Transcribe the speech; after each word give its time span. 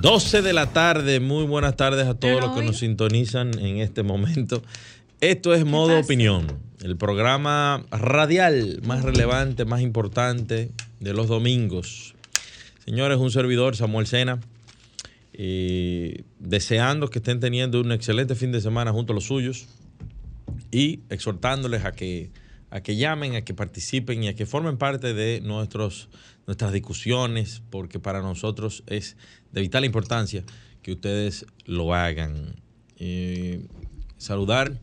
12 0.00 0.42
de 0.42 0.52
la 0.52 0.66
tarde, 0.72 1.18
muy 1.18 1.44
buenas 1.44 1.74
tardes 1.74 2.06
a 2.06 2.14
todos 2.14 2.40
los 2.40 2.56
que 2.56 2.62
nos 2.62 2.78
sintonizan 2.78 3.58
en 3.58 3.78
este 3.78 4.04
momento. 4.04 4.62
Esto 5.20 5.52
es 5.54 5.64
Modo 5.64 5.98
Opinión, 5.98 6.46
el 6.82 6.96
programa 6.96 7.84
radial 7.90 8.80
más 8.86 9.02
relevante, 9.02 9.64
más 9.64 9.80
importante 9.80 10.70
de 11.00 11.14
los 11.14 11.26
domingos. 11.26 12.14
Señores, 12.84 13.18
un 13.18 13.32
servidor, 13.32 13.74
Samuel 13.74 14.06
Sena, 14.06 14.38
deseando 15.32 17.10
que 17.10 17.18
estén 17.18 17.40
teniendo 17.40 17.80
un 17.80 17.90
excelente 17.90 18.36
fin 18.36 18.52
de 18.52 18.60
semana 18.60 18.92
junto 18.92 19.12
a 19.12 19.16
los 19.16 19.24
suyos 19.24 19.66
y 20.70 21.00
exhortándoles 21.10 21.84
a 21.84 21.90
que, 21.90 22.30
a 22.70 22.80
que 22.80 22.96
llamen, 22.96 23.34
a 23.34 23.42
que 23.42 23.54
participen 23.54 24.22
y 24.24 24.28
a 24.28 24.34
que 24.34 24.46
formen 24.46 24.76
parte 24.76 25.14
de 25.14 25.40
nuestros, 25.40 26.08
nuestras 26.46 26.72
discusiones, 26.72 27.62
porque 27.70 27.98
para 27.98 28.20
nosotros 28.20 28.84
es 28.86 29.16
de 29.52 29.60
vital 29.60 29.84
importancia 29.84 30.44
que 30.82 30.92
ustedes 30.92 31.46
lo 31.64 31.94
hagan. 31.94 32.56
Eh, 32.96 33.66
saludar 34.16 34.78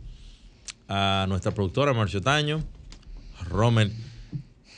a 0.88 1.26
nuestra 1.28 1.52
productora 1.52 1.94
Marcio 1.94 2.22
Taño, 2.22 2.64
Romer 3.50 3.92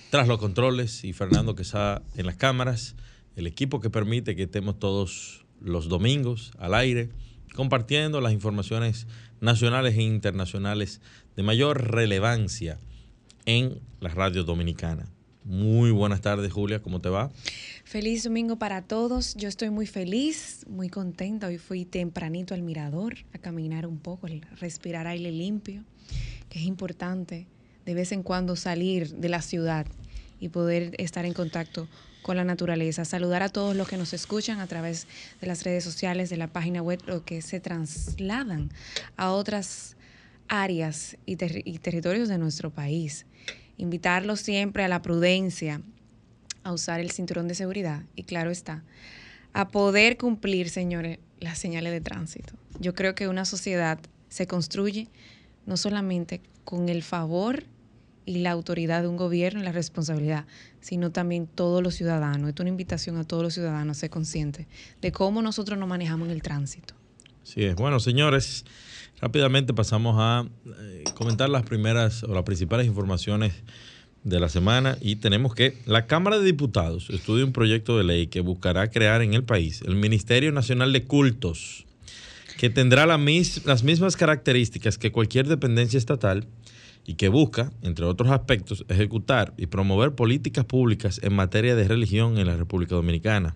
tras 0.09 0.27
los 0.27 0.39
controles 0.39 1.03
y 1.03 1.13
Fernando 1.13 1.55
que 1.55 1.63
está 1.63 2.01
en 2.15 2.25
las 2.25 2.35
cámaras, 2.35 2.95
el 3.35 3.45
equipo 3.45 3.79
que 3.79 3.89
permite 3.89 4.35
que 4.35 4.43
estemos 4.43 4.79
todos 4.79 5.45
los 5.61 5.89
domingos 5.89 6.51
al 6.59 6.73
aire 6.73 7.09
compartiendo 7.53 8.21
las 8.21 8.33
informaciones 8.33 9.07
nacionales 9.41 9.97
e 9.97 10.03
internacionales 10.03 11.01
de 11.35 11.43
mayor 11.43 11.91
relevancia 11.91 12.79
en 13.47 13.79
la 14.01 14.09
radio 14.09 14.43
dominicana. 14.43 15.07
Muy 15.45 15.91
buenas 15.91 16.19
tardes, 16.19 16.51
Julia, 16.51 16.81
¿cómo 16.81 16.99
te 16.99 17.07
va? 17.07 17.31
Feliz 17.85 18.25
domingo 18.25 18.57
para 18.57 18.81
todos. 18.81 19.35
Yo 19.35 19.47
estoy 19.47 19.69
muy 19.69 19.87
feliz, 19.87 20.65
muy 20.67 20.89
contenta. 20.89 21.47
Hoy 21.47 21.57
fui 21.57 21.85
tempranito 21.85 22.53
al 22.53 22.61
mirador 22.61 23.15
a 23.33 23.37
caminar 23.37 23.87
un 23.87 23.99
poco, 23.99 24.27
a 24.27 24.55
respirar 24.57 25.07
aire 25.07 25.31
limpio, 25.31 25.85
que 26.49 26.59
es 26.59 26.65
importante 26.65 27.47
de 27.85 27.93
vez 27.93 28.11
en 28.11 28.21
cuando 28.21 28.57
salir 28.57 29.15
de 29.15 29.29
la 29.29 29.41
ciudad 29.41 29.87
y 30.41 30.49
poder 30.49 30.93
estar 30.97 31.25
en 31.25 31.33
contacto 31.33 31.87
con 32.23 32.35
la 32.35 32.43
naturaleza. 32.43 33.05
Saludar 33.05 33.43
a 33.43 33.49
todos 33.49 33.77
los 33.77 33.87
que 33.87 33.95
nos 33.95 34.11
escuchan 34.11 34.59
a 34.59 34.67
través 34.67 35.07
de 35.39 35.47
las 35.47 35.63
redes 35.63 35.85
sociales, 35.85 36.29
de 36.29 36.35
la 36.35 36.47
página 36.47 36.81
web, 36.81 36.99
o 37.09 37.23
que 37.23 37.41
se 37.41 37.61
trasladan 37.61 38.69
a 39.15 39.31
otras 39.31 39.96
áreas 40.47 41.17
y, 41.25 41.37
y 41.69 41.79
territorios 41.79 42.29
de 42.29 42.37
nuestro 42.37 42.71
país. 42.71 43.25
Invitarlos 43.77 44.39
siempre 44.39 44.83
a 44.83 44.87
la 44.87 45.01
prudencia, 45.01 45.81
a 46.63 46.73
usar 46.73 46.99
el 46.99 47.11
cinturón 47.11 47.47
de 47.47 47.55
seguridad 47.55 48.03
y 48.15 48.23
claro 48.23 48.51
está, 48.51 48.83
a 49.53 49.69
poder 49.69 50.17
cumplir, 50.17 50.69
señores, 50.69 51.19
las 51.39 51.57
señales 51.57 51.93
de 51.93 52.01
tránsito. 52.01 52.53
Yo 52.79 52.93
creo 52.93 53.15
que 53.15 53.27
una 53.27 53.45
sociedad 53.45 53.99
se 54.29 54.47
construye 54.47 55.07
no 55.65 55.77
solamente 55.77 56.41
con 56.63 56.89
el 56.89 57.03
favor 57.03 57.63
y 58.25 58.39
la 58.39 58.51
autoridad 58.51 59.01
de 59.01 59.07
un 59.07 59.15
gobierno 59.15 59.61
y 59.61 59.63
la 59.63 59.71
responsabilidad, 59.71 60.45
sino 60.81 61.11
también 61.11 61.47
todos 61.47 61.81
los 61.81 61.95
ciudadanos. 61.95 62.49
Es 62.49 62.59
una 62.59 62.69
invitación 62.69 63.17
a 63.17 63.23
todos 63.23 63.41
los 63.41 63.53
ciudadanos 63.53 63.97
a 63.97 63.99
ser 64.01 64.09
conscientes 64.09 64.67
de 65.01 65.11
cómo 65.11 65.41
nosotros 65.41 65.79
nos 65.79 65.87
manejamos 65.87 66.27
en 66.27 66.33
el 66.33 66.41
tránsito. 66.41 66.93
Sí 67.43 67.63
es. 67.63 67.75
Bueno, 67.75 68.01
señores, 68.01 68.65
rápidamente 69.21 69.73
pasamos 69.73 70.15
a 70.17 70.45
eh, 70.79 71.03
comentar 71.15 71.49
las 71.49 71.63
primeras 71.63 72.23
o 72.23 72.33
las 72.33 72.43
principales 72.43 72.87
informaciones 72.87 73.53
de 74.23 74.39
la 74.39 74.49
semana 74.49 74.97
y 74.99 75.17
tenemos 75.17 75.55
que 75.55 75.77
la 75.85 76.05
Cámara 76.05 76.37
de 76.37 76.45
Diputados 76.45 77.09
estudia 77.09 77.45
un 77.45 77.53
proyecto 77.53 77.97
de 77.97 78.03
ley 78.03 78.27
que 78.27 78.41
buscará 78.41 78.89
crear 78.89 79.21
en 79.21 79.33
el 79.33 79.43
país 79.43 79.81
el 79.83 79.95
Ministerio 79.95 80.51
Nacional 80.51 80.91
de 80.91 81.05
Cultos, 81.05 81.85
que 82.57 82.69
tendrá 82.69 83.05
las 83.05 83.83
mismas 83.83 84.15
características 84.17 84.97
que 84.97 85.11
cualquier 85.11 85.47
dependencia 85.47 85.97
estatal 85.97 86.45
y 87.05 87.13
que 87.13 87.29
busca, 87.29 87.71
entre 87.83 88.05
otros 88.05 88.29
aspectos, 88.31 88.83
ejecutar 88.89 89.53
y 89.57 89.67
promover 89.67 90.13
políticas 90.13 90.65
públicas 90.65 91.21
en 91.23 91.33
materia 91.33 91.75
de 91.75 91.87
religión 91.87 92.37
en 92.37 92.47
la 92.47 92.57
República 92.57 92.95
Dominicana. 92.95 93.55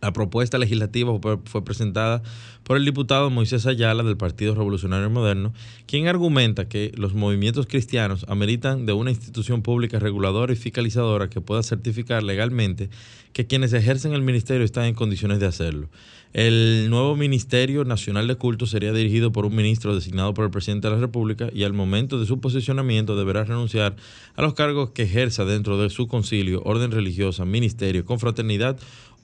La 0.00 0.12
propuesta 0.12 0.58
legislativa 0.58 1.12
fue 1.44 1.64
presentada 1.64 2.22
por 2.62 2.76
el 2.76 2.84
diputado 2.84 3.30
Moisés 3.30 3.66
Ayala 3.66 4.02
del 4.02 4.16
Partido 4.16 4.54
Revolucionario 4.54 5.10
Moderno, 5.10 5.52
quien 5.86 6.08
argumenta 6.08 6.68
que 6.68 6.92
los 6.96 7.14
movimientos 7.14 7.66
cristianos 7.66 8.24
ameritan 8.28 8.86
de 8.86 8.92
una 8.92 9.10
institución 9.10 9.62
pública 9.62 9.98
reguladora 9.98 10.52
y 10.52 10.56
fiscalizadora 10.56 11.28
que 11.28 11.40
pueda 11.40 11.62
certificar 11.62 12.22
legalmente 12.22 12.90
que 13.32 13.46
quienes 13.46 13.72
ejercen 13.72 14.12
el 14.12 14.22
ministerio 14.22 14.64
están 14.64 14.84
en 14.84 14.94
condiciones 14.94 15.38
de 15.38 15.46
hacerlo. 15.46 15.88
El 16.32 16.88
nuevo 16.90 17.16
Ministerio 17.16 17.84
Nacional 17.84 18.28
de 18.28 18.36
Culto 18.36 18.66
sería 18.66 18.92
dirigido 18.92 19.32
por 19.32 19.46
un 19.46 19.56
ministro 19.56 19.96
designado 19.96 20.32
por 20.32 20.44
el 20.44 20.52
presidente 20.52 20.86
de 20.86 20.94
la 20.94 21.00
República 21.00 21.48
y 21.52 21.64
al 21.64 21.72
momento 21.72 22.20
de 22.20 22.26
su 22.26 22.40
posicionamiento 22.40 23.16
deberá 23.16 23.42
renunciar 23.42 23.96
a 24.36 24.42
los 24.42 24.54
cargos 24.54 24.90
que 24.90 25.02
ejerza 25.02 25.44
dentro 25.44 25.76
de 25.76 25.90
su 25.90 26.06
concilio, 26.06 26.62
orden 26.64 26.92
religiosa, 26.92 27.44
ministerio, 27.44 28.04
confraternidad 28.04 28.78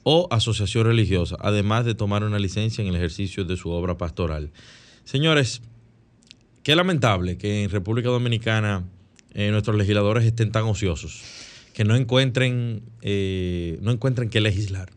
o 0.09 0.29
asociación 0.31 0.85
religiosa, 0.85 1.35
además 1.41 1.83
de 1.83 1.93
tomar 1.93 2.23
una 2.23 2.39
licencia 2.39 2.81
en 2.81 2.87
el 2.87 2.95
ejercicio 2.95 3.43
de 3.43 3.57
su 3.57 3.71
obra 3.71 3.97
pastoral. 3.97 4.51
Señores, 5.03 5.61
qué 6.63 6.77
lamentable 6.77 7.37
que 7.37 7.65
en 7.65 7.69
República 7.69 8.07
Dominicana 8.07 8.85
eh, 9.33 9.51
nuestros 9.51 9.75
legisladores 9.75 10.23
estén 10.23 10.53
tan 10.53 10.63
ociosos, 10.63 11.23
que 11.73 11.83
no 11.83 11.93
encuentren, 11.97 12.83
eh, 13.01 13.79
no 13.81 13.91
encuentren 13.91 14.29
qué 14.29 14.39
legislar. 14.39 14.91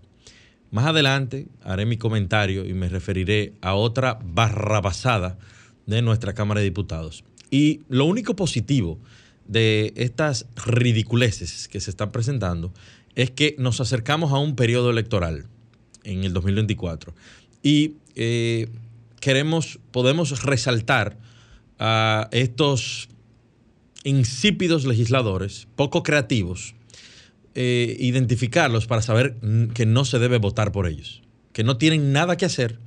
Más 0.71 0.87
adelante 0.87 1.49
haré 1.65 1.87
mi 1.87 1.97
comentario 1.97 2.65
y 2.65 2.73
me 2.73 2.89
referiré 2.89 3.55
a 3.63 3.75
otra 3.75 4.21
barrabasada 4.25 5.39
de 5.87 6.03
nuestra 6.03 6.35
Cámara 6.35 6.61
de 6.61 6.67
Diputados. 6.67 7.25
Y 7.51 7.81
lo 7.89 8.05
único 8.05 8.37
positivo 8.37 9.01
de 9.49 9.93
estas 9.97 10.47
ridiculeces 10.55 11.67
que 11.67 11.81
se 11.81 11.91
están 11.91 12.13
presentando 12.13 12.73
es 13.23 13.31
que 13.31 13.55
nos 13.59 13.81
acercamos 13.81 14.33
a 14.33 14.39
un 14.39 14.57
periodo 14.57 14.91
electoral 14.91 15.47
en 16.05 16.25
el 16.25 16.33
2024 16.33 17.15
y 17.63 17.97
eh, 18.15 18.69
queremos, 19.21 19.79
podemos 19.91 20.43
resaltar 20.43 21.19
a 21.79 22.29
estos 22.33 23.09
insípidos 24.05 24.87
legisladores, 24.87 25.69
poco 25.77 26.03
creativos, 26.03 26.75
eh, 27.55 27.97
identificarlos 28.01 28.87
para 28.87 29.03
saber 29.03 29.37
que 29.75 29.85
no 29.85 30.05
se 30.05 30.19
debe 30.19 30.39
votar 30.39 30.73
por 30.73 30.87
ellos, 30.87 31.23
que 31.53 31.65
no 31.65 31.77
tienen 31.77 32.13
nada 32.13 32.37
que 32.37 32.47
hacer, 32.47 32.79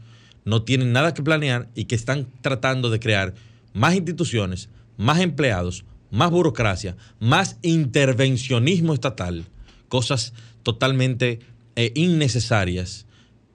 no 0.45 0.63
tienen 0.63 0.93
nada 0.93 1.13
que 1.13 1.21
planear 1.21 1.69
y 1.75 1.85
que 1.85 1.95
están 1.95 2.27
tratando 2.41 2.89
de 2.89 2.99
crear 2.99 3.35
más 3.73 3.93
instituciones, 3.93 4.69
más 4.97 5.19
empleados, 5.19 5.85
más 6.09 6.31
burocracia, 6.31 6.95
más 7.19 7.57
intervencionismo 7.61 8.93
estatal 8.93 9.45
cosas 9.93 10.33
totalmente 10.63 11.37
eh, 11.75 11.91
innecesarias 11.93 13.05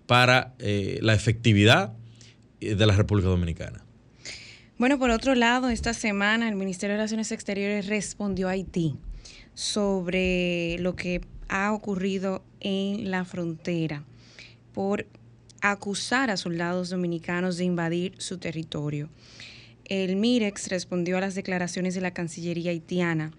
para 0.07 0.55
eh, 0.61 1.01
la 1.03 1.13
efectividad 1.13 1.95
eh, 2.61 2.77
de 2.77 2.87
la 2.87 2.95
República 2.95 3.29
Dominicana. 3.29 3.85
Bueno, 4.79 5.01
por 5.01 5.11
otro 5.11 5.35
lado, 5.35 5.69
esta 5.69 5.95
semana 5.95 6.49
el 6.49 6.55
Ministerio 6.55 6.93
de 6.93 6.99
Relaciones 6.99 7.33
Exteriores 7.33 7.89
respondió 7.89 8.47
a 8.47 8.53
Haití 8.53 8.95
sobre 9.55 10.79
lo 10.79 10.95
que 10.95 11.23
ha 11.49 11.73
ocurrido 11.73 12.45
en 12.61 13.11
la 13.11 13.25
frontera 13.25 14.05
por 14.73 15.09
acusar 15.61 16.31
a 16.31 16.37
soldados 16.37 16.91
dominicanos 16.91 17.57
de 17.57 17.65
invadir 17.65 18.15
su 18.19 18.39
territorio. 18.39 19.09
El 19.87 20.15
MIREX 20.15 20.69
respondió 20.69 21.19
a 21.19 21.21
las 21.21 21.35
declaraciones 21.35 21.97
de 21.97 22.01
la 22.01 22.13
Cancillería 22.13 22.71
haitiana 22.71 23.33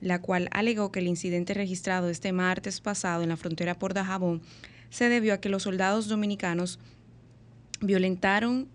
la 0.00 0.20
cual 0.20 0.48
alegó 0.52 0.92
que 0.92 1.00
el 1.00 1.06
incidente 1.06 1.54
registrado 1.54 2.08
este 2.08 2.32
martes 2.32 2.80
pasado 2.80 3.22
en 3.22 3.30
la 3.30 3.36
frontera 3.36 3.78
por 3.78 3.94
Dajabón 3.94 4.42
se 4.90 5.08
debió 5.08 5.34
a 5.34 5.40
que 5.40 5.48
los 5.48 5.64
soldados 5.64 6.08
dominicanos 6.08 6.78
violentaron 7.80 8.68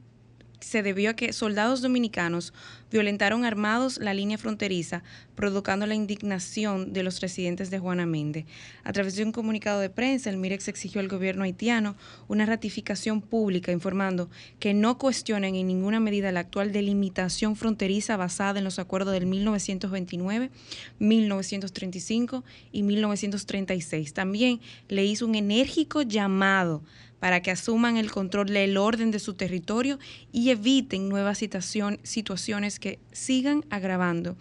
se 0.59 0.83
debió 0.83 1.09
a 1.09 1.15
que 1.15 1.33
soldados 1.33 1.81
dominicanos 1.81 2.53
violentaron 2.91 3.45
armados 3.45 3.97
la 3.97 4.13
línea 4.13 4.37
fronteriza, 4.37 5.01
provocando 5.35 5.85
la 5.85 5.95
indignación 5.95 6.93
de 6.93 7.03
los 7.03 7.21
residentes 7.21 7.71
de 7.71 7.79
Juana 7.79 8.05
Méndez. 8.05 8.45
A 8.83 8.93
través 8.93 9.15
de 9.15 9.23
un 9.23 9.31
comunicado 9.31 9.79
de 9.79 9.89
prensa, 9.89 10.29
el 10.29 10.37
MIREX 10.37 10.67
exigió 10.67 11.01
al 11.01 11.07
gobierno 11.07 11.43
haitiano 11.43 11.95
una 12.27 12.45
ratificación 12.45 13.21
pública 13.21 13.71
informando 13.71 14.29
que 14.59 14.73
no 14.73 14.97
cuestionan 14.97 15.55
en 15.55 15.67
ninguna 15.67 15.99
medida 15.99 16.31
la 16.31 16.41
actual 16.41 16.71
delimitación 16.71 17.55
fronteriza 17.55 18.17
basada 18.17 18.59
en 18.59 18.65
los 18.65 18.77
acuerdos 18.77 19.13
del 19.13 19.25
1929, 19.25 20.51
1935 20.99 22.43
y 22.71 22.83
1936. 22.83 24.13
También 24.13 24.59
le 24.89 25.05
hizo 25.05 25.25
un 25.25 25.35
enérgico 25.35 26.01
llamado 26.01 26.83
para 27.21 27.41
que 27.41 27.51
asuman 27.51 27.97
el 27.97 28.11
control 28.11 28.47
del 28.47 28.77
orden 28.77 29.11
de 29.11 29.19
su 29.19 29.35
territorio 29.35 29.99
y 30.31 30.49
eviten 30.49 31.07
nuevas 31.07 31.37
situaciones 31.37 32.79
que 32.79 32.99
sigan 33.11 33.63
agravando 33.69 34.35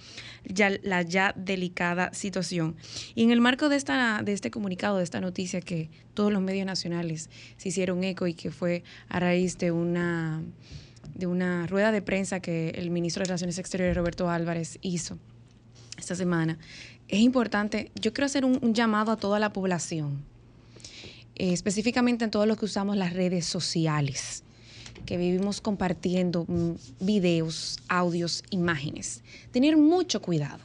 ya, 0.47 0.71
la 0.82 1.03
ya 1.03 1.35
delicada 1.37 2.11
situación. 2.15 2.77
Y 3.15 3.23
en 3.23 3.32
el 3.32 3.43
marco 3.43 3.69
de, 3.69 3.77
esta, 3.77 4.23
de 4.25 4.32
este 4.32 4.50
comunicado, 4.50 4.97
de 4.97 5.05
esta 5.05 5.21
noticia 5.21 5.61
que 5.61 5.91
todos 6.15 6.32
los 6.32 6.41
medios 6.41 6.65
nacionales 6.65 7.29
se 7.59 7.69
hicieron 7.69 8.03
eco 8.03 8.27
y 8.27 8.32
que 8.32 8.50
fue 8.50 8.82
a 9.11 9.21
raíz 9.21 9.59
de 9.59 9.73
una, 9.73 10.43
de 11.15 11.27
una 11.27 11.67
rueda 11.67 11.93
de 11.93 12.00
prensa 12.00 12.41
que 12.41 12.71
el 12.71 12.88
ministro 12.88 13.21
de 13.21 13.27
Relaciones 13.27 13.59
Exteriores, 13.59 13.94
Roberto 13.94 14.31
Álvarez, 14.31 14.79
hizo 14.81 15.19
esta 15.99 16.15
semana, 16.15 16.56
es 17.09 17.21
importante, 17.21 17.93
yo 18.00 18.15
quiero 18.15 18.25
hacer 18.25 18.47
un 18.47 18.73
llamado 18.73 19.12
a 19.12 19.19
toda 19.19 19.38
la 19.38 19.53
población 19.53 20.25
eh, 21.41 21.55
específicamente 21.55 22.27
en 22.27 22.31
todos 22.31 22.47
los 22.47 22.59
que 22.59 22.67
usamos 22.67 22.99
las 22.99 23.15
redes 23.15 23.47
sociales, 23.47 24.45
que 25.07 25.17
vivimos 25.17 25.63
compartiendo 25.63 26.45
mm, 26.47 26.73
videos, 27.01 27.79
audios, 27.89 28.45
imágenes. 28.51 29.23
Tener 29.51 29.79
mucho 29.79 30.21
cuidado 30.21 30.61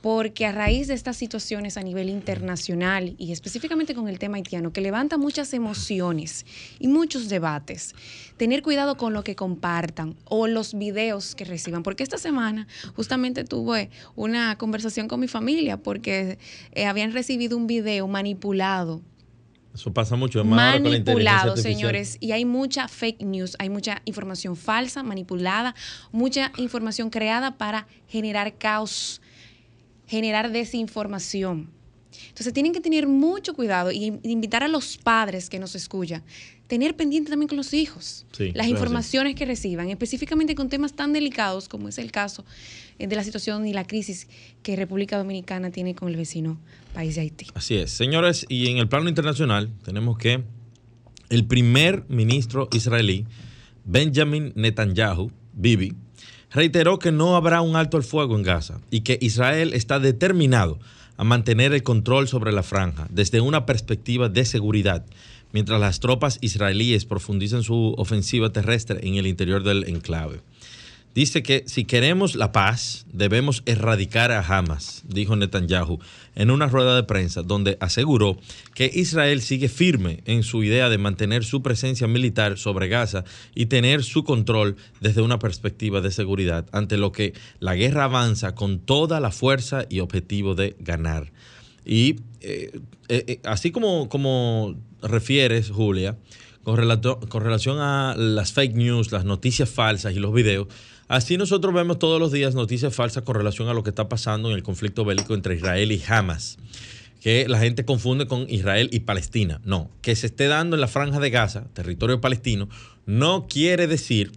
porque 0.00 0.46
a 0.46 0.52
raíz 0.52 0.88
de 0.88 0.94
estas 0.94 1.18
situaciones 1.18 1.76
a 1.76 1.82
nivel 1.82 2.08
internacional 2.08 3.14
y 3.18 3.32
específicamente 3.32 3.94
con 3.94 4.08
el 4.08 4.18
tema 4.18 4.38
haitiano, 4.38 4.72
que 4.72 4.80
levanta 4.80 5.18
muchas 5.18 5.52
emociones 5.52 6.46
y 6.78 6.88
muchos 6.88 7.28
debates, 7.28 7.94
tener 8.38 8.62
cuidado 8.62 8.96
con 8.96 9.12
lo 9.12 9.22
que 9.22 9.36
compartan 9.36 10.16
o 10.24 10.46
los 10.46 10.72
videos 10.72 11.34
que 11.34 11.44
reciban, 11.44 11.82
porque 11.82 12.02
esta 12.02 12.16
semana 12.16 12.66
justamente 12.96 13.44
tuve 13.44 13.90
una 14.16 14.56
conversación 14.56 15.06
con 15.06 15.20
mi 15.20 15.28
familia 15.28 15.76
porque 15.76 16.38
eh, 16.72 16.86
habían 16.86 17.12
recibido 17.12 17.58
un 17.58 17.66
video 17.66 18.08
manipulado 18.08 19.02
eso 19.74 19.92
pasa 19.92 20.16
mucho. 20.16 20.44
manipulado, 20.44 21.56
señores. 21.56 22.18
Y 22.20 22.32
hay 22.32 22.44
mucha 22.44 22.88
fake 22.88 23.22
news, 23.22 23.56
hay 23.58 23.70
mucha 23.70 24.02
información 24.04 24.56
falsa, 24.56 25.02
manipulada, 25.02 25.74
mucha 26.10 26.52
información 26.58 27.10
creada 27.10 27.56
para 27.56 27.86
generar 28.08 28.54
caos, 28.58 29.20
generar 30.06 30.52
desinformación. 30.52 31.70
Entonces 32.28 32.52
tienen 32.52 32.72
que 32.72 32.80
tener 32.80 33.06
mucho 33.06 33.54
cuidado 33.54 33.90
y 33.90 34.18
invitar 34.22 34.62
a 34.62 34.68
los 34.68 34.98
padres 34.98 35.48
que 35.48 35.58
nos 35.58 35.74
escuchan, 35.74 36.22
tener 36.66 36.94
pendiente 36.94 37.30
también 37.30 37.48
con 37.48 37.56
los 37.56 37.72
hijos 37.72 38.26
las 38.54 38.66
informaciones 38.66 39.34
que 39.34 39.46
reciban, 39.46 39.88
específicamente 39.88 40.54
con 40.54 40.68
temas 40.68 40.92
tan 40.92 41.12
delicados 41.12 41.68
como 41.68 41.88
es 41.88 41.98
el 41.98 42.12
caso 42.12 42.44
eh, 42.98 43.06
de 43.06 43.16
la 43.16 43.24
situación 43.24 43.66
y 43.66 43.72
la 43.72 43.86
crisis 43.86 44.28
que 44.62 44.76
República 44.76 45.16
Dominicana 45.16 45.70
tiene 45.70 45.94
con 45.94 46.08
el 46.08 46.16
vecino 46.16 46.58
país 46.92 47.14
de 47.14 47.22
Haití. 47.22 47.46
Así 47.54 47.76
es, 47.76 47.90
señores, 47.90 48.46
y 48.48 48.68
en 48.68 48.78
el 48.78 48.88
plano 48.88 49.08
internacional 49.08 49.70
tenemos 49.84 50.18
que 50.18 50.44
el 51.28 51.46
primer 51.46 52.04
ministro 52.08 52.68
israelí, 52.72 53.26
Benjamin 53.84 54.52
Netanyahu, 54.54 55.30
reiteró 56.50 56.98
que 56.98 57.12
no 57.12 57.36
habrá 57.36 57.62
un 57.62 57.76
alto 57.76 57.96
al 57.96 58.02
fuego 58.02 58.36
en 58.36 58.42
Gaza 58.42 58.80
y 58.90 59.00
que 59.00 59.18
Israel 59.20 59.72
está 59.72 59.98
determinado 59.98 60.78
a 61.16 61.24
mantener 61.24 61.72
el 61.72 61.82
control 61.82 62.28
sobre 62.28 62.52
la 62.52 62.62
franja 62.62 63.06
desde 63.10 63.40
una 63.40 63.66
perspectiva 63.66 64.28
de 64.28 64.44
seguridad, 64.44 65.04
mientras 65.52 65.80
las 65.80 66.00
tropas 66.00 66.38
israelíes 66.40 67.04
profundizan 67.04 67.62
su 67.62 67.94
ofensiva 67.96 68.50
terrestre 68.52 69.00
en 69.06 69.14
el 69.14 69.26
interior 69.26 69.62
del 69.62 69.88
enclave. 69.88 70.40
Dice 71.14 71.42
que 71.42 71.64
si 71.66 71.84
queremos 71.84 72.34
la 72.36 72.52
paz, 72.52 73.04
debemos 73.12 73.62
erradicar 73.66 74.32
a 74.32 74.40
Hamas, 74.40 75.02
dijo 75.06 75.36
Netanyahu 75.36 75.98
en 76.34 76.50
una 76.50 76.68
rueda 76.68 76.96
de 76.96 77.02
prensa 77.02 77.42
donde 77.42 77.76
aseguró 77.80 78.38
que 78.74 78.90
Israel 78.92 79.42
sigue 79.42 79.68
firme 79.68 80.22
en 80.24 80.42
su 80.42 80.64
idea 80.64 80.88
de 80.88 80.96
mantener 80.96 81.44
su 81.44 81.60
presencia 81.60 82.06
militar 82.06 82.56
sobre 82.56 82.88
Gaza 82.88 83.24
y 83.54 83.66
tener 83.66 84.04
su 84.04 84.24
control 84.24 84.76
desde 85.00 85.20
una 85.20 85.38
perspectiva 85.38 86.00
de 86.00 86.10
seguridad, 86.10 86.66
ante 86.72 86.96
lo 86.96 87.12
que 87.12 87.34
la 87.60 87.74
guerra 87.74 88.04
avanza 88.04 88.54
con 88.54 88.78
toda 88.78 89.20
la 89.20 89.30
fuerza 89.30 89.84
y 89.90 90.00
objetivo 90.00 90.54
de 90.54 90.76
ganar. 90.78 91.30
Y 91.84 92.16
eh, 92.40 92.80
eh, 93.08 93.24
eh, 93.26 93.40
así 93.44 93.70
como, 93.70 94.08
como 94.08 94.76
refieres, 95.02 95.70
Julia, 95.70 96.16
con, 96.62 96.76
con 97.28 97.42
relación 97.42 97.78
a 97.80 98.14
las 98.16 98.52
fake 98.52 98.74
news, 98.74 99.12
las 99.12 99.24
noticias 99.24 99.68
falsas 99.68 100.14
y 100.14 100.18
los 100.18 100.32
videos, 100.32 100.68
Así 101.12 101.36
nosotros 101.36 101.74
vemos 101.74 101.98
todos 101.98 102.18
los 102.18 102.32
días 102.32 102.54
noticias 102.54 102.94
falsas 102.94 103.22
con 103.22 103.34
relación 103.34 103.68
a 103.68 103.74
lo 103.74 103.82
que 103.82 103.90
está 103.90 104.08
pasando 104.08 104.48
en 104.48 104.54
el 104.54 104.62
conflicto 104.62 105.04
bélico 105.04 105.34
entre 105.34 105.56
Israel 105.56 105.92
y 105.92 106.02
Hamas. 106.08 106.56
Que 107.20 107.46
la 107.48 107.58
gente 107.58 107.84
confunde 107.84 108.26
con 108.26 108.48
Israel 108.48 108.88
y 108.90 109.00
Palestina. 109.00 109.60
No, 109.62 109.90
que 110.00 110.16
se 110.16 110.28
esté 110.28 110.46
dando 110.46 110.74
en 110.74 110.80
la 110.80 110.88
franja 110.88 111.20
de 111.20 111.28
Gaza, 111.28 111.66
territorio 111.74 112.22
palestino, 112.22 112.70
no 113.04 113.46
quiere 113.46 113.88
decir 113.88 114.32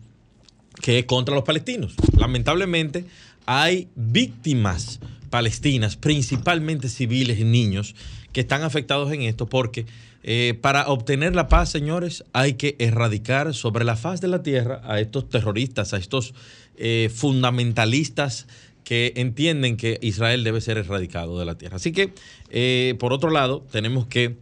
que 0.82 1.06
contra 1.06 1.34
los 1.34 1.46
palestinos. 1.46 1.96
Lamentablemente 2.20 3.06
hay 3.46 3.88
víctimas 3.96 5.00
palestinas, 5.30 5.96
principalmente 5.96 6.90
civiles 6.90 7.40
y 7.40 7.46
niños, 7.46 7.96
que 8.34 8.42
están 8.42 8.64
afectados 8.64 9.14
en 9.14 9.22
esto 9.22 9.46
porque 9.46 9.86
eh, 10.28 10.58
para 10.60 10.88
obtener 10.88 11.36
la 11.36 11.48
paz, 11.50 11.70
señores, 11.70 12.26
hay 12.34 12.56
que 12.56 12.76
erradicar 12.80 13.54
sobre 13.54 13.86
la 13.86 13.96
faz 13.96 14.22
de 14.22 14.28
la 14.28 14.42
tierra 14.42 14.82
a 14.84 15.00
estos 15.00 15.30
terroristas, 15.30 15.94
a 15.94 15.98
estos 15.98 16.34
eh, 16.78 17.10
fundamentalistas 17.14 18.48
que 18.84 19.14
entienden 19.16 19.78
que 19.78 20.00
Israel 20.02 20.44
debe 20.44 20.62
ser 20.62 20.78
erradicado 20.78 21.40
de 21.40 21.46
la 21.46 21.58
tierra. 21.58 21.78
Así 21.78 21.92
que, 21.92 22.14
eh, 22.50 22.96
por 23.00 23.14
otro 23.14 23.32
lado, 23.32 23.66
tenemos 23.72 24.06
que 24.06 24.38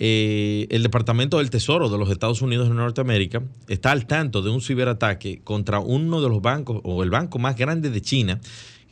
el 0.00 0.82
Departamento 0.84 1.38
del 1.38 1.50
Tesoro 1.50 1.88
de 1.88 1.98
los 1.98 2.08
Estados 2.08 2.40
Unidos 2.40 2.68
de 2.68 2.74
Norteamérica 2.76 3.42
está 3.66 3.90
al 3.90 4.06
tanto 4.06 4.42
de 4.42 4.50
un 4.50 4.60
ciberataque 4.60 5.40
contra 5.42 5.80
uno 5.80 6.22
de 6.22 6.28
los 6.28 6.40
bancos 6.40 6.80
o 6.84 7.02
el 7.02 7.10
banco 7.10 7.40
más 7.40 7.56
grande 7.56 7.90
de 7.90 8.00
China 8.00 8.40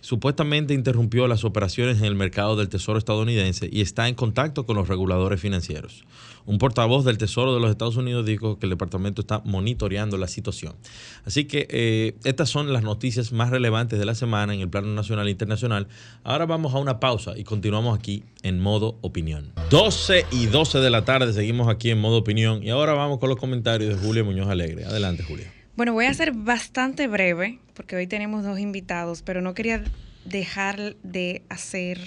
supuestamente 0.06 0.73
interrumpió 0.73 1.26
las 1.26 1.44
operaciones 1.44 1.99
en 1.99 2.05
el 2.05 2.14
mercado 2.14 2.55
del 2.55 2.69
Tesoro 2.69 2.97
estadounidense 2.97 3.69
y 3.73 3.81
está 3.81 4.06
en 4.06 4.14
contacto 4.14 4.64
con 4.64 4.76
los 4.76 4.87
reguladores 4.87 5.41
financieros. 5.41 6.05
Un 6.44 6.58
portavoz 6.58 7.05
del 7.05 7.19
Tesoro 7.19 7.53
de 7.53 7.61
los 7.61 7.73
Estados 7.73 7.97
Unidos 7.97 8.25
dijo 8.25 8.56
que 8.61 8.67
el 8.67 8.70
departamento 8.70 9.20
está 9.20 9.43
monitoreando 9.44 10.17
la 10.17 10.29
situación. 10.29 10.77
Así 11.25 11.46
que 11.46 11.67
eh, 11.70 12.15
estas 12.22 12.48
son 12.48 12.72
las 12.72 12.84
noticias 12.84 13.32
más 13.32 13.51
relevantes 13.51 13.98
de 13.98 14.05
la 14.05 14.15
semana 14.15 14.55
en 14.55 14.60
el 14.60 14.69
plano 14.69 14.94
nacional 14.94 15.27
e 15.27 15.32
internacional. 15.32 15.89
Ahora 16.22 16.46
vamos 16.46 16.72
a 16.72 16.79
una 16.79 17.01
pausa 17.01 17.36
y 17.36 17.43
continuamos 17.43 17.98
aquí 17.98 18.22
en 18.44 18.60
modo 18.60 18.98
opinión. 19.01 19.55
12 19.70 20.25
y 20.31 20.46
12 20.46 20.79
de 20.79 20.91
la 20.91 21.05
tarde 21.05 21.32
seguimos 21.32 21.67
aquí 21.67 21.91
en 21.91 21.98
modo 21.98 22.19
opinión 22.19 22.63
y 22.63 22.70
ahora 22.70 22.93
vamos 22.93 23.19
con 23.19 23.29
los 23.29 23.41
comentarios 23.41 23.93
de 23.93 24.06
Julio 24.06 24.25
Muñoz 24.25 24.48
Alegre. 24.48 24.84
Adelante, 24.84 25.25
Julio. 25.25 25.56
Bueno, 25.77 25.93
voy 25.93 26.06
a 26.06 26.15
ser 26.15 26.33
bastante 26.33 27.06
breve 27.06 27.59
porque 27.75 27.97
hoy 27.97 28.06
tenemos 28.06 28.43
dos 28.43 28.59
invitados, 28.59 29.21
pero 29.21 29.43
no 29.43 29.53
quería 29.53 29.85
dejar 30.25 30.97
de 31.03 31.43
hacer 31.51 32.01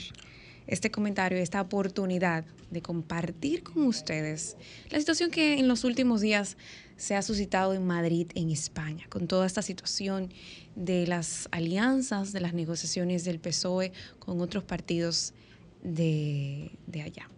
este 0.65 0.89
comentario, 0.89 1.37
esta 1.37 1.61
oportunidad 1.61 2.45
de 2.71 2.81
compartir 2.81 3.61
con 3.61 3.83
ustedes 3.83 4.57
la 4.89 4.97
situación 4.97 5.29
que 5.29 5.59
en 5.59 5.67
los 5.67 5.83
últimos 5.83 6.19
días 6.19 6.57
se 6.97 7.15
ha 7.15 7.21
suscitado 7.21 7.75
en 7.75 7.85
Madrid, 7.85 8.31
en 8.33 8.49
España, 8.49 9.05
con 9.07 9.27
toda 9.27 9.45
esta 9.45 9.61
situación 9.61 10.33
de 10.75 11.05
las 11.05 11.47
alianzas, 11.51 12.33
de 12.33 12.39
las 12.39 12.55
negociaciones 12.55 13.23
del 13.23 13.39
PSOE 13.39 13.91
con 14.17 14.41
otros 14.41 14.63
partidos 14.63 15.35
de, 15.83 16.71
de 16.87 17.03
allá. 17.03 17.29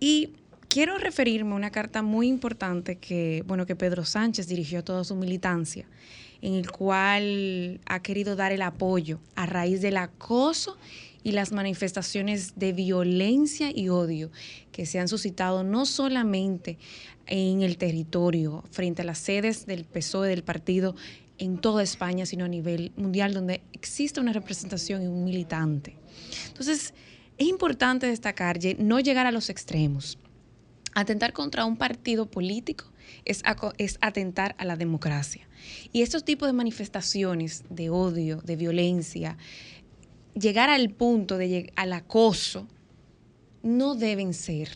Y 0.00 0.32
quiero 0.76 0.98
referirme 0.98 1.52
a 1.52 1.54
una 1.54 1.70
carta 1.70 2.02
muy 2.02 2.28
importante 2.28 2.96
que, 2.96 3.42
bueno, 3.46 3.64
que 3.64 3.74
Pedro 3.74 4.04
Sánchez 4.04 4.46
dirigió 4.46 4.80
a 4.80 4.82
toda 4.82 5.04
su 5.04 5.16
militancia, 5.16 5.88
en 6.42 6.52
el 6.52 6.70
cual 6.70 7.80
ha 7.86 8.02
querido 8.02 8.36
dar 8.36 8.52
el 8.52 8.60
apoyo 8.60 9.18
a 9.36 9.46
raíz 9.46 9.80
del 9.80 9.96
acoso 9.96 10.76
y 11.22 11.32
las 11.32 11.50
manifestaciones 11.50 12.58
de 12.58 12.74
violencia 12.74 13.70
y 13.74 13.88
odio 13.88 14.30
que 14.70 14.84
se 14.84 14.98
han 14.98 15.08
suscitado 15.08 15.64
no 15.64 15.86
solamente 15.86 16.76
en 17.26 17.62
el 17.62 17.78
territorio, 17.78 18.62
frente 18.70 19.00
a 19.00 19.06
las 19.06 19.16
sedes 19.16 19.64
del 19.64 19.86
PSOE 19.86 20.28
del 20.28 20.44
partido 20.44 20.94
en 21.38 21.56
toda 21.56 21.82
España, 21.82 22.26
sino 22.26 22.44
a 22.44 22.48
nivel 22.48 22.92
mundial, 22.98 23.32
donde 23.32 23.62
existe 23.72 24.20
una 24.20 24.34
representación 24.34 25.02
y 25.02 25.06
un 25.06 25.24
militante. 25.24 25.96
Entonces, 26.48 26.92
es 27.38 27.46
importante 27.46 28.06
destacar 28.06 28.58
no 28.78 29.00
llegar 29.00 29.24
a 29.24 29.32
los 29.32 29.48
extremos 29.48 30.18
atentar 30.96 31.34
contra 31.34 31.66
un 31.66 31.76
partido 31.76 32.24
político 32.24 32.86
es, 33.26 33.42
atentar 34.00 34.54
a 34.58 34.64
la 34.64 34.76
democracia. 34.76 35.46
Y 35.92 36.00
estos 36.00 36.24
tipos 36.24 36.48
de 36.48 36.54
manifestaciones 36.54 37.64
de 37.68 37.90
odio, 37.90 38.38
de 38.38 38.56
violencia, 38.56 39.36
llegar 40.34 40.70
al 40.70 40.88
punto 40.88 41.36
de 41.36 41.70
al 41.76 41.92
acoso, 41.92 42.66
no 43.62 43.94
deben 43.94 44.32
ser, 44.32 44.70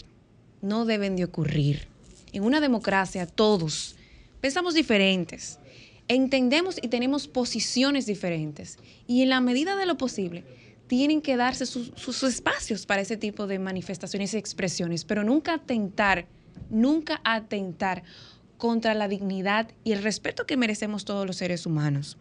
no 0.61 0.85
deben 0.85 1.17
de 1.17 1.25
ocurrir. 1.25 1.89
En 2.33 2.45
una 2.45 2.61
democracia 2.61 3.27
todos 3.27 3.97
pensamos 4.43 4.75
diferentes, 4.75 5.59
entendemos 6.07 6.77
y 6.83 6.89
tenemos 6.89 7.29
posiciones 7.29 8.05
diferentes. 8.05 8.79
Y 9.07 9.23
en 9.23 9.31
la 9.31 9.41
medida 9.41 9.75
de 9.77 9.87
lo 9.87 9.97
posible, 9.97 10.45
tienen 10.90 11.23
que 11.23 11.37
darse 11.37 11.66
sus, 11.66 12.23
espacios 12.25 12.85
para 12.85 13.00
ese 13.00 13.16
tipo 13.16 13.47
de 13.47 13.61
manifestaciones 13.61 14.35
y 14.35 14.38
expresiones, 14.38 15.04
pero 15.04 15.23
nunca 15.23 15.54
atentar, 15.54 16.26
nunca 16.68 17.20
atentar 17.23 18.02
contra 18.59 18.92
la 18.94 19.06
dignidad 19.06 19.70
y 19.85 19.92
el 19.92 20.02
respeto 20.02 20.47
que 20.47 20.56
merecemos 20.56 21.04
todos 21.04 21.28
los 21.28 21.37
seres 21.37 21.64
humanos. 21.64 22.18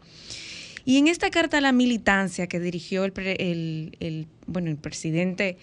Y 0.85 0.99
en 0.99 1.07
esta 1.07 1.31
carta 1.31 1.57
a 1.57 1.61
la 1.61 1.71
militancia 1.71 2.45
que 2.45 2.59
dirigió 2.59 3.05
el, 3.05 4.27
bueno, 4.45 4.69
el 4.69 4.77
presidente 4.77 5.57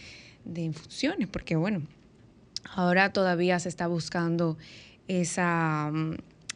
de 0.44 0.72
funciones, 0.72 1.28
porque 1.28 1.54
bueno, 1.54 1.82
ahora 2.74 3.12
todavía 3.12 3.60
se 3.60 3.68
está 3.68 3.86
buscando 3.86 4.58
esa, 5.06 5.92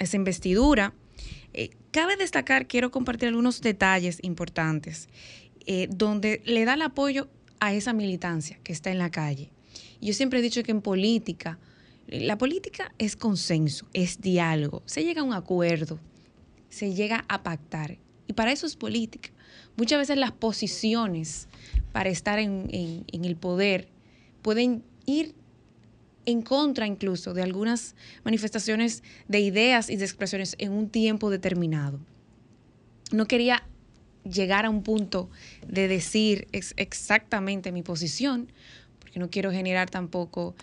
esa 0.00 0.16
investidura, 0.16 0.94
eh, 1.52 1.70
cabe 1.92 2.16
destacar, 2.16 2.66
quiero 2.66 2.90
compartir 2.90 3.28
algunos 3.28 3.60
detalles 3.60 4.18
importantes. 4.22 5.08
Eh, 5.72 5.86
donde 5.88 6.42
le 6.46 6.64
da 6.64 6.74
el 6.74 6.82
apoyo 6.82 7.28
a 7.60 7.72
esa 7.72 7.92
militancia 7.92 8.58
que 8.64 8.72
está 8.72 8.90
en 8.90 8.98
la 8.98 9.12
calle. 9.12 9.52
Yo 10.00 10.12
siempre 10.14 10.40
he 10.40 10.42
dicho 10.42 10.64
que 10.64 10.72
en 10.72 10.82
política, 10.82 11.60
la 12.08 12.36
política 12.36 12.92
es 12.98 13.14
consenso, 13.14 13.86
es 13.92 14.20
diálogo, 14.20 14.82
se 14.84 15.04
llega 15.04 15.20
a 15.20 15.24
un 15.24 15.32
acuerdo, 15.32 16.00
se 16.70 16.92
llega 16.92 17.24
a 17.28 17.44
pactar. 17.44 17.98
Y 18.26 18.32
para 18.32 18.50
eso 18.50 18.66
es 18.66 18.74
política. 18.74 19.30
Muchas 19.76 20.00
veces 20.00 20.16
las 20.16 20.32
posiciones 20.32 21.46
para 21.92 22.10
estar 22.10 22.40
en 22.40 23.04
el 23.12 23.36
poder 23.36 23.86
pueden 24.42 24.82
ir 25.06 25.36
en 26.26 26.42
contra 26.42 26.88
incluso 26.88 27.32
de 27.32 27.44
algunas 27.44 27.94
manifestaciones 28.24 29.04
de 29.28 29.38
ideas 29.38 29.88
y 29.88 29.94
de 29.94 30.04
expresiones 30.04 30.56
en 30.58 30.72
un 30.72 30.88
tiempo 30.88 31.30
determinado. 31.30 32.00
No 33.12 33.26
quería 33.26 33.62
llegar 34.24 34.66
a 34.66 34.70
un 34.70 34.82
punto 34.82 35.30
de 35.66 35.88
decir 35.88 36.48
exactamente 36.52 37.72
mi 37.72 37.82
posición, 37.82 38.52
porque 38.98 39.18
no 39.18 39.30
quiero 39.30 39.50
generar 39.50 39.90
tampoco, 39.90 40.54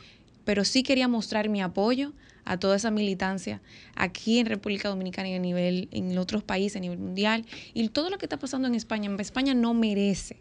pero 0.45 0.63
sí 0.63 0.83
quería 0.83 1.07
mostrar 1.07 1.49
mi 1.49 1.61
apoyo 1.61 2.13
a 2.45 2.57
toda 2.57 2.77
esa 2.77 2.91
militancia 2.91 3.61
aquí 3.95 4.39
en 4.39 4.45
República 4.45 4.87
Dominicana 4.87 5.29
y 5.29 5.33
a 5.33 5.39
nivel, 5.39 5.89
en 5.91 6.17
otros 6.17 6.43
países, 6.43 6.77
a 6.77 6.79
nivel 6.79 6.97
mundial, 6.97 7.45
y 7.73 7.89
todo 7.89 8.09
lo 8.09 8.17
que 8.17 8.25
está 8.25 8.39
pasando 8.39 8.67
en 8.67 8.75
España. 8.75 9.13
España 9.19 9.53
no 9.53 9.73
merece, 9.73 10.37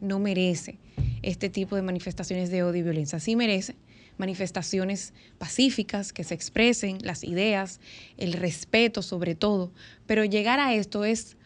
no 0.00 0.18
merece 0.18 0.78
este 1.20 1.50
tipo 1.50 1.76
de 1.76 1.82
manifestaciones 1.82 2.50
de 2.50 2.62
odio 2.62 2.80
y 2.80 2.82
violencia. 2.82 3.20
Sí 3.20 3.36
merece 3.36 3.76
manifestaciones 4.16 5.12
pacíficas, 5.38 6.12
que 6.12 6.24
se 6.24 6.34
expresen 6.34 6.98
las 7.02 7.24
ideas, 7.24 7.80
el 8.16 8.32
respeto 8.34 9.02
sobre 9.02 9.34
todo, 9.34 9.72
pero 10.06 10.24
llegar 10.24 10.60
a 10.60 10.74
esto 10.74 11.04
es 11.04 11.36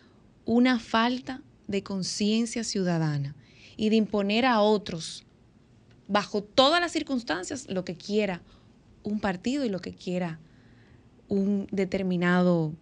una 0.46 0.78
falta 0.78 1.42
de 1.66 1.82
conciencia 1.82 2.64
ciudadana 2.64 3.34
y 3.76 3.90
de 3.90 3.96
imponer 3.96 4.46
a 4.46 4.60
otros, 4.60 5.26
bajo 6.08 6.42
todas 6.42 6.80
las 6.80 6.92
circunstancias, 6.92 7.66
lo 7.68 7.84
que 7.84 7.96
quiera 7.96 8.40
un 9.02 9.20
partido 9.20 9.64
y 9.64 9.68
lo 9.68 9.80
que 9.80 9.92
quiera 9.92 10.40
un 11.28 11.66
determinado, 11.70 12.72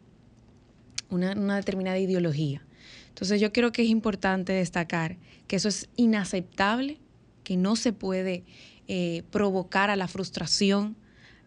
una, 1.10 1.56
determinada 1.56 1.98
ideología. 1.98 2.64
Entonces 3.08 3.40
yo 3.40 3.52
creo 3.52 3.72
que 3.72 3.82
es 3.82 3.88
importante 3.88 4.52
destacar 4.52 5.16
que 5.46 5.56
eso 5.56 5.68
es 5.68 5.88
inaceptable, 5.96 6.98
que 7.42 7.56
no 7.56 7.76
se 7.76 7.92
puede 7.92 8.44
eh, 8.88 9.22
provocar 9.30 9.90
a 9.90 9.96
la 9.96 10.08
frustración 10.08 10.96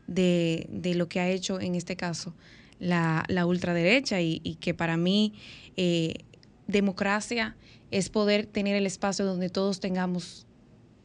de, 0.07 0.67
lo 0.95 1.09
que 1.09 1.19
ha 1.19 1.29
hecho 1.29 1.59
en 1.59 1.75
este 1.75 1.95
caso 1.95 2.33
la, 2.79 3.46
ultraderecha 3.46 4.22
y, 4.22 4.57
que 4.60 4.74
para 4.74 4.98
mí 4.98 5.34
eh, 5.75 6.15
democracia 6.67 7.55
es 7.91 8.10
poder 8.10 8.46
tener 8.46 8.75
el 8.75 8.86
espacio 8.86 9.25
donde 9.25 9.50
todos 9.50 9.79
tengamos, 9.79 10.46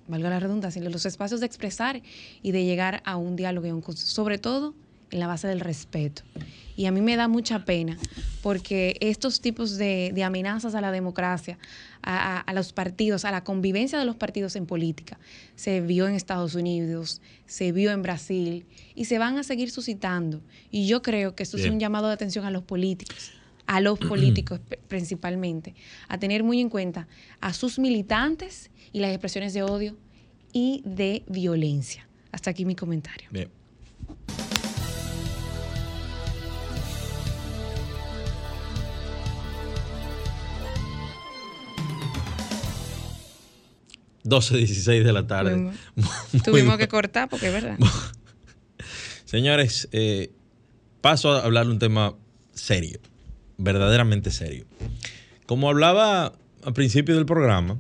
valga 0.09 0.31
la 0.31 0.41
redundancia, 0.41 0.83
los 0.83 1.07
espacios 1.07 1.41
de 1.41 1.47
expresar 1.47 2.03
y 2.43 2.53
de 2.53 2.65
llegar 2.65 3.03
a 3.05 3.17
un 3.17 3.37
diálogo, 3.37 3.67
y 3.67 3.71
un, 3.71 3.83
sobre 3.97 4.39
todo 4.39 4.75
en 5.13 5.21
la 5.21 5.29
base 5.29 5.47
del 5.47 5.61
respeto. 5.61 6.23
Y 6.75 6.87
a 6.87 6.91
mí 6.91 7.01
me 7.03 7.17
da 7.17 7.29
mucha 7.29 7.65
pena 7.65 7.99
porque 8.43 8.97
estos 9.01 9.41
tipos 9.41 9.77
de, 9.77 10.21
amenazas 10.25 10.75
a 10.75 10.81
la 10.81 10.91
democracia, 10.91 11.59
a, 12.03 12.51
los 12.55 12.73
partidos, 12.73 13.25
a 13.25 13.31
la 13.31 13.45
convivencia 13.45 13.99
de 13.99 14.05
los 14.05 14.17
partidos 14.17 14.57
en 14.57 14.67
política, 14.67 15.19
se 15.55 15.81
vio 15.81 16.09
en 16.09 16.15
Estados 16.15 16.55
Unidos, 16.55 17.21
se 17.47 17.73
vio 17.73 17.93
en 17.93 18.03
Brasil 18.03 18.67
y 18.95 19.05
se 19.05 19.19
van 19.19 19.39
a 19.39 19.45
seguir 19.45 19.71
suscitando. 19.71 20.41
Y 20.71 20.87
yo 20.87 21.03
creo 21.03 21.35
que 21.35 21.43
esto 21.43 21.59
es 21.59 21.67
un 21.67 21.79
llamado 21.79 22.09
de 22.09 22.15
atención 22.15 22.45
a 22.45 22.51
los 22.51 22.65
políticos 22.65 23.33
a 23.67 23.81
los 23.81 23.99
políticos 24.09 24.61
principalmente, 24.89 25.75
a 26.09 26.19
tener 26.19 26.43
muy 26.43 26.61
en 26.61 26.69
cuenta 26.69 27.07
a 27.41 27.53
sus 27.53 27.79
militantes 27.79 28.71
y 28.93 28.99
las 28.99 29.11
expresiones 29.11 29.55
de 29.55 29.63
odio 29.63 29.97
y 30.53 30.83
de 30.85 31.23
violencia. 31.29 32.09
Hasta 32.33 32.51
aquí 32.51 32.65
mi 32.65 32.75
comentario. 32.75 33.29
Bien. 33.31 33.62
...12.16 44.25 45.03
de 45.03 45.13
la 45.13 45.27
tarde. 45.27 45.73
Tuvimos, 46.45 46.77
que 46.79 46.87
cortar 46.87 47.29
porque 47.29 47.49
es 47.49 47.53
verdad. 47.53 47.77
Señores, 49.25 49.89
eh, 49.91 50.31
paso 51.01 51.33
a 51.33 51.41
hablar 51.41 51.67
de 51.67 51.73
un 51.73 51.79
tema 51.81 52.15
serio 52.53 53.01
verdaderamente 53.63 54.31
serio. 54.31 54.65
Como 55.47 55.69
hablaba 55.69 56.33
al 56.65 56.73
principio 56.73 57.15
del 57.17 57.27
programa, 57.27 57.79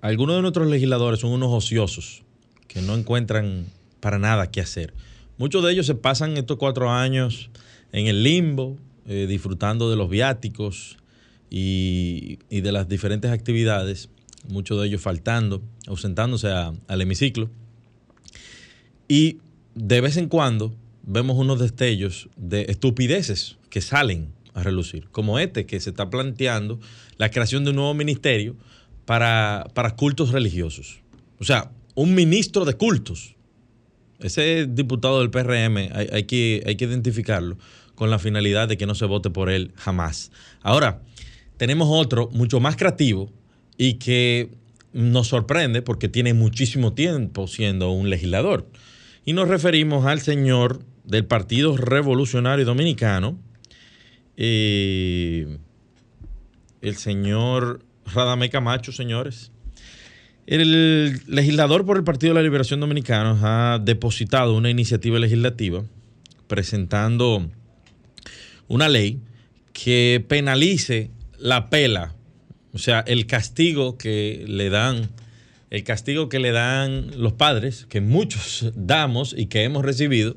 algunos 0.00 0.36
de 0.36 0.42
nuestros 0.42 0.68
legisladores 0.68 1.20
son 1.20 1.32
unos 1.32 1.50
ociosos 1.52 2.22
que 2.68 2.82
no 2.82 2.94
encuentran 2.94 3.66
para 4.00 4.18
nada 4.18 4.50
qué 4.50 4.60
hacer. 4.60 4.94
Muchos 5.38 5.64
de 5.64 5.72
ellos 5.72 5.86
se 5.86 5.94
pasan 5.94 6.36
estos 6.36 6.58
cuatro 6.58 6.90
años 6.90 7.50
en 7.92 8.06
el 8.06 8.22
limbo, 8.22 8.76
eh, 9.06 9.26
disfrutando 9.28 9.90
de 9.90 9.96
los 9.96 10.08
viáticos 10.08 10.96
y, 11.48 12.38
de 12.48 12.72
las 12.72 12.88
diferentes 12.88 13.30
actividades, 13.30 14.08
muchos 14.48 14.80
de 14.80 14.86
ellos 14.86 15.00
faltando, 15.00 15.62
ausentándose 15.86 16.48
al 16.48 17.00
hemiciclo. 17.00 17.50
Y 19.08 19.38
de 19.74 20.00
vez 20.00 20.16
en 20.16 20.28
cuando 20.28 20.74
vemos 21.02 21.36
unos 21.36 21.58
destellos 21.58 22.28
de 22.36 22.66
estupideces 22.68 23.58
que 23.68 23.80
salen 23.80 24.32
a 24.54 24.62
relucir, 24.62 25.08
como 25.10 25.38
este 25.38 25.66
que 25.66 25.80
se 25.80 25.90
está 25.90 26.10
planteando 26.10 26.80
la 27.16 27.30
creación 27.30 27.64
de 27.64 27.70
un 27.70 27.76
nuevo 27.76 27.94
ministerio 27.94 28.56
para, 29.04 29.94
cultos 29.96 30.30
religiosos. 30.30 31.00
O 31.38 31.44
sea, 31.44 31.72
un 31.94 32.14
ministro 32.14 32.64
de 32.64 32.74
cultos. 32.74 33.34
Ese 34.20 34.66
diputado 34.66 35.20
del 35.20 35.30
PRM 35.30 35.90
hay, 36.12 36.24
que, 36.24 36.62
hay 36.66 36.76
que 36.76 36.84
identificarlo 36.84 37.56
con 37.94 38.10
la 38.10 38.18
finalidad 38.18 38.68
de 38.68 38.76
que 38.76 38.86
no 38.86 38.94
se 38.94 39.06
vote 39.06 39.30
por 39.30 39.50
él 39.50 39.72
jamás. 39.76 40.30
Ahora, 40.62 41.02
tenemos 41.56 41.88
otro 41.90 42.28
mucho 42.32 42.60
más 42.60 42.76
creativo 42.76 43.32
y 43.82 43.94
que 43.94 44.50
nos 44.92 45.28
sorprende 45.28 45.80
porque 45.80 46.10
tiene 46.10 46.34
muchísimo 46.34 46.92
tiempo 46.92 47.48
siendo 47.48 47.90
un 47.92 48.10
legislador. 48.10 48.68
Y 49.24 49.32
nos 49.32 49.48
referimos 49.48 50.04
al 50.04 50.20
señor 50.20 50.84
del 51.04 51.24
Partido 51.24 51.74
Revolucionario 51.78 52.66
Dominicano, 52.66 53.38
el 54.36 55.56
señor 56.96 57.82
Radamé 58.04 58.50
Camacho, 58.50 58.92
señores. 58.92 59.50
El 60.46 61.22
legislador 61.26 61.86
por 61.86 61.96
el 61.96 62.04
Partido 62.04 62.34
de 62.34 62.40
la 62.40 62.44
Liberación 62.44 62.80
Dominicana 62.80 63.38
ha 63.74 63.78
depositado 63.78 64.54
una 64.54 64.68
iniciativa 64.68 65.18
legislativa 65.18 65.84
presentando 66.48 67.48
una 68.68 68.90
ley 68.90 69.20
que 69.72 70.22
penalice 70.28 71.10
la 71.38 71.70
pela, 71.70 72.14
o 72.72 72.78
sea, 72.78 73.00
el 73.00 73.26
castigo 73.26 73.98
que 73.98 74.44
le 74.46 74.70
dan, 74.70 75.10
el 75.70 75.84
castigo 75.84 76.28
que 76.28 76.38
le 76.38 76.52
dan 76.52 77.10
los 77.16 77.32
padres, 77.32 77.86
que 77.88 78.00
muchos 78.00 78.72
damos 78.76 79.34
y 79.36 79.46
que 79.46 79.64
hemos 79.64 79.84
recibido 79.84 80.36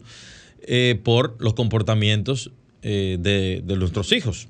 eh, 0.65 0.99
por 1.03 1.35
los 1.39 1.53
comportamientos 1.53 2.51
eh, 2.81 3.17
de, 3.19 3.63
nuestros 3.77 4.11
hijos. 4.11 4.47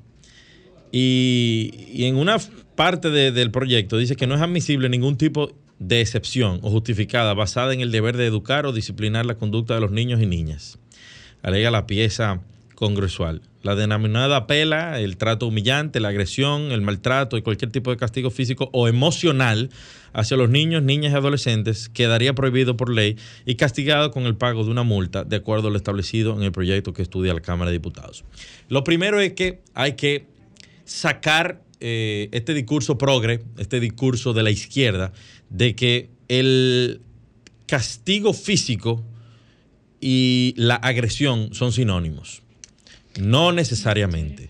Y, 0.92 2.04
en 2.06 2.16
una 2.16 2.38
parte 2.75 3.10
del 3.10 3.52
proyecto 3.52 3.98
dice 3.98 4.16
que 4.16 4.28
no 4.28 4.36
es 4.36 4.42
admisible 4.42 4.90
ningún 4.90 5.18
tipo 5.18 5.52
de 5.80 6.02
excepción 6.02 6.60
o 6.62 6.70
justificada 6.70 7.34
basada 7.34 7.74
en 7.74 7.82
el 7.82 7.92
deber 7.92 8.16
de 8.16 8.25
educar 8.25 8.66
o 8.66 8.74
disciplinar 8.74 9.25
la 9.25 9.36
conducta 9.36 9.74
de 9.74 9.82
los 9.82 9.92
niños 9.92 10.22
y 10.22 10.25
niñas. 10.25 10.80
alega 11.42 11.72
la 11.72 11.88
pieza 11.88 12.42
congresual. 12.75 13.42
La 13.62 13.75
denominada 13.75 14.46
pela, 14.46 15.00
el 15.00 15.18
trato 15.18 15.48
humillante, 15.48 16.00
la 16.00 16.10
agresión, 16.10 16.72
el 16.72 16.82
maltrato 16.82 17.38
y 17.38 17.42
cualquier 17.42 17.72
tipo 17.72 17.92
de 17.92 17.98
castigo 17.98 18.30
físico 18.30 18.70
o 18.74 18.88
emocional 18.88 19.70
hacia 20.12 20.38
los 20.38 20.50
niños, 20.50 20.84
niñas 20.84 21.13
y 21.13 21.15
adolescentes 21.15 21.89
quedaría 21.89 22.34
prohibido 22.34 22.75
por 22.77 22.92
ley 22.92 23.18
y 23.46 23.56
castigado 23.56 24.12
con 24.12 24.25
el 24.25 24.36
pago 24.36 24.63
de 24.63 24.72
una 24.72 24.84
multa 24.84 25.24
de 25.24 25.38
acuerdo 25.38 25.70
a 25.70 25.72
lo 25.72 25.77
establecido 25.77 26.36
en 26.36 26.44
el 26.44 26.51
proyecto 26.51 26.94
que 26.94 27.01
estudia 27.01 27.34
la 27.34 27.42
Cámara 27.42 27.72
de 27.72 27.77
Diputados. 27.77 28.24
Lo 28.70 28.84
primero 28.84 29.20
es 29.20 29.34
que 29.34 29.62
hay 29.74 29.94
que 29.94 30.27
sacar 30.86 31.62
eh, 31.80 32.30
este 32.32 32.53
discurso 32.53 32.98
progre, 32.98 33.44
este 33.58 33.80
discurso 33.80 34.34
de 34.34 34.44
la 34.44 34.51
izquierda, 34.51 35.13
de 35.50 35.75
que 35.75 36.10
el 36.27 37.01
castigo 37.65 38.34
físico 38.34 39.03
y 40.00 40.53
la 40.58 40.75
agresión 40.75 41.53
son 41.53 41.72
sinónimos. 41.72 42.43
No 43.20 43.51
necesariamente. 43.51 44.50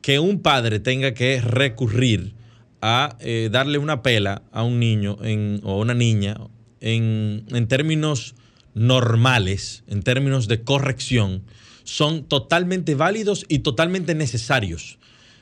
Que 0.00 0.18
un 0.18 0.40
padre 0.40 0.80
tenga 0.80 1.14
que 1.14 1.40
recurrir 1.40 2.34
a 2.80 3.16
eh, 3.20 3.48
darle 3.50 3.78
una 3.78 4.02
pela 4.02 4.42
a 4.52 4.62
un 4.62 4.78
niño 4.78 5.16
o 5.62 5.80
una 5.80 5.94
niña 5.94 6.36
en, 6.80 7.66
términos 7.66 8.34
normales, 8.74 9.84
en 9.86 10.02
términos 10.02 10.48
de 10.48 10.62
corrección, 10.62 11.44
son 11.84 12.24
totalmente 12.24 12.94
válidos 12.94 13.46
y 13.48 13.60
totalmente 13.60 14.14
necesarios. 14.14 14.98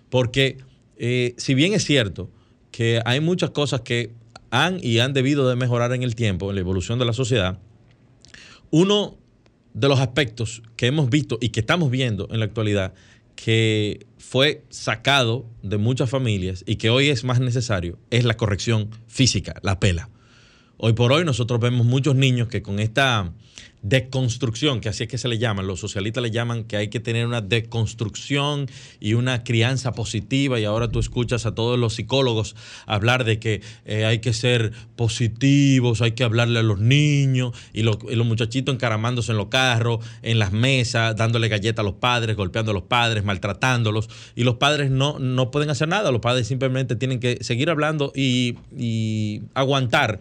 Porque 0.08 0.58
eh, 0.96 1.34
si 1.38 1.54
bien 1.54 1.72
es 1.72 1.84
cierto 1.84 2.30
que 2.70 3.02
hay 3.04 3.20
muchas 3.20 3.50
cosas 3.50 3.80
que 3.80 4.12
han 4.50 4.78
y 4.80 5.00
han 5.00 5.12
debido 5.12 5.48
de 5.48 5.56
mejorar 5.56 5.92
en 5.94 6.04
el 6.04 6.14
tiempo, 6.14 6.50
en 6.50 6.54
la 6.54 6.60
evolución 6.60 7.00
de 7.00 7.06
la 7.06 7.12
sociedad, 7.12 7.58
uno 8.70 9.18
de 9.74 9.88
los 9.88 10.00
aspectos 10.00 10.62
que 10.76 10.86
hemos 10.86 11.10
visto 11.10 11.38
y 11.40 11.50
que 11.50 11.60
estamos 11.60 11.90
viendo 11.90 12.28
en 12.30 12.40
la 12.40 12.44
actualidad 12.44 12.94
que 13.34 14.06
fue 14.18 14.62
sacado 14.68 15.46
de 15.62 15.78
muchas 15.78 16.10
familias 16.10 16.62
y 16.66 16.76
que 16.76 16.90
hoy 16.90 17.08
es 17.08 17.24
más 17.24 17.40
necesario 17.40 17.98
es 18.10 18.24
la 18.24 18.36
corrección 18.36 18.90
física, 19.08 19.54
la 19.62 19.80
pela. 19.80 20.08
Hoy 20.84 20.94
por 20.94 21.12
hoy 21.12 21.24
nosotros 21.24 21.60
vemos 21.60 21.86
muchos 21.86 22.16
niños 22.16 22.48
que 22.48 22.60
con 22.60 22.80
esta 22.80 23.30
deconstrucción, 23.82 24.80
que 24.80 24.88
así 24.88 25.04
es 25.04 25.08
que 25.08 25.18
se 25.18 25.28
le 25.28 25.38
llaman, 25.38 25.66
los 25.66 25.78
socialistas 25.78 26.22
le 26.22 26.30
llaman 26.30 26.64
que 26.64 26.76
hay 26.76 26.88
que 26.88 26.98
tener 26.98 27.26
una 27.26 27.40
deconstrucción 27.40 28.68
y 29.00 29.14
una 29.14 29.44
crianza 29.44 29.92
positiva 29.92 30.58
y 30.58 30.64
ahora 30.64 30.88
tú 30.88 30.98
escuchas 31.00 31.46
a 31.46 31.54
todos 31.54 31.78
los 31.78 31.94
psicólogos 31.94 32.56
hablar 32.86 33.24
de 33.24 33.38
que 33.38 33.60
eh, 33.84 34.06
hay 34.06 34.20
que 34.20 34.32
ser 34.32 34.72
positivos, 34.96 36.02
hay 36.02 36.12
que 36.12 36.24
hablarle 36.24 36.60
a 36.60 36.62
los 36.62 36.80
niños 36.80 37.56
y, 37.72 37.82
los 37.82 38.26
muchachitos 38.26 38.74
encaramándose 38.74 39.32
en 39.32 39.38
los 39.38 39.46
carros, 39.46 40.04
en 40.22 40.38
las 40.38 40.52
mesas, 40.52 41.14
dándole 41.16 41.48
galletas 41.48 41.84
a 41.84 41.84
los 41.84 41.94
padres, 41.94 42.36
golpeando 42.36 42.72
a 42.72 42.74
los 42.74 42.84
padres, 42.84 43.22
maltratándolos 43.22 44.08
y 44.34 44.44
los 44.44 44.56
padres 44.56 44.90
no, 44.90 45.20
no 45.20 45.50
pueden 45.50 45.70
hacer 45.70 45.86
nada, 45.86 46.10
los 46.10 46.20
padres 46.20 46.46
simplemente 46.48 46.96
tienen 46.96 47.20
que 47.20 47.38
seguir 47.40 47.70
hablando 47.70 48.12
y, 48.14 48.56
aguantar 49.54 50.20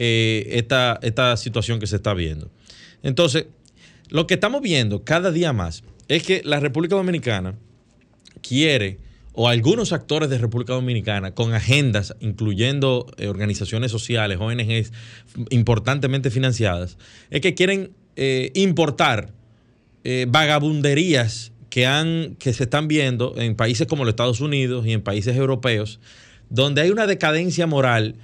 eh, 0.00 0.46
esta, 0.52 1.00
esta 1.02 1.36
situación 1.36 1.80
que 1.80 1.88
se 1.88 1.96
está 1.96 2.14
viendo. 2.14 2.52
Entonces, 3.02 3.46
lo 4.10 4.28
que 4.28 4.34
estamos 4.34 4.62
viendo 4.62 5.02
cada 5.02 5.32
día 5.32 5.52
más 5.52 5.82
es 6.06 6.22
que 6.22 6.40
la 6.44 6.60
República 6.60 6.94
Dominicana 6.94 7.56
quiere, 8.40 8.98
o 9.32 9.48
algunos 9.48 9.92
actores 9.92 10.30
de 10.30 10.38
República 10.38 10.72
Dominicana, 10.72 11.34
con 11.34 11.52
agendas, 11.52 12.14
incluyendo 12.20 13.12
eh, 13.16 13.26
organizaciones 13.26 13.90
sociales, 13.90 14.38
ONGs 14.40 14.92
importantemente 15.50 16.30
financiadas, 16.30 16.96
es 17.30 17.40
que 17.40 17.54
quieren 17.54 17.90
eh, 18.14 18.52
importar 18.54 19.32
vagabunderías 20.28 21.52
que, 21.70 21.86
han, 21.86 22.36
que 22.38 22.52
se 22.52 22.62
están 22.62 22.86
viendo 22.86 23.34
en 23.36 23.56
países 23.56 23.88
como 23.88 24.04
los 24.04 24.12
Estados 24.12 24.40
Unidos 24.40 24.86
y 24.86 24.92
en 24.92 25.02
países 25.02 25.36
europeos, 25.36 25.98
donde 26.50 26.82
hay 26.82 26.90
una 26.90 27.06
decadencia 27.06 27.66
moral 27.66 28.14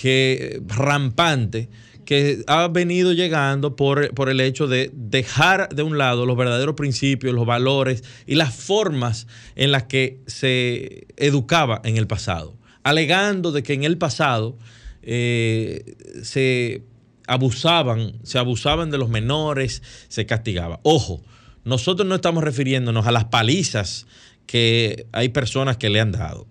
que 0.00 0.62
rampante 0.66 1.68
que 2.06 2.42
ha 2.46 2.68
venido 2.68 3.12
llegando 3.12 3.76
por, 3.76 4.30
el 4.30 4.40
hecho 4.40 4.66
de 4.66 4.90
dejar 4.94 5.68
de 5.68 5.82
un 5.82 5.98
lado 5.98 6.24
los 6.24 6.38
verdaderos 6.38 6.74
principios, 6.74 7.34
los 7.34 7.44
valores 7.44 8.02
y 8.26 8.36
las 8.36 8.54
formas 8.54 9.26
en 9.56 9.72
las 9.72 9.84
que 9.84 10.20
se 10.26 11.06
educaba 11.18 11.82
en 11.84 11.98
el 11.98 12.06
pasado, 12.06 12.56
alegando 12.82 13.52
de 13.52 13.62
que 13.62 13.74
en 13.74 13.84
el 13.84 13.98
pasado 13.98 14.56
eh, 15.02 15.96
se 16.22 16.82
abusaban, 17.26 18.14
se 18.22 18.38
abusaban 18.38 18.90
de 18.90 18.96
los 18.96 19.10
menores, 19.10 19.82
se 20.08 20.24
castigaba. 20.24 20.80
Ojo, 20.82 21.22
nosotros 21.64 22.08
no 22.08 22.14
estamos 22.14 22.42
refiriéndonos 22.42 23.06
a 23.06 23.12
las 23.12 23.26
palizas 23.26 24.06
que 24.46 25.06
hay 25.12 25.28
personas 25.28 25.76
que 25.76 25.90
le 25.90 26.00
han 26.00 26.10
dado 26.10 26.46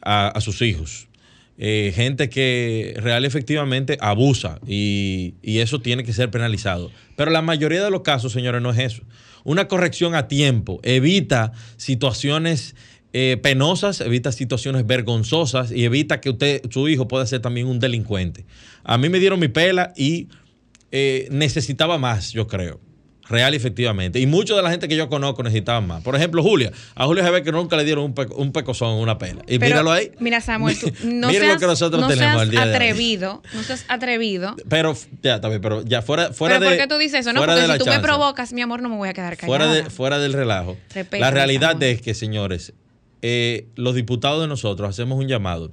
a 0.00 0.40
sus 0.40 0.62
hijos. 0.62 1.08
Eh, 1.58 1.92
gente 1.96 2.28
que 2.28 2.94
real 2.98 3.24
efectivamente 3.24 3.96
abusa 4.02 4.58
y, 4.66 5.34
eso 5.42 5.80
tiene 5.80 6.04
que 6.04 6.12
ser 6.12 6.30
penalizado. 6.30 6.90
Pero 7.16 7.30
la 7.30 7.40
mayoría 7.40 7.82
de 7.82 7.90
los 7.90 8.02
casos, 8.02 8.32
señores, 8.32 8.60
no 8.60 8.70
es 8.70 8.78
eso. 8.78 9.02
Una 9.42 9.66
corrección 9.68 10.14
a 10.14 10.28
tiempo 10.28 10.80
evita 10.82 11.52
situaciones 11.78 12.74
eh, 13.14 13.38
penosas, 13.42 14.02
evita 14.02 14.32
situaciones 14.32 14.86
vergonzosas 14.86 15.72
y 15.72 15.84
evita 15.84 16.20
que 16.20 16.30
usted, 16.30 16.60
su 16.70 16.88
hijo 16.88 17.08
pueda 17.08 17.24
ser 17.24 17.40
también 17.40 17.68
un 17.68 17.78
delincuente. 17.78 18.44
A 18.84 18.98
mí 18.98 19.08
me 19.08 19.18
dieron 19.18 19.40
mi 19.40 19.48
pela 19.48 19.94
y 19.96 20.28
eh, 20.92 21.26
necesitaba 21.30 21.96
más, 21.96 22.32
yo 22.32 22.46
creo. 22.46 22.80
Real 23.28 23.54
efectivamente. 23.54 24.20
Y 24.20 24.26
mucha 24.26 24.54
de 24.54 24.62
la 24.62 24.70
gente 24.70 24.88
que 24.88 24.96
yo 24.96 25.08
conozco 25.08 25.42
necesitaban 25.42 25.86
más. 25.86 26.02
Por 26.02 26.14
ejemplo, 26.14 26.42
Julia. 26.42 26.72
A 26.94 27.06
Julia 27.06 27.24
se 27.24 27.30
ve 27.30 27.42
que 27.42 27.52
nunca 27.52 27.76
le 27.76 27.84
dieron 27.84 28.04
un, 28.04 28.14
un 28.36 28.52
pecozón, 28.52 28.98
una 28.98 29.18
pela. 29.18 29.42
Y 29.48 29.58
míralo 29.58 29.90
ahí. 29.90 30.12
Mira, 30.20 30.40
Samuel, 30.40 30.78
tú 30.78 30.92
no 31.04 31.30
seas, 31.30 31.54
lo 31.54 31.58
que 31.58 31.66
nosotros 31.66 32.00
no 32.00 32.08
tenemos 32.08 32.48
seas 32.48 32.66
atrevido. 32.66 33.42
No 33.54 33.62
seas 33.62 33.84
atrevido. 33.88 34.56
Pero, 34.68 34.96
ya, 35.22 35.40
también, 35.40 35.60
pero 35.60 35.82
ya 35.82 36.02
fuera, 36.02 36.32
fuera 36.32 36.58
¿Pero 36.58 36.70
de. 36.70 36.76
¿Por 36.76 36.84
qué 36.86 36.94
tú 36.94 36.98
dices 36.98 37.20
eso? 37.20 37.32
No, 37.32 37.40
porque 37.40 37.66
si 37.72 37.78
tú 37.78 37.86
me 37.86 38.00
provocas, 38.00 38.52
mi 38.52 38.62
amor, 38.62 38.82
no 38.82 38.88
me 38.88 38.96
voy 38.96 39.08
a 39.08 39.14
quedar 39.14 39.36
callada. 39.36 39.58
Fuera, 39.58 39.72
de, 39.72 39.90
fuera 39.90 40.18
del 40.18 40.32
relajo. 40.32 40.76
la 41.12 41.30
realidad 41.30 41.82
es 41.82 42.00
que, 42.00 42.14
señores, 42.14 42.74
eh, 43.22 43.66
los 43.74 43.94
diputados 43.94 44.40
de 44.40 44.48
nosotros 44.48 44.88
hacemos 44.88 45.18
un 45.18 45.26
llamado 45.26 45.72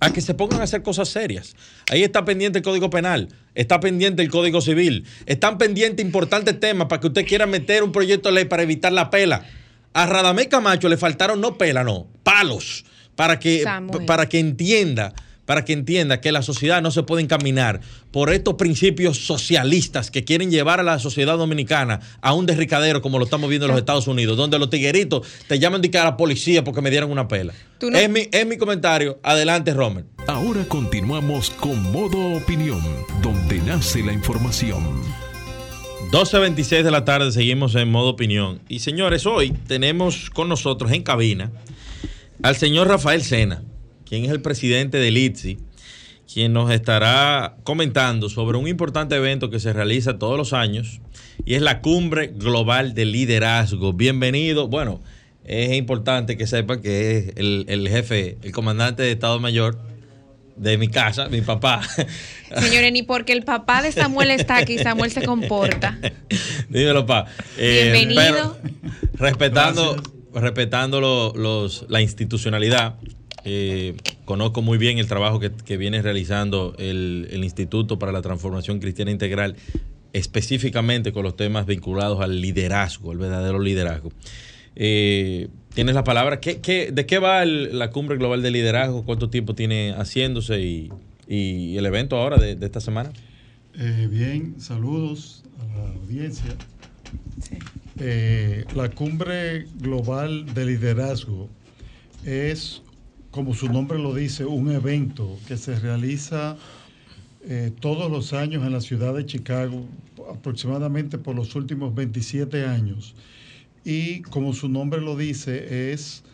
a 0.00 0.12
que 0.12 0.20
se 0.20 0.34
pongan 0.34 0.60
a 0.60 0.64
hacer 0.64 0.82
cosas 0.82 1.08
serias. 1.08 1.56
Ahí 1.90 2.02
está 2.02 2.24
pendiente 2.24 2.58
el 2.58 2.64
Código 2.64 2.90
Penal, 2.90 3.28
está 3.54 3.80
pendiente 3.80 4.22
el 4.22 4.30
Código 4.30 4.60
Civil, 4.60 5.06
están 5.26 5.58
pendientes 5.58 6.04
importantes 6.04 6.58
temas 6.60 6.88
para 6.88 7.00
que 7.00 7.08
usted 7.08 7.26
quiera 7.26 7.46
meter 7.46 7.82
un 7.82 7.92
proyecto 7.92 8.28
de 8.28 8.34
ley 8.36 8.44
para 8.44 8.62
evitar 8.62 8.92
la 8.92 9.10
pela. 9.10 9.44
A 9.92 10.06
Radamé 10.06 10.48
Camacho 10.48 10.88
le 10.88 10.96
faltaron 10.96 11.40
no 11.40 11.58
pela, 11.58 11.82
no, 11.82 12.06
palos, 12.22 12.84
para 13.16 13.38
que, 13.38 13.64
para 14.06 14.28
que 14.28 14.38
entienda 14.38 15.14
para 15.50 15.64
que 15.64 15.72
entienda 15.72 16.20
que 16.20 16.30
la 16.30 16.42
sociedad 16.42 16.80
no 16.80 16.92
se 16.92 17.02
puede 17.02 17.24
encaminar 17.24 17.80
por 18.12 18.32
estos 18.32 18.54
principios 18.54 19.26
socialistas 19.26 20.12
que 20.12 20.22
quieren 20.22 20.48
llevar 20.48 20.78
a 20.78 20.84
la 20.84 21.00
sociedad 21.00 21.36
dominicana 21.36 21.98
a 22.20 22.34
un 22.34 22.46
derricadero 22.46 23.02
como 23.02 23.18
lo 23.18 23.24
estamos 23.24 23.50
viendo 23.50 23.66
en 23.66 23.72
los 23.72 23.80
Estados 23.80 24.06
Unidos, 24.06 24.36
donde 24.36 24.60
los 24.60 24.70
tigueritos 24.70 25.26
te 25.48 25.58
llaman 25.58 25.82
de 25.82 25.98
a 25.98 26.04
la 26.04 26.16
policía 26.16 26.62
porque 26.62 26.82
me 26.82 26.90
dieron 26.92 27.10
una 27.10 27.26
pela. 27.26 27.52
Es, 27.80 28.08
mi, 28.08 28.28
es 28.30 28.46
mi 28.46 28.58
comentario. 28.58 29.18
Adelante, 29.24 29.74
Romer. 29.74 30.04
Ahora 30.28 30.64
continuamos 30.68 31.50
con 31.50 31.82
Modo 31.90 32.36
Opinión, 32.36 32.80
donde 33.20 33.58
nace 33.58 34.04
la 34.04 34.12
información. 34.12 35.02
12.26 36.12 36.84
de 36.84 36.90
la 36.92 37.04
tarde, 37.04 37.32
seguimos 37.32 37.74
en 37.74 37.90
modo 37.90 38.10
opinión. 38.10 38.60
Y 38.68 38.78
señores, 38.78 39.26
hoy 39.26 39.50
tenemos 39.66 40.30
con 40.30 40.48
nosotros 40.48 40.92
en 40.92 41.02
cabina 41.02 41.50
al 42.40 42.54
señor 42.54 42.86
Rafael 42.86 43.24
Sena 43.24 43.64
quien 44.10 44.24
es 44.24 44.32
el 44.32 44.42
presidente 44.42 44.98
del 44.98 45.16
ITSI, 45.16 45.60
quien 46.32 46.52
nos 46.52 46.72
estará 46.72 47.54
comentando 47.62 48.28
sobre 48.28 48.58
un 48.58 48.66
importante 48.66 49.14
evento 49.14 49.50
que 49.50 49.60
se 49.60 49.72
realiza 49.72 50.18
todos 50.18 50.36
los 50.36 50.52
años 50.52 51.00
y 51.44 51.54
es 51.54 51.62
la 51.62 51.80
Cumbre 51.80 52.26
Global 52.26 52.92
de 52.92 53.04
Liderazgo. 53.04 53.92
Bienvenido. 53.92 54.66
Bueno, 54.66 55.00
es 55.44 55.74
importante 55.74 56.36
que 56.36 56.48
sepan 56.48 56.82
que 56.82 57.18
es 57.18 57.32
el, 57.36 57.88
jefe, 57.88 58.36
el 58.42 58.50
comandante 58.50 59.04
de 59.04 59.12
Estado 59.12 59.38
Mayor 59.38 59.78
de 60.56 60.76
mi 60.76 60.88
casa, 60.88 61.28
mi 61.28 61.40
papá. 61.40 61.80
Señores, 62.58 62.90
ni 62.90 63.04
porque 63.04 63.32
el 63.32 63.44
papá 63.44 63.80
de 63.80 63.92
Samuel 63.92 64.32
está 64.32 64.56
aquí, 64.56 64.76
Samuel 64.78 65.12
se 65.12 65.22
comporta. 65.22 65.96
Dímelo, 66.68 67.06
papá. 67.06 67.30
Eh, 67.56 67.90
Bienvenido. 67.92 68.58
respetando, 69.14 70.02
respetando 70.34 71.00
los, 71.00 71.86
la 71.88 72.02
institucionalidad 72.02 72.96
eh, 73.44 73.96
conozco 74.24 74.62
muy 74.62 74.78
bien 74.78 74.98
el 74.98 75.06
trabajo 75.06 75.40
que, 75.40 75.76
viene 75.76 76.02
realizando 76.02 76.74
el, 76.78 77.28
Instituto 77.42 77.98
para 77.98 78.12
la 78.12 78.22
Transformación 78.22 78.80
Cristiana 78.80 79.10
Integral, 79.10 79.56
específicamente 80.12 81.12
con 81.12 81.22
los 81.22 81.36
temas 81.36 81.66
vinculados 81.66 82.20
al 82.20 82.40
liderazgo, 82.40 83.12
el 83.12 83.18
verdadero 83.18 83.60
liderazgo. 83.60 84.10
Eh, 84.76 85.48
Tienes 85.74 85.94
la 85.94 86.02
palabra. 86.02 86.40
¿Qué, 86.40 86.90
de 86.92 87.06
qué 87.06 87.18
va 87.18 87.44
la 87.44 87.90
cumbre 87.90 88.16
global 88.16 88.42
de 88.42 88.50
liderazgo? 88.50 89.04
¿Cuánto 89.04 89.30
tiempo 89.30 89.54
tiene 89.54 89.94
haciéndose 89.96 90.60
y, 90.60 90.90
el 91.28 91.86
evento 91.86 92.16
ahora 92.16 92.38
de, 92.38 92.58
esta 92.60 92.80
semana? 92.80 93.12
Eh, 93.78 94.08
bien, 94.10 94.60
saludos 94.60 95.44
a 95.60 95.78
la 95.78 95.88
audiencia. 95.94 96.56
eh, 98.00 98.64
la 98.74 98.90
cumbre 98.90 99.66
global 99.76 100.52
de 100.54 100.66
liderazgo 100.66 101.48
es, 102.24 102.82
como 103.30 103.54
su 103.54 103.68
nombre 103.68 103.98
lo 103.98 104.14
dice, 104.14 104.44
un 104.44 104.70
evento 104.70 105.38
que 105.46 105.56
se 105.56 105.78
realiza 105.78 106.56
eh, 107.42 107.72
todos 107.80 108.10
los 108.10 108.32
años 108.32 108.64
en 108.66 108.72
la 108.72 108.80
ciudad 108.80 109.14
de 109.14 109.24
Chicago, 109.24 109.86
aproximadamente 110.30 111.16
por 111.16 111.36
los 111.36 111.54
últimos 111.54 111.94
27 111.94 112.66
años. 112.66 113.14
Y 113.84 114.22
como 114.22 114.52
su 114.52 114.68
nombre 114.68 115.00
lo 115.00 115.16
dice, 115.16 115.92
es 115.92 116.24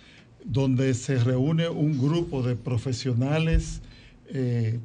donde 0.44 0.94
se 0.94 1.18
reúne 1.18 1.68
un 1.68 1.98
grupo 1.98 2.42
de 2.42 2.56
profesionales 2.56 3.82
eh, 4.28 4.78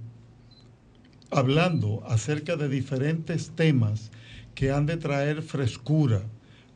hablando 1.29 2.03
acerca 2.07 2.57
de 2.57 2.67
diferentes 2.67 3.51
temas 3.51 4.11
que 4.53 4.71
han 4.71 4.85
de 4.85 4.97
traer 4.97 5.41
frescura 5.41 6.23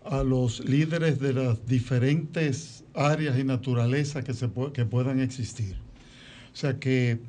a 0.05 0.23
los 0.23 0.63
líderes 0.65 1.19
de 1.19 1.33
las 1.33 1.65
diferentes 1.65 2.83
áreas 2.93 3.37
y 3.37 3.43
naturaleza 3.43 4.23
que, 4.23 4.33
se 4.33 4.49
que 4.73 4.85
puedan 4.85 5.19
existir. 5.19 5.75
O 6.53 6.55
sea 6.55 6.79
que 6.79 7.19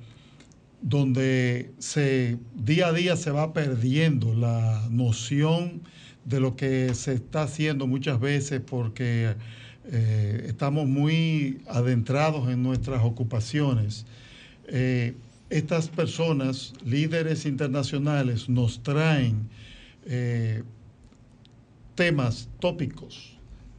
donde 0.82 1.72
se 1.78 2.38
día 2.54 2.88
a 2.88 2.92
día 2.92 3.16
se 3.16 3.30
va 3.30 3.52
perdiendo 3.52 4.34
la 4.34 4.86
noción 4.90 5.82
de 6.24 6.40
lo 6.40 6.54
que 6.56 6.94
se 6.94 7.14
está 7.14 7.44
haciendo 7.44 7.86
muchas 7.86 8.20
veces 8.20 8.60
porque 8.64 9.34
eh, 9.90 10.44
estamos 10.46 10.86
muy 10.86 11.60
adentrados 11.68 12.48
en 12.50 12.62
nuestras 12.62 13.02
ocupaciones. 13.02 14.04
Eh, 14.68 15.14
estas 15.48 15.88
personas, 15.88 16.74
líderes 16.84 17.46
internacionales, 17.46 18.48
nos 18.48 18.82
traen 18.82 19.48
eh, 20.06 20.64
temas, 21.96 22.48
tópicos, 22.60 23.36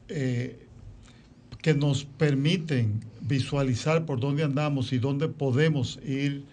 que 0.08 1.73
nos 1.73 2.03
permiten 2.03 2.99
visualizar 3.21 4.06
por 4.06 4.19
dónde 4.19 4.43
andamos 4.43 4.91
y 4.91 4.99
dónde 4.99 5.30
podemos 5.30 5.99
ir 6.06 6.43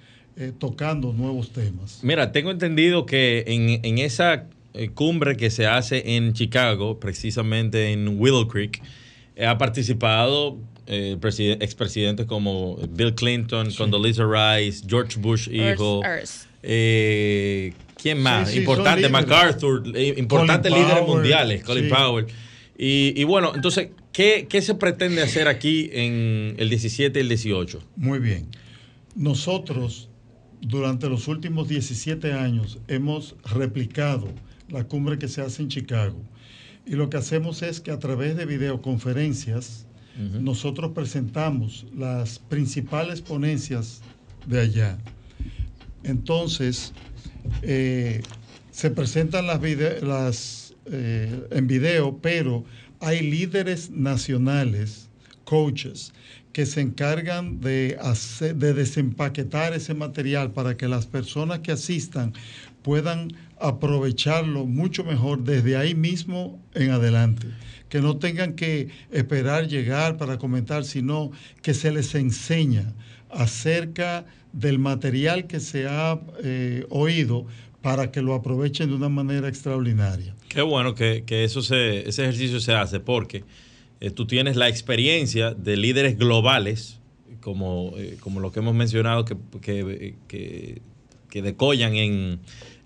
tocando 0.58 1.12
nuevos 1.12 1.50
temas. 1.50 2.00
Mira, 2.02 2.32
tengo 2.32 2.50
entendido 2.50 3.06
que 3.06 3.44
en, 3.46 3.98
esa 3.98 4.46
cumbre 4.94 5.36
que 5.36 5.50
se 5.50 5.66
hace 5.66 6.16
en 6.16 6.32
Chicago, 6.32 7.00
precisamente 7.00 7.92
en 7.92 8.20
Willow 8.20 8.48
Creek, 8.48 8.82
ha 9.44 9.58
participado 9.58 10.58
eh, 10.86 11.16
expresidentes 11.60 12.26
como 12.26 12.76
Bill 12.90 13.14
Clinton, 13.14 13.70
Condoleezza 13.76 14.24
Rice, 14.24 14.84
George 14.86 15.18
Bush 15.18 15.48
hijo. 15.48 16.02
Eh, 16.62 17.72
¿Quién 18.04 18.20
más? 18.20 18.54
importante, 18.54 19.08
MacArthur, 19.08 19.82
eh, 19.94 20.16
importantes 20.18 20.70
líderes 20.70 21.06
mundiales, 21.06 21.64
Colin 21.64 21.88
Powell. 21.88 22.26
Y, 22.76 23.24
bueno, 23.24 23.52
entonces, 23.54 23.88
¿qué, 24.12 24.46
¿qué, 24.46 24.60
se 24.60 24.74
pretende 24.74 25.22
hacer 25.22 25.48
aquí 25.48 25.88
en 25.90 26.54
el 26.58 26.68
17 26.68 27.18
y 27.18 27.22
el 27.22 27.28
18? 27.30 27.82
Muy 27.96 28.18
bien. 28.18 28.48
Nosotros, 29.14 30.10
durante 30.60 31.08
los 31.08 31.28
últimos 31.28 31.66
17 31.66 32.34
años, 32.34 32.78
hemos 32.88 33.36
replicado 33.42 34.28
la 34.68 34.84
cumbre 34.84 35.18
que 35.18 35.28
se 35.28 35.40
hace 35.40 35.62
en 35.62 35.68
Chicago 35.68 36.20
y 36.84 36.96
lo 36.96 37.08
que 37.08 37.16
hacemos 37.16 37.62
es 37.62 37.80
que 37.80 37.90
a 37.90 37.98
través 37.98 38.36
de 38.36 38.44
videoconferencias 38.44 39.86
nosotros 40.42 40.92
presentamos 40.92 41.86
las 41.96 42.38
principales 42.38 43.22
ponencias 43.22 44.02
de 44.46 44.60
allá. 44.60 44.98
Entonces, 46.02 46.92
eh, 47.62 48.22
se 48.70 48.90
presentan 48.90 49.46
las, 49.46 50.74
eh, 50.86 51.48
en 51.50 51.66
video, 51.66 52.18
pero 52.18 52.64
hay 53.00 53.20
líderes 53.20 53.90
nacionales, 53.90 55.08
coaches, 55.44 56.12
que 56.52 56.66
se 56.66 56.80
encargan 56.80 57.60
de, 57.60 57.98
de 58.40 58.74
desempaquetar 58.74 59.74
ese 59.74 59.94
material 59.94 60.52
para 60.52 60.76
que 60.76 60.88
las 60.88 61.06
personas 61.06 61.60
que 61.60 61.72
asistan 61.72 62.32
puedan 62.82 63.32
aprovecharlo 63.58 64.66
mucho 64.66 65.04
mejor 65.04 65.42
desde 65.42 65.76
ahí 65.76 65.94
mismo 65.94 66.62
en 66.74 66.90
adelante. 66.90 67.48
Que 67.88 68.00
no 68.00 68.18
tengan 68.18 68.54
que 68.54 68.88
esperar 69.10 69.66
llegar 69.68 70.16
para 70.16 70.38
comentar, 70.38 70.84
sino 70.84 71.32
que 71.62 71.74
se 71.74 71.90
les 71.90 72.14
enseña 72.14 72.92
acerca 73.30 74.26
del 74.54 74.78
material 74.78 75.46
que 75.46 75.60
se 75.60 75.86
ha 75.86 76.18
eh, 76.42 76.86
oído 76.88 77.46
para 77.82 78.10
que 78.10 78.22
lo 78.22 78.34
aprovechen 78.34 78.88
de 78.88 78.94
una 78.94 79.08
manera 79.08 79.48
extraordinaria. 79.48 80.34
Qué 80.48 80.62
bueno 80.62 80.94
que, 80.94 81.22
eso 81.28 81.60
ese 81.60 82.04
ejercicio 82.06 82.60
se 82.60 82.72
hace 82.72 83.00
porque 83.00 83.44
eh, 84.00 84.10
tú 84.10 84.26
tienes 84.26 84.56
la 84.56 84.68
experiencia 84.68 85.52
de 85.52 85.76
líderes 85.76 86.16
globales, 86.16 87.00
como, 87.40 87.92
eh, 87.98 88.16
como 88.20 88.40
lo 88.40 88.52
que 88.52 88.60
hemos 88.60 88.74
mencionado, 88.74 89.24
que, 89.24 89.36
que, 89.60 90.14
que, 90.28 90.80
que 91.28 91.42
decollan 91.42 91.94
en 91.96 92.40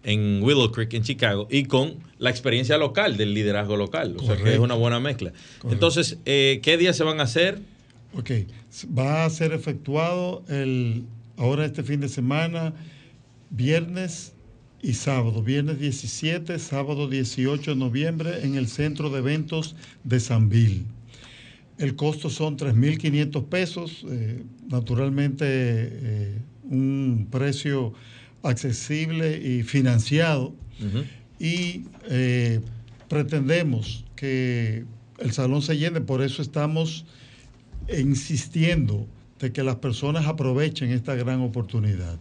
en 0.08 0.42
Willow 0.42 0.72
Creek, 0.72 0.94
en 0.94 1.02
Chicago, 1.02 1.46
y 1.50 1.64
con 1.64 1.96
la 2.18 2.30
experiencia 2.30 2.78
local 2.78 3.16
del 3.16 3.34
liderazgo 3.34 3.76
local. 3.76 4.16
O 4.18 4.24
sea 4.24 4.36
que 4.36 4.54
es 4.54 4.58
una 4.58 4.74
buena 4.74 5.00
mezcla. 5.00 5.32
Entonces, 5.70 6.18
eh, 6.24 6.60
¿qué 6.62 6.76
días 6.78 6.96
se 6.96 7.04
van 7.04 7.20
a 7.20 7.24
hacer? 7.24 7.60
Ok, 8.14 8.30
va 8.96 9.24
a 9.24 9.30
ser 9.30 9.52
efectuado 9.52 10.42
el, 10.48 11.04
ahora 11.38 11.64
este 11.64 11.82
fin 11.82 12.00
de 12.00 12.08
semana, 12.08 12.74
viernes 13.50 14.32
y 14.82 14.92
sábado. 14.94 15.42
Viernes 15.42 15.78
17, 15.78 16.58
sábado 16.58 17.08
18 17.08 17.72
de 17.72 17.76
noviembre 17.76 18.44
en 18.44 18.56
el 18.56 18.68
centro 18.68 19.10
de 19.10 19.20
eventos 19.20 19.76
de 20.04 20.20
Sanville. 20.20 20.84
El 21.78 21.94
costo 21.94 22.28
son 22.28 22.56
3.500 22.56 23.44
pesos, 23.48 24.04
eh, 24.08 24.42
naturalmente 24.68 25.44
eh, 25.48 26.38
un 26.64 27.28
precio 27.30 27.94
accesible 28.42 29.38
y 29.38 29.62
financiado. 29.62 30.54
Y 31.40 31.84
eh, 32.08 32.60
pretendemos 33.08 34.04
que 34.14 34.84
el 35.18 35.32
salón 35.32 35.62
se 35.62 35.76
llene, 35.76 36.00
por 36.00 36.22
eso 36.22 36.42
estamos 36.42 37.04
insistiendo 37.96 39.08
de 39.38 39.52
que 39.52 39.62
las 39.62 39.76
personas 39.76 40.26
aprovechen 40.26 40.90
esta 40.90 41.14
gran 41.14 41.40
oportunidad. 41.40 42.18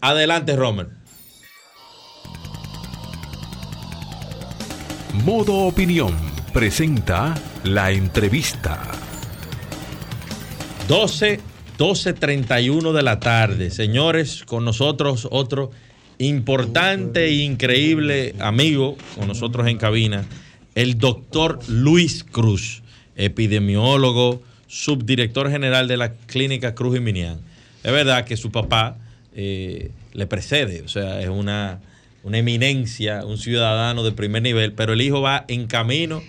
Adelante, 0.01 0.55
Romer. 0.55 1.03
Modo 5.25 5.67
Opinión 5.67 6.13
presenta 6.53 7.35
la 7.63 7.91
entrevista. 7.91 9.02
12, 10.87 11.39
12.31 11.77 12.91
de 12.91 13.03
la 13.03 13.19
tarde. 13.19 13.71
Señores, 13.71 14.43
con 14.45 14.65
nosotros 14.65 15.27
otro 15.31 15.71
importante 16.17 17.25
e 17.25 17.43
increíble 17.43 18.35
amigo, 18.39 18.97
con 19.15 19.27
nosotros 19.27 19.67
en 19.67 19.77
cabina, 19.77 20.25
el 20.75 20.97
doctor 20.97 21.59
Luis 21.67 22.23
Cruz, 22.23 22.83
epidemiólogo, 23.15 24.41
subdirector 24.67 25.49
general 25.49 25.87
de 25.87 25.97
la 25.97 26.13
clínica 26.13 26.75
Cruz 26.75 26.97
y 26.97 26.99
Minian. 26.99 27.39
Es 27.83 27.91
verdad 27.91 28.25
que 28.25 28.37
su 28.37 28.51
papá 28.51 28.97
eh, 29.35 29.91
le 30.13 30.27
precede, 30.27 30.81
o 30.81 30.87
sea, 30.87 31.21
es 31.21 31.29
una 31.29 31.79
una 32.23 32.37
eminencia, 32.37 33.25
un 33.25 33.37
ciudadano 33.37 34.03
de 34.03 34.13
primer 34.13 34.41
nivel, 34.41 34.71
pero 34.71 34.93
el 34.93 35.01
hijo 35.01 35.21
va 35.21 35.43
en 35.49 35.67
camino 35.67 36.23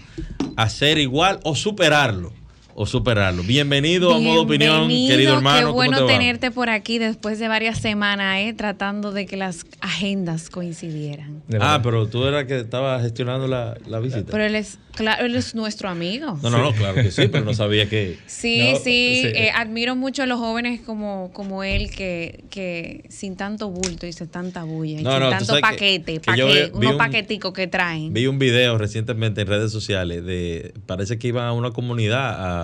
a 0.57 0.69
ser 0.69 0.99
igual 0.99 1.38
o 1.45 1.55
superarlo. 1.55 2.33
O 2.77 2.87
superarlo. 2.87 3.43
Bienvenido, 3.43 4.13
a 4.13 4.19
Modo 4.19 4.43
Opinión, 4.43 4.89
querido 4.89 5.35
hermano. 5.35 5.69
Qué 5.69 5.73
bueno 5.73 6.07
tenerte 6.07 6.51
por 6.51 6.69
aquí 6.71 6.99
después 6.99 7.39
de 7.39 7.49
varias 7.49 7.79
semanas, 7.79 8.39
eh, 8.41 8.53
tratando 8.53 9.13
de 9.13 9.27
que 9.27 9.37
las 9.37 9.65
agendas 9.81 10.51
coincidieran. 10.51 11.43
Ah, 11.61 11.81
pero 11.83 12.09
tú 12.09 12.25
eras 12.25 12.45
que 12.45 12.61
estabas 12.61 13.03
gestionando 13.03 13.47
la, 13.47 14.01
visita. 14.01 14.31
Pero 14.31 14.45
él 14.45 14.57
es, 14.57 14.79
claro, 14.95 15.25
él 15.25 15.37
es 15.37 15.55
nuestro 15.55 15.89
amigo. 15.89 16.39
No, 16.43 16.51
no, 16.51 16.59
no, 16.59 16.73
claro 16.73 16.95
que 16.95 17.11
sí, 17.11 17.29
pero 17.29 17.45
no 17.45 17.55
sabía 17.55 17.89
que... 17.89 18.19
Sí, 18.27 18.75
sí, 18.83 19.23
eh, 19.25 19.51
admiro 19.55 19.95
mucho 19.95 20.25
a 20.25 20.27
los 20.27 20.39
jóvenes 20.39 20.81
como, 20.81 21.31
como 21.33 21.63
él 21.63 21.91
que, 21.91 22.45
que 22.51 23.05
sin 23.09 23.37
tanto 23.37 23.71
bulto 23.71 24.07
y 24.07 24.13
sin 24.13 24.29
tanta 24.29 24.65
bulla, 24.65 24.95
y 24.95 24.97
sin 24.97 25.05
tanto 25.05 25.61
paquete, 25.61 26.21
unos 26.73 26.97
paqueticos 26.97 27.53
que 27.53 27.69
traen. 27.69 28.13
Vi 28.13 28.27
un 28.27 28.39
video 28.39 28.79
recientemente 28.79 29.43
en 29.43 29.47
redes 29.47 29.71
sociales 29.71 30.25
de, 30.25 30.75
parece 30.87 31.19
que 31.19 31.29
iban 31.29 31.45
a 31.45 31.53
una 31.53 31.71
comunidad 31.71 32.63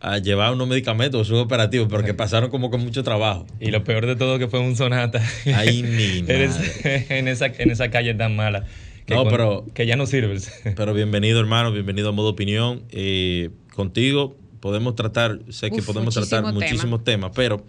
a 0.00 0.18
llevar 0.18 0.52
unos 0.52 0.68
medicamentos, 0.68 1.26
sus 1.26 1.38
operativos, 1.38 1.88
pero 1.90 2.04
que 2.04 2.14
pasaron 2.14 2.50
como 2.50 2.70
con 2.70 2.80
mucho 2.80 3.02
trabajo. 3.02 3.46
Y 3.60 3.70
lo 3.70 3.82
peor 3.84 4.06
de 4.06 4.16
todo 4.16 4.38
que 4.38 4.46
fue 4.46 4.60
un 4.60 4.76
sonata. 4.76 5.22
Ay, 5.54 5.82
mi 5.82 6.18
en, 6.28 7.28
esa, 7.28 7.46
en 7.46 7.70
esa 7.70 7.90
calle 7.90 8.14
tan 8.14 8.36
mala. 8.36 8.64
Que 9.06 9.14
no, 9.14 9.26
pero. 9.28 9.64
Que 9.72 9.86
ya 9.86 9.96
no 9.96 10.06
sirves. 10.06 10.52
Pero 10.76 10.92
bienvenido, 10.92 11.38
hermano, 11.38 11.70
bienvenido 11.70 12.08
a 12.08 12.12
Modo 12.12 12.30
Opinión. 12.30 12.82
Eh, 12.90 13.50
contigo 13.74 14.36
podemos 14.60 14.96
tratar, 14.96 15.38
sé 15.48 15.70
que 15.70 15.80
podemos 15.80 16.12
tratar 16.12 16.52
muchísimos 16.52 17.04
temas, 17.04 17.30
pero 17.36 17.64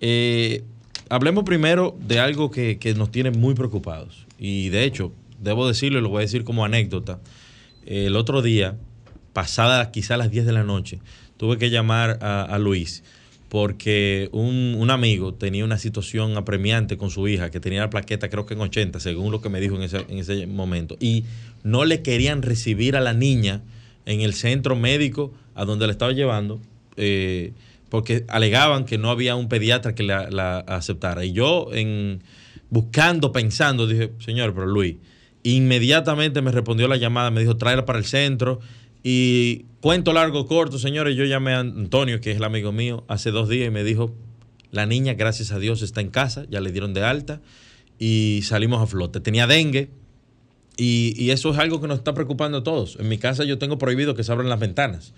eh, 0.00 0.62
hablemos 1.10 1.44
primero 1.44 1.94
de 2.00 2.18
algo 2.18 2.50
que, 2.50 2.78
que, 2.78 2.94
nos 2.94 3.10
tiene 3.10 3.30
muy 3.30 3.54
preocupados. 3.54 4.26
Y 4.38 4.70
de 4.70 4.84
hecho, 4.84 5.12
debo 5.38 5.68
decirlo 5.68 5.98
y 5.98 6.02
lo 6.02 6.08
voy 6.08 6.18
a 6.18 6.20
decir 6.22 6.44
como 6.44 6.64
anécdota. 6.64 7.20
El 7.84 8.16
otro 8.16 8.40
día, 8.40 8.76
pasada 9.32 9.90
quizá 9.90 10.16
las 10.16 10.30
10 10.30 10.46
de 10.46 10.52
la 10.52 10.64
noche, 10.64 10.98
tuve 11.36 11.58
que 11.58 11.70
llamar 11.70 12.18
a, 12.22 12.58
Luis 12.58 13.02
porque 13.48 14.28
un, 14.32 14.90
amigo 14.90 15.34
tenía 15.34 15.64
una 15.64 15.78
situación 15.78 16.36
apremiante 16.36 16.96
con 16.96 17.10
su 17.10 17.26
hija, 17.26 17.50
que 17.50 17.58
tenía 17.58 17.80
la 17.80 17.90
plaqueta 17.90 18.28
creo 18.28 18.46
que 18.46 18.54
en 18.54 18.60
80, 18.60 19.00
según 19.00 19.32
lo 19.32 19.40
que 19.40 19.48
me 19.48 19.60
dijo 19.60 19.74
en 19.74 19.82
ese, 19.82 20.46
momento, 20.46 20.96
y 21.00 21.24
no 21.64 21.84
le 21.84 22.02
querían 22.02 22.42
recibir 22.42 22.94
a 22.94 23.00
la 23.00 23.12
niña 23.12 23.62
en 24.06 24.20
el 24.20 24.34
centro 24.34 24.76
médico 24.76 25.32
a 25.56 25.64
donde 25.64 25.86
la 25.86 25.92
estaba 25.92 26.12
llevando, 26.12 26.60
eh, 26.96 27.52
porque 27.88 28.24
alegaban 28.28 28.84
que 28.84 28.98
no 28.98 29.10
había 29.10 29.34
un 29.34 29.48
pediatra 29.48 29.96
que 29.96 30.04
la, 30.04 30.30
la, 30.30 30.58
aceptara. 30.60 31.24
Y 31.24 31.32
yo, 31.32 31.70
en, 31.72 32.22
buscando, 32.70 33.32
pensando, 33.32 33.88
dije, 33.88 34.12
señor, 34.20 34.54
pero 34.54 34.66
Luis, 34.66 34.96
inmediatamente 35.42 36.40
me 36.42 36.52
respondió 36.52 36.86
la 36.86 36.96
llamada, 36.96 37.30
me 37.30 37.40
dijo, 37.40 37.56
tráela 37.56 37.84
para 37.84 37.98
el 37.98 38.04
centro 38.04 38.60
y 39.02 39.64
cuento 39.80 40.12
largo, 40.12 40.46
corto, 40.46 40.78
señores, 40.78 41.16
yo 41.16 41.24
llamé 41.24 41.54
a 41.54 41.60
Antonio, 41.60 42.20
que 42.20 42.32
es 42.32 42.36
el 42.36 42.44
amigo 42.44 42.72
mío, 42.72 43.04
hace 43.08 43.30
dos 43.30 43.48
días 43.48 43.68
y 43.68 43.70
me 43.70 43.84
dijo, 43.84 44.14
la 44.70 44.86
niña, 44.86 45.14
gracias 45.14 45.52
a 45.52 45.58
Dios, 45.58 45.82
está 45.82 46.00
en 46.00 46.10
casa, 46.10 46.46
ya 46.48 46.60
le 46.60 46.70
dieron 46.70 46.94
de 46.94 47.02
alta 47.02 47.40
y 47.98 48.40
salimos 48.44 48.82
a 48.82 48.86
flote. 48.86 49.20
Tenía 49.20 49.46
dengue 49.46 49.90
y, 50.76 51.30
eso 51.30 51.50
es 51.50 51.58
algo 51.58 51.80
que 51.80 51.88
nos 51.88 51.98
está 51.98 52.14
preocupando 52.14 52.58
a 52.58 52.62
todos. 52.62 52.96
En 53.00 53.08
mi 53.08 53.18
casa 53.18 53.44
yo 53.44 53.58
tengo 53.58 53.78
prohibido 53.78 54.14
que 54.14 54.24
se 54.24 54.32
abran 54.32 54.48
las 54.48 54.60
ventanas, 54.60 55.12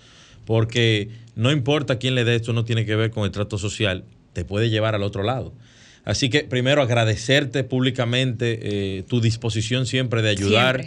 porque 0.45 1.11
no 1.37 1.53
importa 1.53 1.99
quién 1.99 2.15
le 2.15 2.25
dé 2.25 2.37
esto, 2.37 2.53
no 2.53 2.65
tiene 2.65 2.85
que 2.85 2.97
ver 2.97 3.11
con 3.11 3.25
el 3.25 3.31
trato 3.31 3.59
social, 3.59 4.05
te 4.33 4.45
puede 4.45 4.71
llevar 4.71 4.95
al 4.95 5.03
otro 5.03 5.23
lado. 5.23 5.53
Así 6.05 6.31
que 6.31 6.45
primero 6.45 6.83
agradecerte 6.83 7.63
públicamente 7.63 8.59
eh, 8.99 9.03
tu 9.05 9.21
disposición 9.21 9.87
siempre 9.87 10.21
de 10.21 10.31
ayudar 10.31 10.85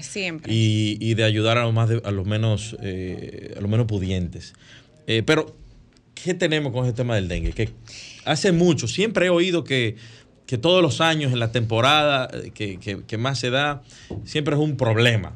Y, 0.47 1.13
de 1.13 1.23
ayudar 1.23 1.57
a 1.57 1.63
los, 1.63 1.73
más 1.73 1.89
a 1.89 2.11
los, 2.11 2.25
menos, 2.25 2.75
eh, 2.81 3.53
a 3.57 3.61
los 3.61 3.69
menos 3.69 3.85
pudientes. 3.85 4.53
Eh, 5.07 5.23
pero, 5.25 5.55
¿qué 6.15 6.33
tenemos 6.33 6.73
con 6.73 6.85
este 6.85 6.97
tema 6.97 7.15
del 7.15 7.27
dengue? 7.27 7.53
Que 7.53 7.69
hace 8.25 8.51
mucho, 8.51 8.87
siempre 8.87 9.27
he 9.27 9.29
oído 9.29 9.63
que, 9.63 9.95
todos 10.61 10.81
los 10.81 11.01
años 11.01 11.33
en 11.33 11.39
la 11.39 11.51
temporada 11.51 12.29
que, 12.53 12.77
que 12.79 13.17
más 13.17 13.39
se 13.39 13.49
da, 13.49 13.81
siempre 14.25 14.55
es 14.55 14.61
un 14.61 14.77
problema. 14.77 15.35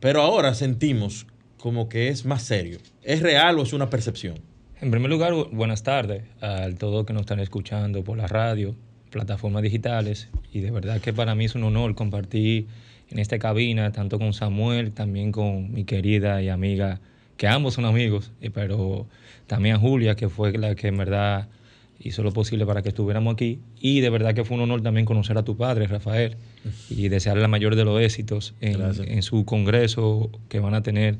Pero 0.00 0.22
ahora 0.22 0.54
sentimos 0.54 1.26
como 1.56 1.88
que 1.88 2.08
es 2.08 2.24
más 2.24 2.42
serio. 2.42 2.78
¿Es 3.02 3.20
real 3.20 3.58
o 3.58 3.62
es 3.62 3.72
una 3.72 3.90
percepción? 3.90 4.40
En 4.80 4.90
primer 4.90 5.10
lugar, 5.10 5.34
buenas 5.52 5.82
tardes 5.82 6.22
a 6.40 6.68
todos 6.78 7.04
que 7.04 7.12
nos 7.12 7.20
están 7.20 7.40
escuchando 7.40 8.02
por 8.02 8.16
la 8.16 8.26
radio, 8.26 8.74
plataformas 9.10 9.62
digitales 9.62 10.28
y 10.52 10.60
de 10.60 10.70
verdad 10.70 11.00
que 11.00 11.12
para 11.12 11.34
mí 11.34 11.44
es 11.44 11.54
un 11.54 11.64
honor 11.64 11.94
compartir 11.94 12.66
en 13.10 13.18
esta 13.18 13.38
cabina 13.38 13.92
tanto 13.92 14.18
con 14.18 14.32
Samuel, 14.32 14.92
también 14.92 15.32
con 15.32 15.72
mi 15.72 15.84
querida 15.84 16.40
y 16.42 16.48
amiga, 16.48 17.00
que 17.36 17.48
ambos 17.48 17.74
son 17.74 17.84
amigos, 17.84 18.32
eh, 18.40 18.50
pero 18.50 19.06
también 19.46 19.76
a 19.76 19.78
Julia, 19.78 20.14
que 20.14 20.28
fue 20.28 20.52
la 20.56 20.74
que 20.74 20.88
en 20.88 20.96
verdad 20.96 21.48
hizo 21.98 22.22
lo 22.22 22.32
posible 22.32 22.64
para 22.66 22.82
que 22.82 22.90
estuviéramos 22.90 23.34
aquí. 23.34 23.60
Y 23.80 24.00
de 24.00 24.10
verdad 24.10 24.34
que 24.34 24.44
fue 24.44 24.56
un 24.56 24.62
honor 24.62 24.82
también 24.82 25.06
conocer 25.06 25.36
a 25.38 25.42
tu 25.42 25.56
padre, 25.56 25.86
Rafael, 25.86 26.36
y 26.90 27.08
desearle 27.08 27.42
la 27.42 27.48
mayor 27.48 27.76
de 27.76 27.84
los 27.84 28.00
éxitos 28.00 28.54
en, 28.60 28.80
en 28.80 29.22
su 29.22 29.44
congreso 29.44 30.30
que 30.48 30.60
van 30.60 30.74
a 30.74 30.82
tener 30.82 31.16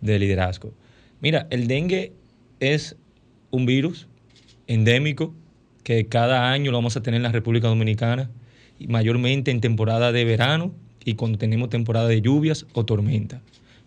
de 0.00 0.18
liderazgo. 0.18 0.72
Mira, 1.20 1.46
el 1.50 1.66
dengue 1.66 2.12
es 2.60 2.96
un 3.50 3.66
virus 3.66 4.08
endémico 4.66 5.34
que 5.82 6.06
cada 6.06 6.50
año 6.50 6.70
lo 6.70 6.78
vamos 6.78 6.96
a 6.96 7.02
tener 7.02 7.18
en 7.18 7.22
la 7.22 7.32
República 7.32 7.68
Dominicana, 7.68 8.30
mayormente 8.88 9.50
en 9.50 9.60
temporada 9.60 10.12
de 10.12 10.24
verano 10.24 10.72
y 11.04 11.14
cuando 11.14 11.38
tenemos 11.38 11.68
temporada 11.68 12.08
de 12.08 12.20
lluvias 12.20 12.66
o 12.72 12.84
tormenta. 12.84 13.42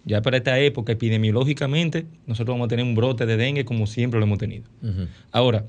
Ya 0.05 0.21
para 0.21 0.37
esta 0.37 0.59
época, 0.59 0.93
epidemiológicamente, 0.93 2.05
nosotros 2.27 2.53
vamos 2.53 2.65
a 2.65 2.69
tener 2.69 2.85
un 2.85 2.95
brote 2.95 3.25
de 3.25 3.37
dengue 3.37 3.65
como 3.65 3.87
siempre 3.87 4.19
lo 4.19 4.25
hemos 4.25 4.37
tenido. 4.37 4.65
Ahora, 5.31 5.65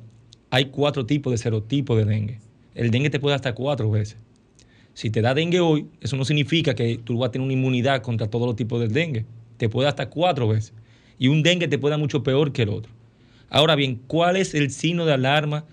hay 0.50 0.66
cuatro 0.66 1.06
tipos 1.06 1.30
de 1.30 1.38
serotipos 1.38 1.96
de 1.96 2.04
dengue. 2.04 2.40
El 2.74 2.90
dengue 2.90 3.08
te 3.08 3.18
puede 3.18 3.34
hasta 3.34 3.54
cuatro 3.54 3.90
veces. 3.90 4.18
Si 4.92 5.10
te 5.10 5.22
da 5.22 5.34
dengue 5.34 5.60
hoy, 5.60 5.86
eso 6.00 6.16
no 6.16 6.24
significa 6.24 6.74
que 6.74 6.98
tú 7.02 7.18
vas 7.18 7.28
a 7.28 7.32
tener 7.32 7.44
una 7.44 7.54
inmunidad 7.54 8.02
contra 8.02 8.28
todos 8.28 8.46
los 8.46 8.56
tipos 8.56 8.80
de 8.80 8.88
dengue. 8.88 9.24
Te 9.56 9.68
puede 9.68 9.88
hasta 9.88 10.10
cuatro 10.10 10.48
veces. 10.48 10.74
Y 11.18 11.28
un 11.28 11.42
dengue 11.42 11.68
te 11.68 11.78
puede 11.78 11.92
dar 11.92 12.00
mucho 12.00 12.22
peor 12.22 12.52
que 12.52 12.62
el 12.62 12.68
otro. 12.68 12.92
Ahora 13.48 13.74
bien, 13.74 14.00
¿cuál 14.06 14.36
es 14.36 14.54
el 14.54 14.70
signo 14.70 15.06
de 15.06 15.14
alarma 15.14 15.64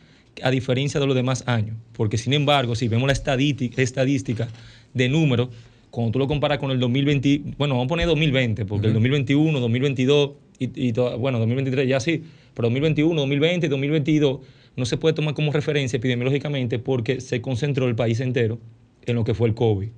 a 0.41 0.51
diferencia 0.51 0.99
de 0.99 1.05
los 1.05 1.15
demás 1.15 1.43
años. 1.47 1.75
Porque 1.93 2.17
sin 2.17 2.33
embargo, 2.33 2.75
si 2.75 2.87
vemos 2.87 3.07
la 3.07 3.13
estadística, 3.13 4.47
de 4.93 5.09
números, 5.09 5.49
cuando 5.89 6.11
tú 6.11 6.19
lo 6.19 6.27
comparas 6.27 6.59
con 6.59 6.71
el 6.71 6.79
2020, 6.79 7.55
bueno, 7.57 7.75
vamos 7.75 7.85
a 7.85 7.89
poner 7.89 8.07
2020, 8.07 8.65
porque 8.65 8.87
el 8.87 8.93
2021, 8.93 9.59
2022 9.59 10.31
y, 10.59 10.91
bueno, 10.91 11.39
2023 11.39 11.87
ya 11.87 11.99
sí, 11.99 12.23
pero 12.53 12.67
2021, 12.67 13.19
2020, 13.19 13.67
2022 13.69 14.39
no 14.75 14.85
se 14.85 14.97
puede 14.97 15.13
tomar 15.13 15.33
como 15.33 15.51
referencia 15.51 15.97
epidemiológicamente 15.97 16.79
porque 16.79 17.21
se 17.21 17.41
concentró 17.41 17.87
el 17.87 17.95
país 17.95 18.19
entero 18.19 18.59
en 19.05 19.15
lo 19.15 19.23
que 19.23 19.33
fue 19.33 19.47
el 19.47 19.55
COVID. 19.55 19.89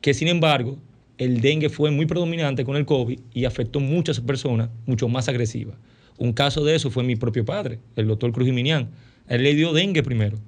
Que 0.00 0.14
sin 0.14 0.28
embargo, 0.28 0.78
el 1.18 1.40
dengue 1.40 1.68
fue 1.68 1.90
muy 1.90 2.06
predominante 2.06 2.64
con 2.64 2.76
el 2.76 2.86
COVID 2.86 3.18
y 3.34 3.44
afectó 3.44 3.80
muchas 3.80 4.20
personas 4.20 4.70
mucho 4.86 5.08
más 5.08 5.28
agresivas. 5.28 5.76
Un 6.16 6.32
caso 6.32 6.64
de 6.64 6.76
eso 6.76 6.90
fue 6.90 7.04
mi 7.04 7.16
propio 7.16 7.44
padre, 7.44 7.78
el 7.96 8.06
doctor 8.06 8.32
Cruz 8.32 8.46
Jiminián 8.46 8.88
él 9.30 9.44
le 9.44 9.54
dio 9.54 9.72
dengue 9.72 10.02
primero. 10.02 10.38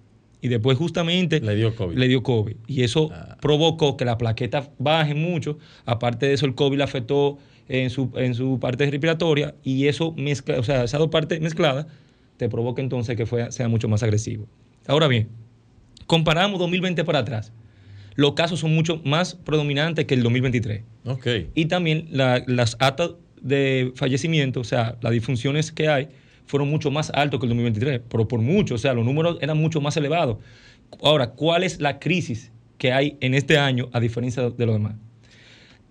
Y 0.43 0.49
después 0.49 0.77
justamente 0.77 1.41
le 1.41 1.55
dio 1.55 1.75
COVID. 1.75 1.97
Le 1.97 2.09
dio 2.09 2.23
COVID. 2.23 2.57
Y 2.67 2.83
eso 2.83 3.11
ah. 3.13 3.39
provocó 3.41 3.97
que 3.97 4.05
la 4.05 4.19
plaqueta 4.19 4.69
baje 4.79 5.15
mucho. 5.15 5.59
Aparte 5.87 6.27
de 6.27 6.35
eso, 6.35 6.47
el 6.47 6.57
COVID 6.57 6.79
le 6.79 6.85
afectó 6.85 7.39
en 7.69 7.91
su, 7.91 8.11
en 8.17 8.35
su 8.35 8.59
parte 8.59 8.91
respiratoria. 8.91 9.55
Y 9.63 9.87
eso 9.87 10.13
mezcla, 10.19 10.59
o 10.59 10.65
sea, 10.65 10.83
esas 10.83 10.99
dos 10.99 11.11
partes 11.11 11.41
mezcladas 11.41 11.87
te 12.39 12.49
provoca 12.49 12.83
entonces 12.83 13.17
que 13.17 13.25
sea 13.53 13.69
mucho 13.69 13.89
más 13.89 14.03
agresivo. 14.03 14.49
Ahora 14.89 15.07
bien, 15.07 15.29
comparamos 16.07 16.59
2020 16.59 17.05
para 17.05 17.21
atrás. 17.21 17.53
Los 18.17 18.33
casos 18.33 18.59
son 18.61 18.75
mucho 18.75 19.01
más 19.05 19.37
predominantes 19.37 20.07
que 20.07 20.15
el 20.15 20.25
2023. 20.25 20.83
Ok. 21.05 21.27
Y 21.55 21.67
también 21.67 22.09
las 22.11 22.77
actas 22.81 23.13
de 23.41 23.93
fallecimiento, 23.95 24.61
o 24.61 24.65
sea, 24.65 24.99
las 25.03 25.13
disfunciones 25.13 25.71
que 25.71 25.89
hay, 25.89 26.09
fueron 26.47 26.69
mucho 26.69 26.91
más 26.91 27.11
altos 27.11 27.41
que 27.41 27.47
el 27.47 27.51
2023, 27.51 28.01
pero 28.09 28.29
por 28.29 28.41
mucho, 28.41 28.75
o 28.75 28.79
sea, 28.79 28.93
los 28.95 29.05
números 29.05 29.39
eran 29.41 29.59
mucho 29.59 29.81
más 29.81 29.97
elevados. 29.97 30.39
Ahora, 31.03 31.31
¿cuál 31.31 31.65
es 31.65 31.81
la 31.81 31.99
crisis 31.99 32.53
que 32.79 32.93
hay 32.93 33.17
en 33.21 33.35
este 33.35 33.59
año 33.59 33.89
a 33.93 34.01
diferencia 34.01 34.51
de 34.51 34.67
los 34.67 34.75
demás? 34.75 34.95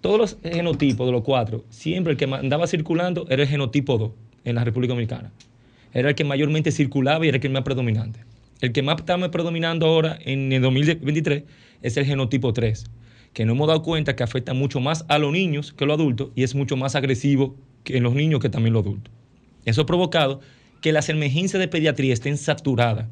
Todos 0.02 0.18
los 0.18 0.38
genotipos 0.42 1.06
de 1.06 1.12
los 1.12 1.22
cuatro, 1.22 1.64
siempre 1.70 2.14
el 2.14 2.18
que 2.18 2.26
andaba 2.26 2.68
circulando 2.68 3.26
era 3.30 3.44
el 3.44 3.48
genotipo 3.48 3.98
2 3.98 4.12
en 4.46 4.56
la 4.56 4.64
República 4.64 4.94
Dominicana. 4.94 5.32
Era 5.94 6.10
el 6.10 6.16
que 6.16 6.24
mayormente 6.24 6.72
circulaba 6.72 7.26
y 7.26 7.30
era 7.30 7.38
el 7.38 7.42
que 7.42 7.50
más 7.50 7.64
predominante. 7.64 8.22
El 8.62 8.72
que 8.72 8.82
más 8.82 8.98
está 9.00 9.18
predominando 9.32 9.86
ahora 9.86 10.18
en 10.24 10.52
el 10.52 10.62
2023 10.62 11.44
es 11.82 11.98
el 11.98 12.06
genotipo 12.06 12.54
3, 12.54 12.86
que 13.34 13.46
no 13.46 13.54
hemos 13.54 13.68
dado 13.68 13.82
cuenta 13.82 14.16
que 14.16 14.24
afecta 14.24 14.54
mucho 14.54 14.80
más 14.80 15.06
a 15.08 15.18
los 15.18 15.32
niños 15.32 15.74
que 15.74 15.84
a 15.84 15.88
los 15.88 16.00
adultos 16.00 16.30
y 16.36 16.44
es 16.44 16.56
mucho 16.56 16.78
más 16.78 16.96
agresivo 16.96 17.56
que 17.84 17.98
en 17.98 18.04
los 18.04 18.14
niños 18.14 18.40
que 18.40 18.50
también 18.50 18.74
los 18.74 18.84
adultos. 18.84 19.14
Eso 19.66 19.82
ha 19.82 19.86
provocado 19.86 20.40
que 20.82 20.92
las 20.92 21.10
emergencias 21.10 21.60
de 21.60 21.68
pediatría 21.68 22.14
estén 22.14 22.38
saturadas. 22.38 23.08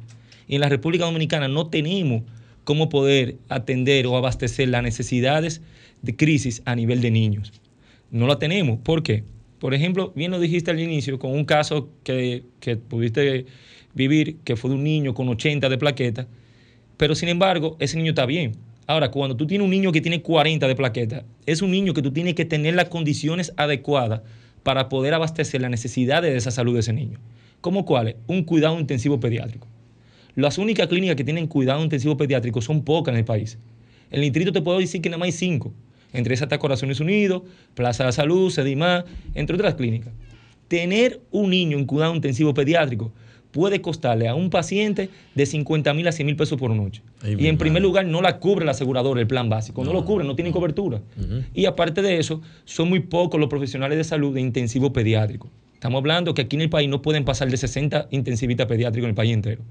Y 0.48 0.56
en 0.56 0.60
la 0.60 0.68
República 0.68 1.04
Dominicana 1.04 1.48
no 1.48 1.68
tenemos 1.68 2.22
cómo 2.64 2.88
poder 2.88 3.36
atender 3.48 4.06
o 4.06 4.16
abastecer 4.16 4.68
las 4.68 4.82
necesidades 4.82 5.62
de 6.02 6.16
crisis 6.16 6.62
a 6.64 6.74
nivel 6.74 7.00
de 7.00 7.10
niños. 7.10 7.52
No 8.10 8.26
la 8.26 8.38
tenemos. 8.38 8.80
¿Por 8.80 9.02
qué? 9.02 9.24
Por 9.60 9.74
ejemplo, 9.74 10.12
bien 10.16 10.30
lo 10.30 10.40
dijiste 10.40 10.70
al 10.70 10.80
inicio, 10.80 11.18
con 11.18 11.32
un 11.32 11.44
caso 11.44 11.90
que, 12.02 12.44
que 12.60 12.76
pudiste 12.76 13.46
vivir, 13.94 14.36
que 14.44 14.56
fue 14.56 14.70
de 14.70 14.76
un 14.76 14.84
niño 14.84 15.14
con 15.14 15.28
80 15.28 15.68
de 15.68 15.78
plaquetas, 15.78 16.26
pero 16.96 17.14
sin 17.14 17.28
embargo, 17.28 17.76
ese 17.78 17.96
niño 17.96 18.10
está 18.10 18.26
bien. 18.26 18.52
Ahora, 18.86 19.10
cuando 19.10 19.36
tú 19.36 19.46
tienes 19.46 19.64
un 19.64 19.70
niño 19.70 19.92
que 19.92 20.00
tiene 20.00 20.22
40 20.22 20.66
de 20.66 20.74
plaquetas, 20.74 21.24
es 21.46 21.62
un 21.62 21.70
niño 21.70 21.94
que 21.94 22.02
tú 22.02 22.12
tienes 22.12 22.34
que 22.34 22.44
tener 22.44 22.74
las 22.74 22.88
condiciones 22.88 23.52
adecuadas 23.56 24.22
para 24.62 24.88
poder 24.88 25.14
abastecer 25.14 25.60
las 25.60 25.70
necesidades 25.70 26.32
de 26.32 26.38
esa 26.38 26.50
salud 26.50 26.74
de 26.74 26.80
ese 26.80 26.92
niño. 26.92 27.18
¿Cómo 27.60 27.84
cuáles? 27.84 28.16
Un 28.26 28.44
cuidado 28.44 28.78
intensivo 28.78 29.20
pediátrico. 29.20 29.66
Las 30.34 30.58
únicas 30.58 30.86
clínicas 30.88 31.16
que 31.16 31.24
tienen 31.24 31.46
cuidado 31.46 31.82
intensivo 31.82 32.16
pediátrico 32.16 32.60
son 32.62 32.84
pocas 32.84 33.12
en 33.12 33.18
el 33.18 33.24
país. 33.24 33.58
El 34.10 34.22
distrito 34.22 34.52
te 34.52 34.62
puedo 34.62 34.78
decir 34.78 35.00
que 35.02 35.08
nada 35.08 35.18
más 35.18 35.26
hay 35.26 35.32
cinco. 35.32 35.72
Entre 36.12 36.34
esas 36.34 36.46
está 36.46 36.58
Corazones 36.58 37.00
Unidos, 37.00 37.42
Plaza 37.74 38.06
de 38.06 38.12
Salud, 38.12 38.50
Sedimá, 38.50 39.04
entre 39.34 39.54
otras 39.54 39.74
clínicas. 39.74 40.12
Tener 40.68 41.20
un 41.30 41.50
niño 41.50 41.78
en 41.78 41.84
cuidado 41.84 42.14
intensivo 42.14 42.54
pediátrico 42.54 43.12
puede 43.52 43.80
costarle 43.80 44.28
a 44.28 44.34
un 44.34 44.50
paciente 44.50 45.10
de 45.34 45.46
50 45.46 45.92
mil 45.94 46.06
a 46.08 46.12
100 46.12 46.26
mil 46.26 46.36
pesos 46.36 46.58
por 46.58 46.70
noche. 46.74 47.02
y 47.24 47.46
en 47.46 47.58
primer 47.58 47.82
lugar, 47.82 48.06
no 48.06 48.22
la 48.22 48.38
cubre 48.38 48.64
la 48.64 48.72
aseguradora, 48.72 49.20
el 49.20 49.26
plan 49.26 49.48
básico. 49.48 49.84
No, 49.84 49.92
lo 49.92 50.04
cubre, 50.04 50.24
no 50.24 50.34
tiene 50.36 50.52
cobertura. 50.52 51.00
Y 51.54 51.66
aparte 51.66 52.02
de 52.02 52.18
eso, 52.18 52.40
son 52.64 52.88
muy 52.88 53.00
pocos 53.00 53.40
los 53.40 53.48
profesionales 53.48 53.98
de 53.98 54.04
salud 54.04 54.34
de 54.34 54.40
intensivo 54.40 54.92
pediátrico. 54.92 55.48
Estamos 55.74 55.98
hablando 55.98 56.34
que 56.34 56.42
aquí 56.42 56.56
en 56.56 56.62
el 56.62 56.70
país 56.70 56.88
no 56.88 57.00
pueden 57.00 57.24
pasar 57.24 57.50
de 57.50 57.56
60 57.56 58.08
intensivistas 58.10 58.66
pediátricos 58.66 59.04
en 59.04 59.10
el 59.10 59.14
país 59.14 59.32
entero 59.32 59.62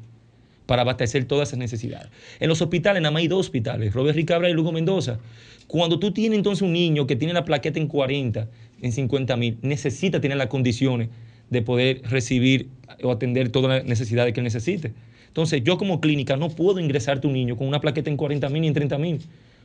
para 0.65 0.83
abastecer 0.83 1.25
todas 1.25 1.49
esas 1.49 1.57
necesidades. 1.57 2.09
En 2.39 2.47
los 2.47 2.61
hospitales, 2.61 3.01
nada 3.01 3.11
más 3.11 3.21
hay 3.21 3.27
dos 3.27 3.39
hospitales, 3.39 3.91
Robert 3.93 4.15
Ricabra 4.15 4.49
y 4.49 4.53
Lugo 4.53 4.71
Mendoza. 4.71 5.19
Cuando 5.67 5.99
tú 5.99 6.11
tienes 6.11 6.37
entonces 6.37 6.61
un 6.61 6.73
niño 6.73 7.07
que 7.07 7.15
tiene 7.15 7.33
la 7.33 7.45
plaqueta 7.45 7.79
en 7.79 7.87
40, 7.87 8.47
en 8.81 8.91
50 8.91 9.35
mil, 9.37 9.57
necesita 9.61 10.21
tener 10.21 10.37
las 10.37 10.47
condiciones 10.47 11.09
de 11.49 11.61
poder 11.61 12.01
recibir 12.03 12.69
o 13.03 13.11
atender 13.11 13.49
todas 13.49 13.79
las 13.79 13.85
necesidades 13.85 14.33
que 14.33 14.39
él 14.39 14.43
necesite. 14.43 14.93
Entonces, 15.27 15.63
yo 15.63 15.77
como 15.77 16.01
clínica 16.01 16.37
no 16.37 16.49
puedo 16.49 16.79
ingresar 16.79 17.21
tu 17.21 17.29
niño 17.29 17.55
con 17.55 17.67
una 17.67 17.79
plaqueta 17.79 18.09
en 18.09 18.17
40 18.17 18.49
mil 18.49 18.61
ni 18.61 18.67
en 18.67 18.73
30 18.73 18.97
mil, 18.97 19.19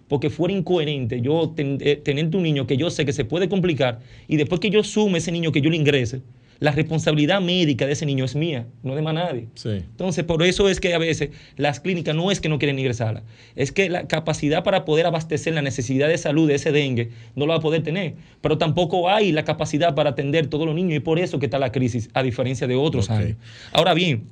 porque 0.08 0.30
fuera 0.30 0.52
incoherente 0.52 1.20
yo 1.20 1.54
eh, 1.56 1.96
tener 1.96 2.30
tu 2.30 2.40
niño 2.40 2.66
que 2.66 2.76
yo 2.76 2.90
sé 2.90 3.04
que 3.04 3.12
se 3.12 3.24
puede 3.24 3.48
complicar 3.48 4.00
y 4.28 4.36
después 4.36 4.60
que 4.60 4.70
yo 4.70 4.84
sume 4.84 5.18
ese 5.18 5.32
niño 5.32 5.52
que 5.52 5.60
yo 5.60 5.70
le 5.70 5.76
ingrese, 5.76 6.20
la 6.60 6.70
responsabilidad 6.72 7.40
médica 7.40 7.86
de 7.86 7.92
ese 7.92 8.06
niño 8.06 8.24
es 8.24 8.34
mía, 8.34 8.66
no 8.82 8.94
de 8.94 9.02
más 9.02 9.14
nadie. 9.14 9.48
Entonces, 9.64 10.24
por 10.24 10.42
eso 10.42 10.68
es 10.68 10.80
que 10.80 10.94
a 10.94 10.98
veces 10.98 11.30
las 11.56 11.80
clínicas 11.80 12.14
no 12.14 12.30
es 12.30 12.40
que 12.40 12.48
no 12.48 12.58
quieren 12.58 12.78
ingresarla, 12.78 13.22
es 13.56 13.72
que 13.72 13.88
la 13.88 14.06
capacidad 14.06 14.64
para 14.64 14.84
poder 14.84 15.06
abastecer 15.06 15.54
la 15.54 15.62
necesidad 15.62 16.08
de 16.08 16.18
salud 16.18 16.48
de 16.48 16.54
ese 16.54 16.72
dengue 16.72 17.10
no 17.34 17.46
lo 17.46 17.52
va 17.52 17.58
a 17.58 17.60
poder 17.60 17.82
tener, 17.82 18.14
pero 18.40 18.58
tampoco 18.58 19.08
hay 19.10 19.32
la 19.32 19.44
capacidad 19.44 19.94
para 19.94 20.10
atender 20.10 20.46
todos 20.46 20.66
los 20.66 20.74
niños 20.74 20.96
y 20.96 21.00
por 21.00 21.18
eso 21.18 21.38
que 21.38 21.46
está 21.46 21.58
la 21.58 21.72
crisis, 21.72 22.08
a 22.14 22.22
diferencia 22.22 22.66
de 22.66 22.76
otros 22.76 23.10
años. 23.10 23.36
Ahora 23.72 23.94
bien, 23.94 24.24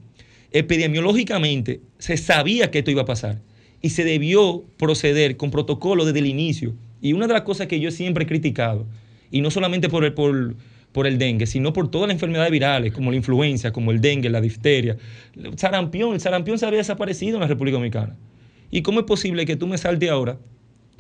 epidemiológicamente 0.53 1.81
se 1.99 2.17
sabía 2.17 2.71
que 2.71 2.79
esto 2.79 2.91
iba 2.91 3.03
a 3.03 3.07
pasar 3.07 3.41
y 3.81 3.91
se 3.91 4.05
debió 4.05 4.65
proceder 4.79 5.37
con 5.37 5.51
protocolo 5.51 6.05
desde 6.05 6.21
el 6.21 6.27
inicio. 6.27 6.75
Y 7.01 7.15
una 7.15 7.27
de 7.27 7.33
las 7.33 7.43
cosas 7.43 7.67
que 7.67 7.81
yo 7.81 7.91
siempre 7.91 8.25
he 8.25 8.27
criticado, 8.27 8.87
y 9.31 9.41
no 9.41 9.51
solamente 9.51 9.89
por 9.89 10.05
el, 10.05 10.15
por, 10.15 10.55
por 10.93 11.07
el 11.07 11.19
dengue, 11.19 11.47
sino 11.47 11.73
por 11.73 11.91
todas 11.91 12.09
las 12.09 12.15
enfermedades 12.15 12.51
virales, 12.51 12.93
como 12.93 13.11
la 13.11 13.17
influenza, 13.17 13.73
como 13.73 13.91
el 13.91 14.01
dengue, 14.01 14.29
la 14.29 14.41
difteria. 14.41 14.97
El 15.35 15.59
sarampión, 15.59 16.15
el 16.15 16.21
sarampión 16.21 16.59
se 16.59 16.67
había 16.67 16.79
desaparecido 16.79 17.37
en 17.37 17.41
la 17.41 17.47
República 17.47 17.77
Dominicana. 17.77 18.17
¿Y 18.71 18.83
cómo 18.83 19.01
es 19.01 19.07
posible 19.07 19.45
que 19.47 19.57
tú 19.57 19.67
me 19.67 19.79
salte 19.79 20.11
ahora 20.11 20.39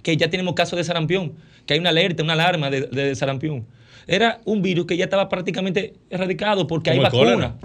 que 0.02 0.16
ya 0.16 0.28
tenemos 0.30 0.54
casos 0.54 0.76
de 0.76 0.84
sarampión, 0.84 1.34
que 1.66 1.74
hay 1.74 1.80
una 1.80 1.90
alerta, 1.90 2.22
una 2.22 2.32
alarma 2.32 2.70
de, 2.70 3.14
sarampión? 3.14 3.66
Era 4.06 4.40
un 4.44 4.62
virus 4.62 4.86
que 4.86 4.96
ya 4.96 5.04
estaba 5.04 5.28
prácticamente 5.28 5.94
erradicado 6.10 6.66
porque 6.66 6.90
hay 6.90 6.98
vacuna. 6.98 7.56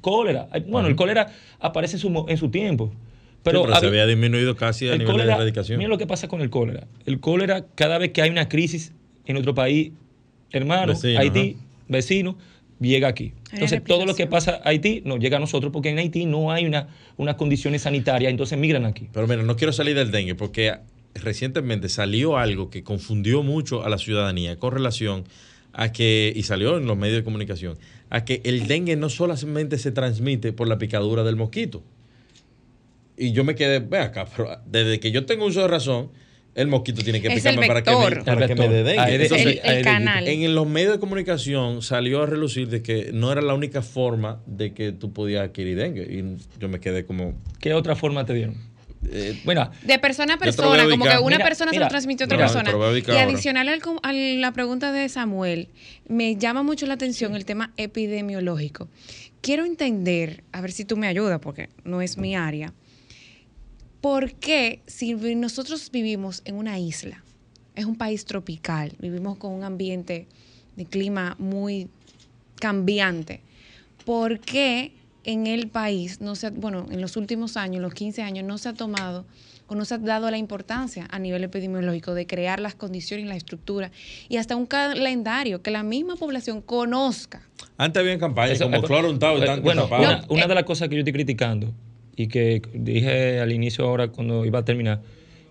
Cólera. 0.00 0.48
Bueno, 0.66 0.88
el 0.88 0.96
cólera 0.96 1.32
aparece 1.60 1.96
en 1.96 2.36
su, 2.36 2.50
tiempo. 2.50 2.92
Pero, 3.42 3.66
se 3.78 3.86
había 3.86 4.06
disminuido 4.06 4.56
casi 4.56 4.88
a 4.88 4.98
nivel 4.98 5.16
de 5.18 5.22
erradicación. 5.22 5.78
Mira 5.78 5.88
lo 5.88 5.98
que 5.98 6.06
pasa 6.06 6.28
con 6.28 6.40
el 6.40 6.50
cólera. 6.50 6.86
El 7.06 7.20
cólera, 7.20 7.64
cada 7.74 7.98
vez 7.98 8.10
que 8.10 8.20
hay 8.20 8.30
una 8.30 8.48
crisis 8.48 8.92
en 9.24 9.34
nuestro 9.34 9.54
país, 9.54 9.92
hermano, 10.50 10.92
Haití, 11.18 11.56
vecino, 11.88 12.36
llega 12.80 13.08
aquí. 13.08 13.32
Entonces, 13.52 13.82
todo 13.84 14.06
lo 14.06 14.14
que 14.14 14.26
pasa 14.26 14.60
a 14.64 14.68
Haití 14.68 15.02
no 15.04 15.16
llega 15.16 15.36
a 15.36 15.40
nosotros 15.40 15.72
porque 15.72 15.90
en 15.90 15.98
Haití 15.98 16.26
no 16.26 16.52
hay 16.52 16.66
una, 16.66 16.88
unas 17.16 17.36
condiciones 17.36 17.82
sanitarias, 17.82 18.30
entonces 18.30 18.58
migran 18.58 18.84
aquí. 18.84 19.08
Pero 19.12 19.26
mira, 19.26 19.42
no 19.42 19.56
quiero 19.56 19.72
salir 19.72 19.94
del 19.94 20.10
dengue 20.10 20.34
porque 20.34 20.74
recientemente 21.14 21.88
salió 21.88 22.36
algo 22.36 22.70
que 22.70 22.82
confundió 22.82 23.42
mucho 23.42 23.84
a 23.84 23.88
la 23.88 23.98
ciudadanía 23.98 24.58
con 24.58 24.72
relación 24.72 25.24
a 25.72 25.92
que, 25.92 26.32
y 26.34 26.42
salió 26.44 26.76
en 26.76 26.86
los 26.86 26.96
medios 26.96 27.18
de 27.18 27.24
comunicación, 27.24 27.78
a 28.10 28.24
que 28.24 28.40
el 28.44 28.66
dengue 28.66 28.96
no 28.96 29.08
solamente 29.08 29.78
se 29.78 29.90
transmite 29.90 30.52
por 30.52 30.68
la 30.68 30.78
picadura 30.78 31.24
del 31.24 31.36
mosquito. 31.36 31.82
Y 33.16 33.32
yo 33.32 33.44
me 33.44 33.54
quedé, 33.54 33.78
ve 33.78 33.98
acá, 33.98 34.26
pero 34.36 34.58
desde 34.66 34.98
que 35.00 35.10
yo 35.12 35.24
tengo 35.26 35.46
uso 35.46 35.62
de 35.62 35.68
razón, 35.68 36.10
el 36.54 36.68
mosquito 36.68 37.02
tiene 37.02 37.20
que 37.20 37.30
picarme 37.30 37.66
para 37.66 37.82
que 37.82 37.90
me, 37.90 38.22
para 38.22 38.46
que 38.46 38.54
me 38.54 38.68
dé 38.68 38.84
dengue. 38.84 39.60
el, 39.62 39.82
canal. 39.82 40.26
En 40.28 40.54
los 40.54 40.66
medios 40.66 40.92
de 40.92 40.98
comunicación 40.98 41.82
salió 41.82 42.22
a 42.22 42.26
relucir 42.26 42.68
de 42.68 42.82
que 42.82 43.10
no 43.12 43.32
era 43.32 43.42
la 43.42 43.54
única 43.54 43.82
forma 43.82 44.40
de 44.46 44.72
que 44.72 44.92
tú 44.92 45.12
podías 45.12 45.44
adquirir 45.44 45.76
dengue. 45.76 46.02
Y 46.02 46.36
yo 46.60 46.68
me 46.68 46.80
quedé 46.80 47.04
como... 47.04 47.34
¿Qué 47.60 47.74
otra 47.74 47.96
forma 47.96 48.24
te 48.24 48.34
dieron? 48.34 48.74
Eh, 49.10 49.40
bueno, 49.44 49.70
de 49.82 49.98
persona 49.98 50.34
a 50.34 50.38
persona, 50.38 50.88
como 50.88 51.04
que 51.04 51.18
una 51.18 51.38
persona 51.38 51.72
se 51.72 51.78
lo 51.78 51.88
transmite 51.88 52.24
a 52.24 52.26
otra 52.26 52.38
persona. 52.38 52.70
Y 53.06 53.16
adicional 53.16 53.68
a 53.68 54.12
la 54.12 54.52
pregunta 54.52 54.92
de 54.92 55.08
Samuel, 55.08 55.68
me 56.08 56.36
llama 56.36 56.62
mucho 56.62 56.86
la 56.86 56.94
atención 56.94 57.34
el 57.34 57.44
tema 57.44 57.72
epidemiológico. 57.76 58.88
Quiero 59.40 59.66
entender, 59.66 60.44
a 60.52 60.62
ver 60.62 60.72
si 60.72 60.86
tú 60.86 60.96
me 60.96 61.06
ayudas, 61.06 61.38
porque 61.40 61.68
no 61.84 62.00
es 62.00 62.16
mi 62.16 62.34
área 62.34 62.72
¿Por 64.04 64.34
qué 64.34 64.82
si 64.86 65.14
nosotros 65.14 65.90
vivimos 65.90 66.42
en 66.44 66.56
una 66.56 66.78
isla, 66.78 67.24
es 67.74 67.86
un 67.86 67.96
país 67.96 68.26
tropical, 68.26 68.92
vivimos 68.98 69.38
con 69.38 69.50
un 69.50 69.64
ambiente 69.64 70.26
de 70.76 70.84
clima 70.84 71.36
muy 71.38 71.88
cambiante, 72.56 73.40
¿por 74.04 74.40
qué 74.40 74.92
en 75.24 75.46
el 75.46 75.68
país 75.68 76.20
no 76.20 76.34
se 76.34 76.50
bueno, 76.50 76.86
en 76.90 77.00
los 77.00 77.16
últimos 77.16 77.56
años, 77.56 77.80
los 77.80 77.94
15 77.94 78.20
años, 78.20 78.44
no 78.44 78.58
se 78.58 78.68
ha 78.68 78.74
tomado 78.74 79.24
o 79.68 79.74
no 79.74 79.86
se 79.86 79.94
ha 79.94 79.98
dado 79.98 80.30
la 80.30 80.36
importancia 80.36 81.06
a 81.10 81.18
nivel 81.18 81.42
epidemiológico 81.42 82.12
de 82.12 82.26
crear 82.26 82.60
las 82.60 82.74
condiciones 82.74 83.24
y 83.24 83.28
la 83.30 83.36
estructura 83.36 83.90
y 84.28 84.36
hasta 84.36 84.54
un 84.54 84.66
calendario 84.66 85.62
que 85.62 85.70
la 85.70 85.82
misma 85.82 86.16
población 86.16 86.60
conozca. 86.60 87.48
Antes 87.78 88.00
había 88.02 88.18
campañas 88.18 88.60
como 88.60 88.82
Cloro 88.82 89.08
Untado 89.08 89.38
y 89.38 89.60
Bueno, 89.60 89.86
una, 89.86 90.26
una, 90.28 90.46
de 90.46 90.54
las 90.54 90.64
cosas 90.64 90.90
que 90.90 90.94
yo 90.94 90.98
estoy 90.98 91.14
criticando 91.14 91.72
y 92.16 92.28
que 92.28 92.62
dije 92.72 93.40
al 93.40 93.52
inicio 93.52 93.84
ahora 93.84 94.08
cuando 94.08 94.44
iba 94.44 94.60
a 94.60 94.64
terminar, 94.64 95.02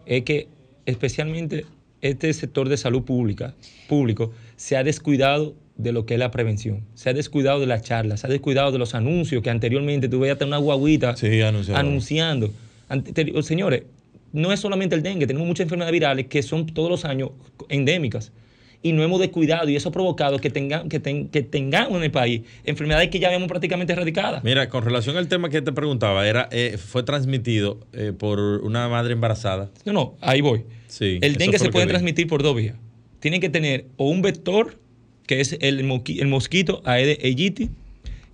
es 0.06 0.24
que 0.24 0.48
especialmente 0.86 1.66
este 2.02 2.34
sector 2.34 2.70
de 2.70 2.78
salud 2.78 3.04
pública, 3.04 3.54
público 3.88 4.32
se 4.56 4.76
ha 4.76 4.84
descuidado 4.84 5.56
de 5.78 5.92
lo 5.92 6.06
que 6.06 6.16
es 6.16 6.20
la 6.20 6.32
prevención. 6.32 6.82
Se 6.94 7.10
ha 7.10 7.14
descuidado 7.14 7.60
de 7.60 7.68
las 7.68 7.82
charlas, 7.84 8.22
se 8.22 8.28
ha 8.28 8.30
descuidado 8.30 8.72
de 8.72 8.78
los 8.78 8.94
anuncios 8.94 9.42
que 9.42 9.50
anteriormente 9.50 10.10
tú 10.10 10.20
veías 10.20 10.40
una 10.42 10.58
guaguita 10.58 11.16
anunciando. 11.74 12.52
Señores, 13.42 13.84
no 14.32 14.52
es 14.52 14.60
solamente 14.60 14.96
el 14.96 15.04
dengue, 15.04 15.28
tenemos 15.28 15.48
muchas 15.48 15.66
enfermedades 15.66 15.94
virales 15.94 16.28
que 16.28 16.44
son 16.44 16.68
todos 16.68 16.90
los 16.90 17.06
años 17.06 17.32
endémicas 17.70 18.32
y 18.84 18.92
no 18.92 19.02
hemos 19.02 19.20
descuidado 19.20 19.68
y 19.70 19.76
eso 19.76 19.90
ha 19.90 19.92
provocado 19.92 20.38
que, 20.40 20.50
tengan, 20.50 20.90
que, 20.90 21.02
que 21.02 21.42
tengamos 21.42 21.98
en 21.98 22.04
el 22.04 22.12
país 22.12 22.42
enfermedades 22.66 23.10
que 23.10 23.18
ya 23.18 23.28
habíamos 23.28 23.48
prácticamente 23.48 23.94
erradicadas. 23.94 24.44
Mira, 24.44 24.70
con 24.70 24.84
relación 24.84 25.18
al 25.18 25.28
tema 25.30 25.50
que 25.50 25.62
te 25.62 25.72
preguntaba, 25.72 26.28
era 26.28 26.50
eh, 26.52 26.78
fue 26.78 27.02
transmitido 27.04 27.80
eh, 27.94 28.12
por 28.16 28.40
una 28.40 28.90
madre 28.90 29.14
embarazada. 29.14 29.72
No, 29.86 29.94
no, 29.94 30.16
ahí 30.22 30.42
voy. 30.42 30.66
Sí, 30.88 31.18
el 31.22 31.38
dengue 31.38 31.58
se 31.58 31.70
puede 31.70 31.88
transmitir 31.88 32.28
por 32.28 32.44
dos 32.44 32.56
vías. 32.56 32.76
Tiene 33.20 33.40
que 33.40 33.50
tener 33.50 33.86
o 33.96 34.10
un 34.10 34.22
vector, 34.22 34.78
que 35.26 35.40
es 35.40 35.58
el, 35.62 35.80
el 35.80 36.28
mosquito 36.28 36.82
Aedes 36.84 37.20
aegypti, 37.24 37.70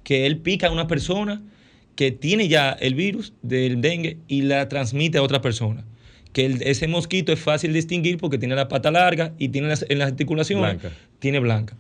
que 0.04 0.26
él 0.26 0.40
pica 0.40 0.68
a 0.68 0.72
una 0.72 0.88
persona 0.88 1.44
que 1.96 2.12
tiene 2.12 2.48
ya 2.48 2.72
el 2.72 2.96
virus 2.96 3.34
del 3.44 3.82
dengue 3.82 4.18
y 4.28 4.42
la 4.42 4.68
transmite 4.68 5.20
a 5.20 5.22
otra 5.22 5.42
persona 5.42 5.86
que 6.34 6.58
ese 6.62 6.88
mosquito 6.88 7.32
es 7.32 7.40
fácil 7.40 7.74
distinguir 7.74 8.18
porque 8.18 8.38
tiene 8.38 8.56
la 8.56 8.68
pata 8.68 8.92
larga 8.92 9.34
y 9.38 9.50
tiene 9.50 9.74
en 9.90 10.00
las 10.00 10.08
articulaciones, 10.08 10.78
tiene 11.20 11.40
blanca. 11.40 11.76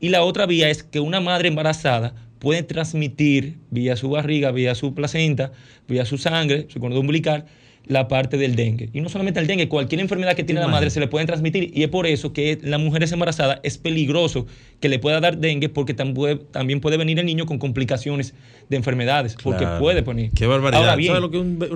Y 0.00 0.10
la 0.10 0.22
otra 0.22 0.46
vía 0.46 0.68
es 0.68 0.82
que 0.82 1.00
una 1.00 1.20
madre 1.20 1.48
embarazada 1.48 2.14
puede 2.38 2.62
transmitir 2.62 3.56
vía 3.70 3.96
su 3.96 4.10
barriga, 4.10 4.50
vía 4.50 4.74
su 4.74 4.94
placenta, 4.94 5.52
vía 5.88 6.04
su 6.04 6.18
sangre, 6.18 6.66
su 6.68 6.80
cordón 6.80 6.98
umbilical, 6.98 7.46
la 7.86 8.08
parte 8.08 8.36
del 8.36 8.56
dengue. 8.56 8.88
Y 8.92 9.00
no 9.00 9.08
solamente 9.08 9.40
el 9.40 9.46
dengue, 9.46 9.68
cualquier 9.68 10.00
enfermedad 10.00 10.34
que 10.34 10.44
tiene 10.44 10.60
la 10.60 10.68
madre 10.68 10.90
se 10.90 11.00
le 11.00 11.08
puede 11.08 11.26
transmitir. 11.26 11.70
Y 11.74 11.82
es 11.82 11.88
por 11.88 12.06
eso 12.06 12.32
que 12.32 12.58
las 12.62 12.80
mujeres 12.80 13.12
embarazadas 13.12 13.60
es 13.62 13.78
peligroso 13.78 14.46
que 14.80 14.88
le 14.88 14.98
pueda 14.98 15.20
dar 15.20 15.38
dengue 15.38 15.68
porque 15.68 15.94
también 15.94 16.80
puede 16.80 16.96
venir 16.96 17.18
el 17.18 17.26
niño 17.26 17.46
con 17.46 17.58
complicaciones 17.58 18.34
de 18.68 18.76
enfermedades. 18.76 19.36
Porque 19.42 19.66
puede 19.78 20.02
poner. 20.02 20.30
Qué 20.30 20.46
barbaridad. 20.46 20.96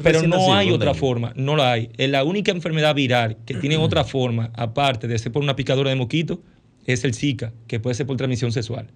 pero 0.03 0.23
no 0.23 0.55
hay 0.55 0.71
otra 0.71 0.95
forma. 0.95 1.33
No 1.37 1.57
la 1.57 1.73
hay. 1.73 1.91
Es 1.97 2.11
la 2.11 2.25
única 2.25 2.53
enfermedad 2.53 2.95
viral 2.95 3.37
que 3.45 3.55
tiene 3.55 3.77
otra 3.77 4.05
forma, 4.05 4.51
aparte 4.55 5.09
de 5.09 5.19
ser 5.19 5.33
por 5.33 5.43
una 5.43 5.57
picadura 5.57 5.91
de 5.91 5.97
mosquito, 5.97 6.41
es 6.87 7.05
el 7.05 7.15
Zika, 7.15 7.53
que 7.67 7.81
puede 7.81 7.95
ser 7.95 8.07
por 8.07 8.17
transmisión 8.17 8.51
sexual. 8.51 8.89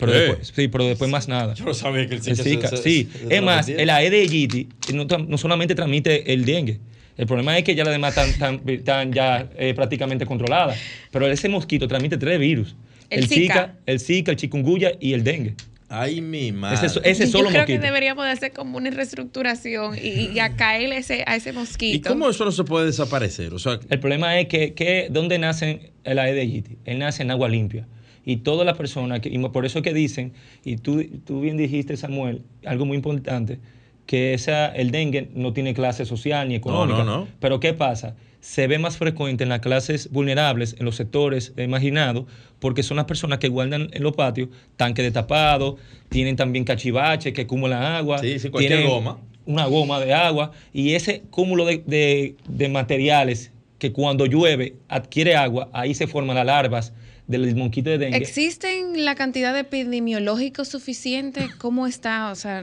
Pero 0.00 0.12
¿Qué? 0.12 0.18
después, 0.18 0.52
sí, 0.56 0.68
pero 0.68 0.84
después 0.86 1.10
más 1.10 1.28
nada. 1.28 1.54
Yo 1.54 1.64
no 1.66 1.74
sabía 1.74 2.06
que 2.08 2.14
el 2.14 2.20
El 2.26 2.36
Zika, 2.36 2.42
Zika, 2.42 2.68
se- 2.68 2.76
se- 2.78 2.82
sí. 2.82 3.08
se 3.28 3.36
Es 3.36 3.42
más, 3.42 3.68
el 3.68 3.90
Aedes 3.90 4.28
aegypti 4.30 4.68
no, 4.94 5.04
no 5.04 5.38
solamente 5.38 5.74
transmite 5.74 6.32
el 6.32 6.44
dengue. 6.44 6.80
El 7.16 7.26
problema 7.26 7.56
es 7.58 7.64
que 7.64 7.74
ya 7.74 7.84
las 7.84 7.92
demás 7.92 8.16
están, 8.16 8.30
están- 8.30 8.62
están 8.68 9.12
ya 9.12 9.48
eh, 9.58 9.74
prácticamente 9.74 10.24
controladas. 10.26 10.78
Pero 11.12 11.26
ese 11.26 11.48
mosquito 11.48 11.86
transmite 11.86 12.16
tres 12.16 12.40
virus. 12.40 12.74
El 13.10 13.28
Zika. 13.28 13.76
el 13.86 14.00
Zika, 14.00 14.30
el 14.30 14.36
chikungunya 14.36 14.92
y 15.00 15.12
el 15.12 15.22
dengue. 15.22 15.54
Ay, 15.92 16.20
mi 16.20 16.52
madre. 16.52 16.76
Ese, 16.76 16.86
es- 16.86 17.00
ese 17.04 17.24
Yo 17.26 17.32
solo 17.32 17.48
creo 17.48 17.62
mosquito. 17.62 17.80
que 17.80 17.84
deberíamos 17.84 18.24
de 18.24 18.30
hacer 18.30 18.52
como 18.52 18.78
una 18.78 18.90
reestructuración 18.90 19.98
y, 19.98 20.30
y 20.32 20.38
a 20.38 20.54
ese, 20.92 21.24
a 21.26 21.34
ese 21.34 21.52
mosquito. 21.52 21.96
¿Y 21.96 22.00
cómo 22.00 22.30
eso 22.30 22.44
no 22.44 22.52
se 22.52 22.62
puede 22.64 22.86
desaparecer? 22.86 23.52
O 23.52 23.58
sea, 23.58 23.80
El 23.90 23.98
problema 23.98 24.38
es 24.38 24.46
que, 24.46 24.72
que 24.74 25.08
¿dónde 25.10 25.38
nace 25.40 25.90
el 26.04 26.18
Aedes 26.20 26.40
aegypti? 26.42 26.78
Él 26.84 27.00
nace 27.00 27.22
en 27.24 27.32
agua 27.32 27.48
limpia. 27.48 27.86
Y 28.24 28.38
todas 28.38 28.66
las 28.66 28.76
personas, 28.76 29.20
que, 29.20 29.28
y 29.30 29.38
por 29.48 29.64
eso 29.66 29.82
que 29.82 29.94
dicen, 29.94 30.32
y 30.64 30.76
tú, 30.76 31.02
tú 31.24 31.40
bien 31.40 31.56
dijiste, 31.56 31.96
Samuel, 31.96 32.42
algo 32.66 32.84
muy 32.86 32.96
importante, 32.96 33.58
que 34.06 34.34
esa, 34.34 34.66
el 34.66 34.90
dengue 34.90 35.28
no 35.34 35.52
tiene 35.52 35.72
clase 35.74 36.04
social 36.04 36.48
ni 36.48 36.54
económica. 36.56 36.98
no, 37.04 37.20
no. 37.20 37.28
Pero 37.40 37.60
¿qué 37.60 37.72
pasa? 37.74 38.16
Se 38.40 38.66
ve 38.66 38.78
más 38.78 38.96
frecuente 38.96 39.44
en 39.44 39.50
las 39.50 39.60
clases 39.60 40.10
vulnerables, 40.10 40.74
en 40.78 40.84
los 40.86 40.96
sectores 40.96 41.52
imaginados, 41.58 42.24
porque 42.58 42.82
son 42.82 42.96
las 42.96 43.04
personas 43.06 43.38
que 43.38 43.48
guardan 43.48 43.88
en 43.92 44.02
los 44.02 44.14
patios 44.16 44.48
tanques 44.76 45.04
destapados, 45.04 45.74
tienen 46.08 46.36
también 46.36 46.64
cachivaches 46.64 47.32
que 47.32 47.42
acumulan 47.42 47.82
agua. 47.82 48.18
Sí, 48.18 48.38
sí, 48.38 48.48
cualquier 48.50 48.78
tienen 48.78 48.88
goma. 48.94 49.18
Una 49.46 49.66
goma 49.66 50.00
de 50.00 50.12
agua. 50.14 50.52
Y 50.72 50.94
ese 50.94 51.22
cúmulo 51.30 51.64
de, 51.64 51.82
de- 51.86 52.36
de 52.48 52.68
materiales 52.68 53.52
que 53.78 53.92
cuando 53.92 54.26
llueve 54.26 54.74
adquiere 54.88 55.36
agua, 55.36 55.68
ahí 55.72 55.94
se 55.94 56.06
forman 56.06 56.36
las 56.36 56.46
larvas 56.46 56.92
del 57.30 57.54
mosquito 57.56 57.90
de 57.90 57.98
dengue. 57.98 58.18
¿Existen 58.18 59.04
la 59.04 59.14
cantidad 59.14 59.54
de 59.54 59.60
epidemiológicos 59.60 60.68
suficiente? 60.68 61.48
¿Cómo 61.58 61.86
está? 61.86 62.30
O 62.30 62.34
sea, 62.34 62.62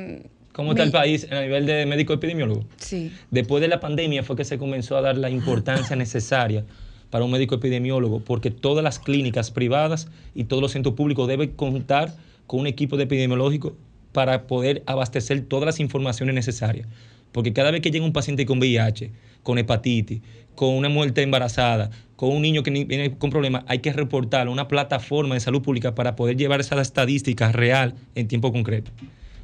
¿Cómo 0.51 0.71
está 0.71 0.83
el 0.83 0.91
país 0.91 1.27
a 1.31 1.41
nivel 1.41 1.65
de 1.65 1.85
médico 1.85 2.13
epidemiólogo? 2.13 2.65
Sí. 2.77 3.11
Después 3.31 3.61
de 3.61 3.67
la 3.67 3.79
pandemia 3.79 4.23
fue 4.23 4.35
que 4.35 4.43
se 4.43 4.57
comenzó 4.57 4.97
a 4.97 5.01
dar 5.01 5.17
la 5.17 5.29
importancia 5.29 5.95
necesaria 5.95 6.65
para 7.09 7.23
un 7.23 7.31
médico 7.31 7.55
epidemiólogo, 7.55 8.19
porque 8.19 8.51
todas 8.51 8.83
las 8.83 8.99
clínicas 8.99 9.51
privadas 9.51 10.09
y 10.35 10.45
todos 10.45 10.61
los 10.61 10.71
centros 10.71 10.95
públicos 10.95 11.27
deben 11.27 11.51
contar 11.51 12.13
con 12.47 12.61
un 12.61 12.67
equipo 12.67 12.97
de 12.97 13.03
epidemiológico 13.03 13.75
para 14.11 14.47
poder 14.47 14.83
abastecer 14.87 15.41
todas 15.41 15.65
las 15.65 15.79
informaciones 15.79 16.35
necesarias. 16.35 16.87
Porque 17.31 17.53
cada 17.53 17.71
vez 17.71 17.81
que 17.81 17.91
llega 17.91 18.03
un 18.03 18.13
paciente 18.13 18.45
con 18.45 18.57
VIH, 18.57 19.11
con 19.47 19.57
hepatitis, 19.57 20.19
con 20.55 20.73
una 20.73 20.89
muerte 20.89 21.21
embarazada, 21.21 21.89
con 22.17 22.35
un 22.35 22.41
niño 22.41 22.63
que 22.63 22.71
viene 22.71 23.17
con 23.17 23.29
problemas, 23.29 23.63
hay 23.67 23.79
que 23.79 23.93
reportarlo 23.93 24.51
a 24.51 24.53
una 24.53 24.67
plataforma 24.67 25.35
de 25.35 25.39
salud 25.39 25.61
pública 25.61 25.95
para 25.95 26.17
poder 26.17 26.35
llevar 26.35 26.59
esa 26.59 26.81
estadística 26.81 27.53
real 27.53 27.95
en 28.15 28.27
tiempo 28.27 28.51
concreto. 28.51 28.91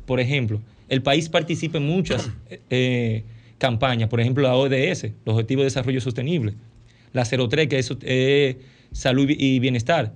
Por 0.06 0.20
ejemplo, 0.20 0.60
el 0.90 1.02
país 1.02 1.30
participa 1.30 1.78
en 1.78 1.88
muchas 1.88 2.30
eh, 2.70 3.24
campañas, 3.60 4.10
por 4.10 4.20
ejemplo, 4.20 4.44
la 4.44 4.58
ODS, 4.58 5.14
los 5.24 5.36
Objetivos 5.36 5.62
de 5.62 5.68
Desarrollo 5.68 6.02
Sostenible, 6.02 6.56
la 7.14 7.24
03, 7.24 7.70
que 7.70 7.80
es 7.80 7.96
eh, 8.02 8.58
salud 8.92 9.30
y 9.30 9.60
bienestar. 9.60 10.12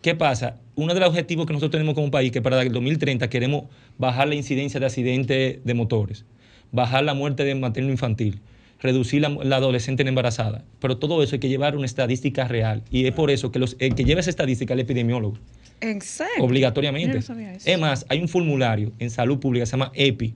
¿Qué 0.00 0.14
pasa? 0.14 0.56
Uno 0.76 0.94
de 0.94 1.00
los 1.00 1.10
objetivos 1.10 1.44
que 1.44 1.52
nosotros 1.52 1.72
tenemos 1.72 1.94
como 1.94 2.10
país, 2.10 2.32
que 2.32 2.40
para 2.40 2.62
el 2.62 2.72
2030 2.72 3.28
queremos 3.28 3.64
bajar 3.98 4.28
la 4.28 4.34
incidencia 4.34 4.80
de 4.80 4.86
accidentes 4.86 5.58
de 5.62 5.74
motores, 5.74 6.24
bajar 6.72 7.04
la 7.04 7.12
muerte 7.12 7.44
de 7.44 7.54
materno 7.54 7.90
infantil, 7.90 8.40
reducir 8.80 9.22
la, 9.22 9.28
la 9.28 9.56
adolescente 9.56 10.02
en 10.02 10.08
embarazada. 10.08 10.64
Pero 10.80 10.98
todo 10.98 11.22
eso 11.22 11.36
hay 11.36 11.40
que 11.40 11.48
llevar 11.48 11.76
una 11.76 11.86
estadística 11.86 12.48
real. 12.48 12.82
Y 12.90 13.06
es 13.06 13.12
por 13.12 13.30
eso 13.30 13.50
que 13.50 13.58
los, 13.58 13.76
el 13.78 13.94
que 13.94 14.04
lleva 14.04 14.20
esa 14.20 14.30
estadística 14.30 14.74
es 14.74 14.76
el 14.76 14.80
epidemiólogo 14.80 15.38
¿En 15.80 16.00
serio? 16.00 16.44
obligatoriamente. 16.44 17.16
No 17.16 17.22
sabía 17.22 17.52
eso. 17.52 17.68
Es 17.68 17.78
más, 17.78 18.06
hay 18.08 18.20
un 18.20 18.28
formulario 18.28 18.92
en 18.98 19.10
salud 19.10 19.38
pública, 19.38 19.66
se 19.66 19.72
llama 19.72 19.92
EPI, 19.94 20.34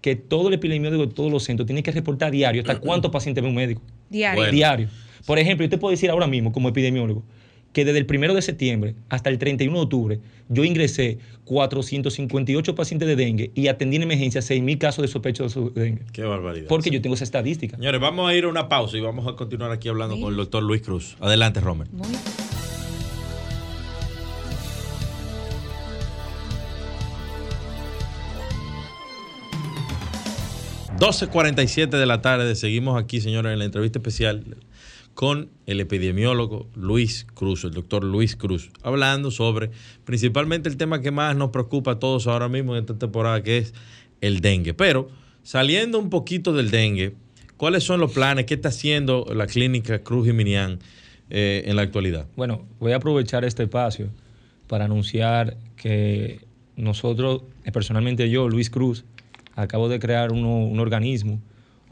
que 0.00 0.16
todo 0.16 0.48
el 0.48 0.54
epidemiólogo 0.54 1.06
de 1.06 1.12
todos 1.12 1.30
los 1.30 1.44
centros 1.44 1.66
tiene 1.66 1.82
que 1.82 1.92
reportar 1.92 2.30
diario 2.30 2.62
hasta 2.62 2.78
cuántos 2.78 3.10
pacientes 3.10 3.42
ve 3.42 3.48
un 3.48 3.54
médico. 3.54 3.82
Diario. 4.08 4.40
Bueno. 4.40 4.52
Diario. 4.52 4.88
Por 5.26 5.38
ejemplo, 5.38 5.64
yo 5.64 5.70
te 5.70 5.78
puedo 5.78 5.90
decir 5.90 6.10
ahora 6.10 6.26
mismo, 6.26 6.50
como 6.50 6.68
epidemiólogo, 6.68 7.24
que 7.72 7.84
desde 7.84 7.98
el 7.98 8.06
1 8.08 8.34
de 8.34 8.42
septiembre 8.42 8.94
hasta 9.08 9.30
el 9.30 9.38
31 9.38 9.76
de 9.76 9.82
octubre, 9.82 10.20
yo 10.48 10.64
ingresé 10.64 11.18
458 11.44 12.74
pacientes 12.74 13.08
de 13.08 13.16
dengue 13.16 13.50
y 13.54 13.68
atendí 13.68 13.96
en 13.96 14.02
emergencia 14.02 14.40
6.000 14.40 14.78
casos 14.78 15.02
de 15.02 15.08
sospecho 15.08 15.46
de 15.48 15.80
dengue. 15.80 16.02
qué 16.12 16.24
barbaridad. 16.24 16.68
Porque 16.68 16.90
yo 16.90 17.00
tengo 17.00 17.14
esa 17.14 17.24
estadística. 17.24 17.76
Señores, 17.76 18.00
vamos 18.00 18.28
a 18.28 18.34
ir 18.34 18.44
a 18.44 18.48
una 18.48 18.68
pausa 18.68 18.96
y 18.96 19.00
vamos 19.00 19.26
a 19.26 19.36
continuar 19.36 19.70
aquí 19.70 19.88
hablando 19.88 20.18
con 20.20 20.30
el 20.30 20.36
doctor 20.36 20.62
Luis 20.62 20.82
Cruz. 20.82 21.16
Adelante, 21.20 21.60
Romer. 21.60 21.88
Muy 21.92 22.08
12.47 31.00 31.88
de 31.88 32.04
la 32.04 32.20
tarde, 32.20 32.54
seguimos 32.54 33.02
aquí, 33.02 33.22
señores, 33.22 33.54
en 33.54 33.58
la 33.58 33.64
entrevista 33.64 33.98
especial 33.98 34.44
con 35.20 35.50
el 35.66 35.80
epidemiólogo 35.80 36.66
Luis 36.74 37.26
Cruz, 37.34 37.64
el 37.64 37.72
doctor 37.72 38.04
Luis 38.04 38.36
Cruz, 38.36 38.70
hablando 38.82 39.30
sobre 39.30 39.70
principalmente 40.06 40.70
el 40.70 40.78
tema 40.78 41.02
que 41.02 41.10
más 41.10 41.36
nos 41.36 41.50
preocupa 41.50 41.90
a 41.90 41.98
todos 41.98 42.26
ahora 42.26 42.48
mismo 42.48 42.74
en 42.74 42.84
esta 42.84 42.98
temporada, 42.98 43.42
que 43.42 43.58
es 43.58 43.74
el 44.22 44.40
dengue. 44.40 44.72
Pero 44.72 45.10
saliendo 45.42 45.98
un 45.98 46.08
poquito 46.08 46.54
del 46.54 46.70
dengue, 46.70 47.16
¿cuáles 47.58 47.84
son 47.84 48.00
los 48.00 48.12
planes? 48.12 48.46
¿Qué 48.46 48.54
está 48.54 48.70
haciendo 48.70 49.26
la 49.34 49.46
clínica 49.46 49.98
Cruz 49.98 50.26
y 50.26 50.32
Minian 50.32 50.78
eh, 51.28 51.64
en 51.66 51.76
la 51.76 51.82
actualidad? 51.82 52.26
Bueno, 52.34 52.66
voy 52.78 52.92
a 52.92 52.96
aprovechar 52.96 53.44
este 53.44 53.64
espacio 53.64 54.08
para 54.68 54.86
anunciar 54.86 55.58
que 55.76 56.40
nosotros, 56.76 57.42
personalmente 57.74 58.30
yo, 58.30 58.48
Luis 58.48 58.70
Cruz, 58.70 59.04
acabo 59.54 59.90
de 59.90 59.98
crear 59.98 60.32
un 60.32 60.80
organismo 60.80 61.42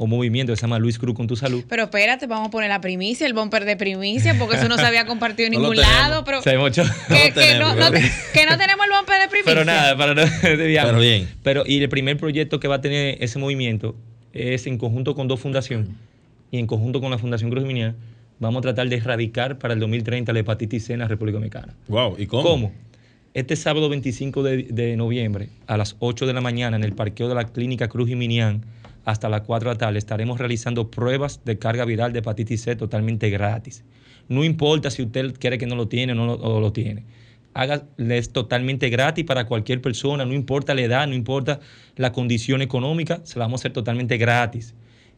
o 0.00 0.06
movimiento 0.06 0.52
que 0.52 0.56
se 0.56 0.62
llama 0.62 0.78
Luis 0.78 0.98
Cruz 0.98 1.14
con 1.14 1.26
tu 1.26 1.36
salud. 1.36 1.64
Pero 1.68 1.82
espérate, 1.82 2.26
vamos 2.26 2.48
a 2.48 2.50
poner 2.50 2.68
la 2.70 2.80
primicia, 2.80 3.26
el 3.26 3.34
bumper 3.34 3.64
de 3.64 3.76
primicia, 3.76 4.38
porque 4.38 4.56
eso 4.56 4.68
no 4.68 4.76
se 4.78 4.86
había 4.86 5.04
compartido 5.06 5.46
en 5.48 5.52
ningún 5.60 5.76
lado. 5.76 6.24
Pero 6.24 6.40
Se 6.40 6.56
mucho. 6.56 6.82
que, 6.84 6.88
No 7.10 7.16
que 7.16 7.28
no, 7.28 7.34
tenemos, 7.34 7.68
no- 7.76 7.90
¿verdad? 7.90 8.00
que 8.32 8.46
no 8.46 8.56
tenemos 8.56 8.86
el 8.86 8.92
bumper 8.96 9.20
de 9.22 9.28
primicia. 9.28 9.52
Pero 9.52 9.64
nada, 9.64 9.96
para 9.96 10.14
no 10.14 10.22
desviarnos. 10.42 10.92
Pero 10.94 11.00
bien. 11.00 11.28
Pero, 11.42 11.64
y 11.66 11.82
el 11.82 11.88
primer 11.88 12.16
proyecto 12.16 12.60
que 12.60 12.68
va 12.68 12.76
a 12.76 12.80
tener 12.80 13.18
ese 13.22 13.38
movimiento 13.38 13.96
es 14.32 14.66
en 14.66 14.78
conjunto 14.78 15.14
con 15.14 15.26
dos 15.28 15.40
fundaciones 15.40 15.88
y 16.52 16.58
en 16.58 16.66
conjunto 16.66 17.00
con 17.00 17.10
la 17.10 17.18
Fundación 17.18 17.50
Cruz 17.50 17.64
Minian, 17.64 17.96
vamos 18.38 18.60
a 18.60 18.62
tratar 18.62 18.88
de 18.88 18.96
erradicar 18.96 19.58
para 19.58 19.74
el 19.74 19.80
2030 19.80 20.32
la 20.32 20.38
hepatitis 20.38 20.84
C 20.86 20.92
en 20.92 21.00
la 21.00 21.08
República 21.08 21.34
Dominicana. 21.38 21.74
Wow, 21.88 22.14
¿y 22.18 22.26
cómo? 22.26 22.42
¿Cómo? 22.44 22.72
Este 23.34 23.56
sábado 23.56 23.88
25 23.88 24.42
de, 24.42 24.62
de 24.70 24.96
noviembre 24.96 25.48
a 25.66 25.76
las 25.76 25.96
8 25.98 26.26
de 26.26 26.32
la 26.32 26.40
mañana 26.40 26.76
en 26.76 26.84
el 26.84 26.92
parqueo 26.92 27.28
de 27.28 27.34
la 27.34 27.44
Clínica 27.48 27.88
Cruz 27.88 28.08
y 28.10 28.14
Minian 28.16 28.62
hasta 29.08 29.30
las 29.30 29.40
4 29.40 29.70
de 29.70 29.74
la 29.74 29.78
tarde 29.78 29.98
estaremos 29.98 30.38
realizando 30.38 30.90
pruebas 30.90 31.40
de 31.42 31.58
carga 31.58 31.86
viral 31.86 32.12
de 32.12 32.18
hepatitis 32.18 32.60
C 32.60 32.76
totalmente 32.76 33.30
gratis. 33.30 33.82
No 34.28 34.44
importa 34.44 34.90
si 34.90 35.02
usted 35.02 35.32
quiere 35.38 35.56
que 35.56 35.66
no 35.66 35.76
lo 35.76 35.88
tiene 35.88 36.12
o 36.12 36.14
no 36.14 36.26
lo, 36.26 36.34
o 36.34 36.60
lo 36.60 36.74
tiene. 36.74 37.04
Es 37.96 38.30
totalmente 38.34 38.90
gratis 38.90 39.24
para 39.24 39.46
cualquier 39.46 39.80
persona, 39.80 40.26
no 40.26 40.34
importa 40.34 40.74
la 40.74 40.82
edad, 40.82 41.08
no 41.08 41.14
importa 41.14 41.58
la 41.96 42.12
condición 42.12 42.60
económica, 42.60 43.22
se 43.24 43.38
la 43.38 43.46
vamos 43.46 43.60
a 43.60 43.62
hacer 43.62 43.72
totalmente 43.72 44.18
gratis. 44.18 44.74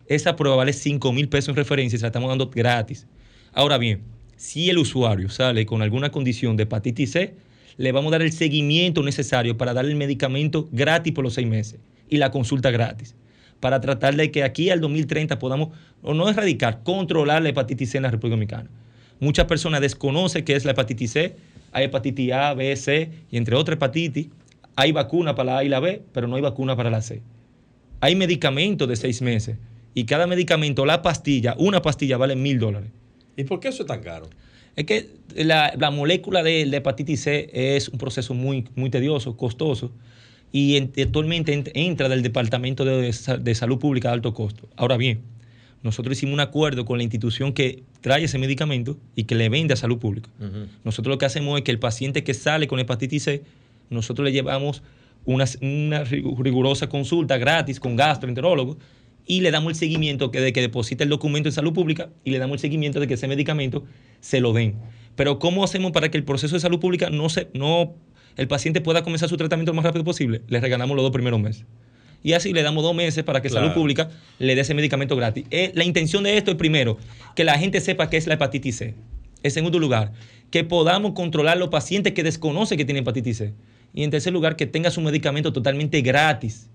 Esa 0.06 0.36
prueba 0.36 0.54
vale 0.54 0.72
5 0.72 1.12
mil 1.12 1.28
pesos 1.28 1.48
en 1.48 1.56
referencia 1.56 1.96
y 1.96 1.98
se 1.98 2.04
la 2.04 2.10
estamos 2.10 2.28
dando 2.28 2.48
gratis. 2.48 3.08
Ahora 3.52 3.76
bien, 3.76 4.02
si 4.36 4.70
el 4.70 4.78
usuario 4.78 5.30
sale 5.30 5.66
con 5.66 5.82
alguna 5.82 6.12
condición 6.12 6.56
de 6.56 6.62
hepatitis 6.62 7.10
C, 7.10 7.34
le 7.76 7.90
vamos 7.90 8.10
a 8.10 8.18
dar 8.18 8.22
el 8.22 8.30
seguimiento 8.30 9.02
necesario 9.02 9.56
para 9.56 9.74
darle 9.74 9.90
el 9.90 9.96
medicamento 9.96 10.68
gratis 10.70 11.12
por 11.12 11.24
los 11.24 11.34
seis 11.34 11.48
meses 11.48 11.80
y 12.08 12.18
la 12.18 12.30
consulta 12.30 12.70
gratis. 12.70 13.16
Para 13.60 13.80
tratar 13.80 14.16
de 14.16 14.30
que 14.30 14.42
aquí 14.42 14.70
al 14.70 14.80
2030 14.80 15.38
podamos, 15.38 15.68
o 16.02 16.14
no 16.14 16.28
erradicar, 16.28 16.82
controlar 16.82 17.42
la 17.42 17.50
hepatitis 17.50 17.90
C 17.90 17.98
en 17.98 18.04
la 18.04 18.10
República 18.10 18.34
Dominicana. 18.34 18.70
Muchas 19.20 19.44
personas 19.46 19.82
desconocen 19.82 20.44
qué 20.44 20.56
es 20.56 20.64
la 20.64 20.72
hepatitis 20.72 21.12
C. 21.12 21.36
Hay 21.72 21.84
hepatitis 21.84 22.32
A, 22.32 22.54
B, 22.54 22.74
C 22.74 23.10
y 23.30 23.36
entre 23.36 23.54
otras 23.54 23.76
hepatitis. 23.76 24.28
Hay 24.76 24.92
vacuna 24.92 25.34
para 25.34 25.52
la 25.52 25.58
A 25.58 25.64
y 25.64 25.68
la 25.68 25.80
B, 25.80 26.02
pero 26.12 26.26
no 26.26 26.36
hay 26.36 26.42
vacuna 26.42 26.74
para 26.74 26.90
la 26.90 27.02
C. 27.02 27.22
Hay 28.00 28.16
medicamentos 28.16 28.88
de 28.88 28.96
seis 28.96 29.20
meses 29.20 29.58
y 29.94 30.04
cada 30.04 30.26
medicamento, 30.26 30.86
la 30.86 31.02
pastilla, 31.02 31.54
una 31.58 31.82
pastilla 31.82 32.16
vale 32.16 32.36
mil 32.36 32.58
dólares. 32.58 32.90
¿Y 33.36 33.44
por 33.44 33.60
qué 33.60 33.68
eso 33.68 33.82
es 33.82 33.88
tan 33.88 34.00
caro? 34.00 34.28
Es 34.76 34.86
que 34.86 35.10
la, 35.34 35.74
la 35.76 35.90
molécula 35.90 36.42
de, 36.42 36.64
de 36.64 36.76
hepatitis 36.76 37.22
C 37.22 37.50
es 37.52 37.88
un 37.88 37.98
proceso 37.98 38.32
muy, 38.32 38.66
muy 38.74 38.88
tedioso, 38.88 39.36
costoso, 39.36 39.92
y 40.52 40.76
en- 40.76 40.92
actualmente 41.02 41.56
ent- 41.56 41.70
entra 41.74 42.08
del 42.08 42.22
Departamento 42.22 42.84
de, 42.84 43.12
Sa- 43.12 43.36
de 43.38 43.54
Salud 43.54 43.78
Pública 43.78 44.08
de 44.08 44.14
alto 44.14 44.34
costo. 44.34 44.68
Ahora 44.76 44.96
bien, 44.96 45.20
nosotros 45.82 46.16
hicimos 46.16 46.34
un 46.34 46.40
acuerdo 46.40 46.84
con 46.84 46.98
la 46.98 47.04
institución 47.04 47.52
que 47.52 47.82
trae 48.00 48.24
ese 48.24 48.38
medicamento 48.38 48.98
y 49.16 49.24
que 49.24 49.34
le 49.34 49.48
vende 49.48 49.74
a 49.74 49.76
salud 49.76 49.98
pública. 49.98 50.28
Nosotros 50.84 51.12
lo 51.14 51.18
que 51.18 51.24
hacemos 51.26 51.58
es 51.58 51.64
que 51.64 51.70
el 51.70 51.78
paciente 51.78 52.22
que 52.24 52.34
sale 52.34 52.66
con 52.66 52.78
hepatitis 52.80 53.22
C, 53.24 53.42
nosotros 53.88 54.24
le 54.26 54.32
llevamos 54.32 54.82
una, 55.24 55.44
una 55.62 56.04
rig- 56.04 56.38
rigurosa 56.38 56.88
consulta 56.88 57.38
gratis 57.38 57.80
con 57.80 57.96
gastroenterólogo 57.96 58.76
y 59.26 59.40
le 59.42 59.50
damos 59.50 59.70
el 59.72 59.76
seguimiento 59.76 60.30
que 60.30 60.40
de 60.40 60.52
que 60.52 60.60
deposita 60.60 61.04
el 61.04 61.10
documento 61.10 61.48
en 61.48 61.52
salud 61.52 61.72
pública 61.72 62.08
y 62.24 62.30
le 62.30 62.38
damos 62.38 62.56
el 62.56 62.60
seguimiento 62.60 63.00
de 63.00 63.06
que 63.06 63.14
ese 63.14 63.28
medicamento 63.28 63.84
se 64.20 64.40
lo 64.40 64.52
den. 64.52 64.74
Pero 65.16 65.38
¿cómo 65.38 65.62
hacemos 65.64 65.92
para 65.92 66.10
que 66.10 66.16
el 66.18 66.24
proceso 66.24 66.56
de 66.56 66.60
salud 66.60 66.78
pública 66.80 67.10
no 67.10 67.28
se, 67.28 67.48
no, 67.54 67.94
el 68.40 68.48
paciente 68.48 68.80
pueda 68.80 69.02
comenzar 69.02 69.28
su 69.28 69.36
tratamiento 69.36 69.72
lo 69.72 69.76
más 69.76 69.84
rápido 69.84 70.02
posible? 70.02 70.40
Le 70.48 70.60
regalamos 70.60 70.96
los 70.96 71.02
dos 71.02 71.12
primeros 71.12 71.38
meses. 71.38 71.66
Y 72.22 72.32
así 72.32 72.54
le 72.54 72.62
damos 72.62 72.82
dos 72.82 72.94
meses 72.94 73.22
para 73.22 73.42
que 73.42 73.50
Claro. 73.50 73.66
salud 73.66 73.74
pública 73.74 74.08
le 74.38 74.54
dé 74.54 74.62
ese 74.62 74.72
medicamento 74.72 75.14
gratis. 75.14 75.44
Eh, 75.50 75.72
la 75.74 75.84
intención 75.84 76.24
de 76.24 76.38
esto 76.38 76.50
es 76.50 76.56
primero 76.56 76.96
que 77.36 77.44
la 77.44 77.58
gente 77.58 77.82
sepa 77.82 78.08
qué 78.08 78.16
es 78.16 78.26
la 78.26 78.34
hepatitis 78.34 78.76
C. 78.76 78.94
En 79.42 79.50
segundo 79.50 79.78
lugar, 79.78 80.12
que 80.50 80.64
podamos 80.64 81.12
controlar 81.12 81.58
los 81.58 81.68
pacientes 81.68 82.14
que 82.14 82.22
desconocen 82.22 82.78
que 82.78 82.86
tienen 82.86 83.02
hepatitis 83.02 83.36
C. 83.36 83.52
Y 83.92 84.04
en 84.04 84.10
tercer 84.10 84.32
lugar, 84.32 84.56
que 84.56 84.64
tenga 84.66 84.90
su 84.90 85.02
medicamento 85.02 85.52
totalmente 85.52 86.00
gratis 86.00 86.70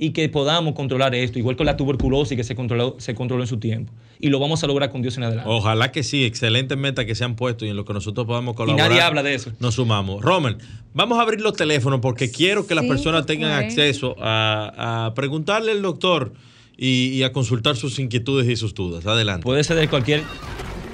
y 0.00 0.10
que 0.10 0.28
podamos 0.28 0.74
controlar 0.74 1.12
esto, 1.16 1.40
igual 1.40 1.56
con 1.56 1.66
la 1.66 1.76
tuberculosis 1.76 2.36
que 2.36 2.44
se 2.44 2.54
controló, 2.54 2.94
se 2.98 3.16
controló 3.16 3.42
en 3.42 3.48
su 3.48 3.58
tiempo. 3.58 3.92
Y 4.20 4.28
lo 4.28 4.38
vamos 4.38 4.62
a 4.62 4.68
lograr 4.68 4.90
con 4.90 5.02
Dios 5.02 5.16
en 5.16 5.24
adelante. 5.24 5.50
Ojalá 5.50 5.90
que 5.90 6.04
sí, 6.04 6.24
excelentes 6.24 6.78
metas 6.78 7.04
que 7.04 7.16
se 7.16 7.24
han 7.24 7.34
puesto 7.34 7.66
y 7.66 7.70
en 7.70 7.76
lo 7.76 7.84
que 7.84 7.92
nosotros 7.92 8.24
podamos 8.24 8.54
y 8.54 8.56
colaborar. 8.56 8.90
nadie 8.90 9.02
habla 9.02 9.24
de 9.24 9.34
eso. 9.34 9.50
Nos 9.58 9.74
sumamos. 9.74 10.22
Romer, 10.22 10.56
vamos 10.94 11.18
a 11.18 11.22
abrir 11.22 11.40
los 11.40 11.54
teléfonos 11.54 11.98
porque 12.00 12.30
quiero 12.30 12.64
que 12.66 12.76
las 12.76 12.84
personas 12.84 13.26
tengan 13.26 13.50
acceso 13.52 14.14
a, 14.20 15.06
a 15.06 15.14
preguntarle 15.14 15.72
al 15.72 15.82
doctor 15.82 16.32
y, 16.76 17.08
y 17.08 17.24
a 17.24 17.32
consultar 17.32 17.74
sus 17.76 17.98
inquietudes 17.98 18.48
y 18.48 18.54
sus 18.54 18.74
dudas. 18.74 19.04
Adelante. 19.04 19.42
Puede 19.42 19.64
ser 19.64 19.78
de 19.78 19.88
cualquier 19.88 20.22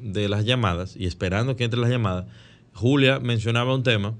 de 0.00 0.28
las 0.30 0.46
llamadas 0.46 0.96
y 0.96 1.04
esperando 1.06 1.56
que 1.56 1.64
entre 1.64 1.78
las 1.78 1.90
llamadas, 1.90 2.24
Julia 2.72 3.20
mencionaba 3.20 3.74
un 3.74 3.82
tema 3.82 4.14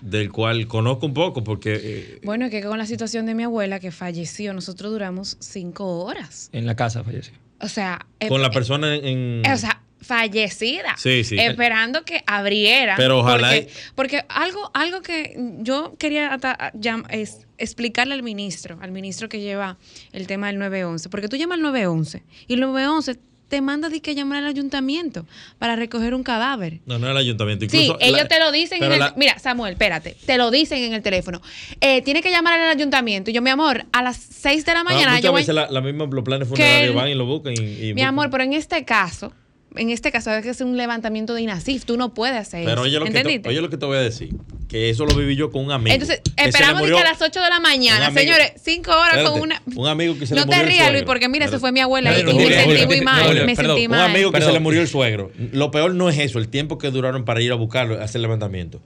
del 0.00 0.30
cual 0.32 0.66
conozco 0.68 1.04
un 1.06 1.12
poco 1.12 1.44
porque 1.44 1.78
eh, 1.82 2.20
Bueno, 2.24 2.46
es 2.46 2.50
que 2.50 2.62
con 2.62 2.78
la 2.78 2.86
situación 2.86 3.26
de 3.26 3.34
mi 3.34 3.42
abuela 3.42 3.78
que 3.80 3.90
falleció, 3.90 4.54
nosotros 4.54 4.90
duramos 4.92 5.36
cinco 5.40 6.00
horas. 6.04 6.48
En 6.52 6.64
la 6.66 6.76
casa 6.76 7.02
falleció. 7.04 7.34
O 7.60 7.68
sea, 7.68 8.06
eh, 8.20 8.28
con 8.28 8.40
la 8.40 8.46
eh, 8.48 8.52
persona 8.52 8.94
en... 8.94 9.42
eh, 9.44 9.52
o 9.52 9.56
sea, 9.56 9.82
fallecida. 10.00 10.96
Sí, 10.96 11.24
sí. 11.24 11.38
Esperando 11.38 12.04
que 12.04 12.22
abriera. 12.26 12.94
Pero 12.96 13.20
ojalá 13.20 13.48
Porque, 13.48 13.68
y- 13.70 13.92
porque 13.94 14.24
algo, 14.28 14.70
algo 14.74 15.02
que 15.02 15.36
yo 15.60 15.94
quería 15.98 16.32
ata- 16.32 16.72
llam- 16.74 17.04
es 17.10 17.46
explicarle 17.58 18.14
al 18.14 18.22
ministro, 18.22 18.78
al 18.80 18.90
ministro 18.92 19.28
que 19.28 19.40
lleva 19.40 19.76
el 20.12 20.26
tema 20.26 20.46
del 20.48 20.58
911. 20.58 21.08
Porque 21.08 21.28
tú 21.28 21.36
llamas 21.36 21.56
al 21.56 21.62
911 21.62 22.22
y 22.46 22.54
el 22.54 22.60
911 22.60 23.18
te 23.48 23.62
manda 23.62 23.88
de 23.88 24.02
que 24.02 24.14
llamar 24.14 24.44
al 24.44 24.46
ayuntamiento 24.50 25.24
para 25.58 25.74
recoger 25.74 26.12
un 26.14 26.22
cadáver. 26.22 26.80
no, 26.84 26.98
no 26.98 27.10
el 27.10 27.16
ayuntamiento. 27.16 27.64
Sí, 27.70 27.78
Incluso 27.84 27.98
ellos 28.00 28.18
la- 28.22 28.28
te 28.28 28.38
lo 28.38 28.52
dicen 28.52 28.82
en 28.84 28.92
el... 28.92 28.98
la- 28.98 29.14
Mira, 29.16 29.38
Samuel, 29.38 29.72
espérate. 29.72 30.16
Te 30.26 30.36
lo 30.36 30.50
dicen 30.50 30.82
en 30.82 30.92
el 30.92 31.00
teléfono. 31.02 31.40
Eh, 31.80 32.02
tiene 32.02 32.20
que 32.22 32.30
llamar 32.30 32.60
al 32.60 32.68
ayuntamiento. 32.70 33.30
Y 33.30 33.32
yo, 33.32 33.40
mi 33.40 33.48
amor, 33.48 33.86
a 33.90 34.02
las 34.02 34.18
6 34.18 34.66
de 34.66 34.74
la 34.74 34.80
Ah, 34.80 34.84
mañana 34.84 35.10
muchas 35.12 35.22
yo 35.24 35.32
voy... 35.32 35.40
veces 35.40 35.54
la, 35.54 35.70
la 35.70 35.80
misma, 35.80 36.04
los 36.04 36.24
planes 36.24 36.46
funerarios 36.46 36.94
van 36.94 37.08
y 37.08 37.14
lo 37.14 37.24
buscan. 37.24 37.54
Y, 37.54 37.56
y 37.56 37.64
Mi 37.64 37.92
buscan. 37.94 38.08
amor, 38.08 38.30
pero 38.30 38.44
en 38.44 38.52
este 38.52 38.84
caso, 38.84 39.32
en 39.76 39.90
este 39.90 40.10
caso 40.10 40.30
hay 40.30 40.42
que 40.42 40.50
hacer 40.50 40.66
un 40.66 40.76
levantamiento 40.76 41.34
de 41.34 41.42
INASIF. 41.42 41.84
Tú 41.84 41.96
no 41.96 42.14
puedes 42.14 42.36
hacer 42.36 42.64
Pero 42.64 42.80
eso. 42.80 42.82
oye 42.82 42.98
lo, 42.98 43.04
que 43.04 43.10
te, 43.10 43.18
¿Entendiste? 43.18 43.48
oye 43.48 43.60
lo 43.60 43.70
que 43.70 43.76
te 43.76 43.86
voy 43.86 43.96
a 43.96 44.00
decir. 44.00 44.30
Que 44.68 44.90
eso 44.90 45.06
lo 45.06 45.14
viví 45.14 45.34
yo 45.34 45.50
con 45.50 45.64
un 45.64 45.72
amigo. 45.72 45.94
Entonces, 45.94 46.20
le 46.36 46.44
esperamos 46.44 46.82
que 46.82 46.98
a 46.98 47.04
las 47.04 47.22
8 47.22 47.40
de 47.40 47.48
la 47.48 47.56
un 47.56 47.62
mañana, 47.62 48.10
señores, 48.12 48.52
5 48.62 48.90
horas 48.90 49.04
Espérate, 49.16 49.30
con 49.30 49.40
una... 49.40 49.62
Un 49.76 49.86
amigo 49.88 50.18
que 50.18 50.26
se 50.26 50.34
le 50.34 50.40
No 50.40 50.46
murió 50.46 50.58
te 50.60 50.64
el 50.66 50.70
rías, 50.72 50.92
Luis, 50.92 51.04
porque 51.04 51.28
mira, 51.28 51.48
se 51.48 51.58
fue 51.58 51.72
mi 51.72 51.80
abuela 51.80 52.10
y, 52.10 52.20
Espérate, 52.20 52.42
y 52.42 52.46
me 52.46 52.54
sentí 52.54 52.86
muy 52.86 53.00
mal. 53.00 53.46
Me 53.46 53.54
perdón, 53.56 53.76
sentí 53.76 53.86
Un 53.86 53.90
mal. 53.92 54.10
amigo 54.10 54.30
que 54.30 54.32
Perdón. 54.34 54.48
se 54.50 54.52
le 54.52 54.60
murió 54.60 54.80
el 54.82 54.88
suegro. 54.88 55.30
Lo 55.52 55.70
peor 55.70 55.94
no 55.94 56.10
es 56.10 56.18
eso, 56.18 56.38
el 56.38 56.48
tiempo 56.48 56.76
que 56.76 56.90
duraron 56.90 57.24
para 57.24 57.40
ir 57.40 57.50
a 57.50 57.54
buscarlo, 57.54 57.94
hacer 58.02 58.16
el 58.16 58.22
levantamiento. 58.22 58.82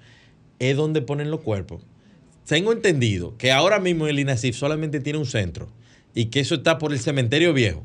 Es 0.61 0.77
donde 0.77 1.03
ponen 1.03 1.31
los 1.33 1.41
cuerpos. 1.41 1.83
Tengo 2.47 2.73
entendido 2.73 3.37
que 3.37 3.51
ahora 3.51 3.81
mismo 3.81 4.07
el 4.07 4.19
INASIF 4.21 4.55
solamente 4.57 5.01
tiene 5.01 5.19
un 5.19 5.27
centro 5.27 5.69
y 6.15 6.27
que 6.27 6.41
eso 6.41 6.55
está 6.57 6.79
por 6.79 6.93
el 6.93 7.01
cementerio 7.01 7.53
viejo. 7.53 7.83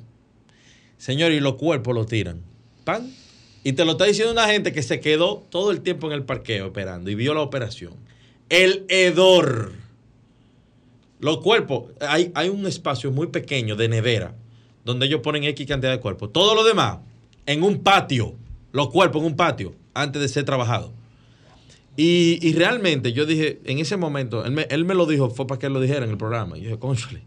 Señor, 0.98 1.32
y 1.32 1.40
los 1.40 1.56
cuerpos 1.56 1.96
lo 1.96 2.06
tiran. 2.06 2.42
Y 3.64 3.74
te 3.74 3.86
lo 3.86 3.94
está 3.94 4.06
diciendo 4.06 4.32
una 4.32 4.48
gente 4.48 4.72
que 4.72 4.82
se 4.82 5.00
quedó 5.00 5.46
todo 5.50 5.72
el 5.72 5.82
tiempo 5.82 6.08
en 6.08 6.14
el 6.14 6.24
parqueo 6.24 6.68
esperando 6.68 7.10
y 7.10 7.16
vio 7.16 7.34
la 7.34 7.42
operación. 7.42 7.94
El 8.50 8.86
hedor. 8.88 9.74
Los 11.20 11.40
cuerpos, 11.40 11.92
hay, 12.00 12.32
hay 12.36 12.50
un 12.50 12.66
espacio 12.68 13.12
muy 13.12 13.28
pequeño 13.28 13.76
de 13.76 13.90
nevera 13.90 14.36
donde 14.86 15.06
ellos 15.08 15.20
ponen 15.22 15.44
X 15.44 15.68
cantidad 15.68 15.92
de 15.92 16.00
cuerpos. 16.00 16.32
Todo 16.32 16.56
lo 16.56 16.64
demás 16.64 17.00
en 17.46 17.64
un 17.64 17.84
patio. 17.84 18.36
Los 18.72 18.90
cuerpos 18.90 19.22
en 19.22 19.28
un 19.28 19.36
patio 19.36 19.74
antes 19.94 20.22
de 20.22 20.28
ser 20.30 20.46
trabajados. 20.46 20.92
Y, 21.98 22.40
y 22.48 22.54
realmente 22.54 23.12
yo 23.12 23.26
dije, 23.26 23.60
en 23.66 23.80
ese 23.80 23.98
momento, 23.98 24.46
él 24.46 24.52
me, 24.52 24.68
él 24.70 24.86
me 24.86 24.94
lo 24.94 25.08
dijo, 25.08 25.32
fue 25.32 25.48
para 25.48 25.58
que 25.60 25.66
él 25.66 25.74
lo 25.74 25.82
dijera 25.82 26.06
en 26.06 26.12
el 26.12 26.18
programa. 26.18 26.58
Y 26.58 26.62
yo 26.62 26.68
dije, 26.68 26.80
cónchale, 26.80 27.24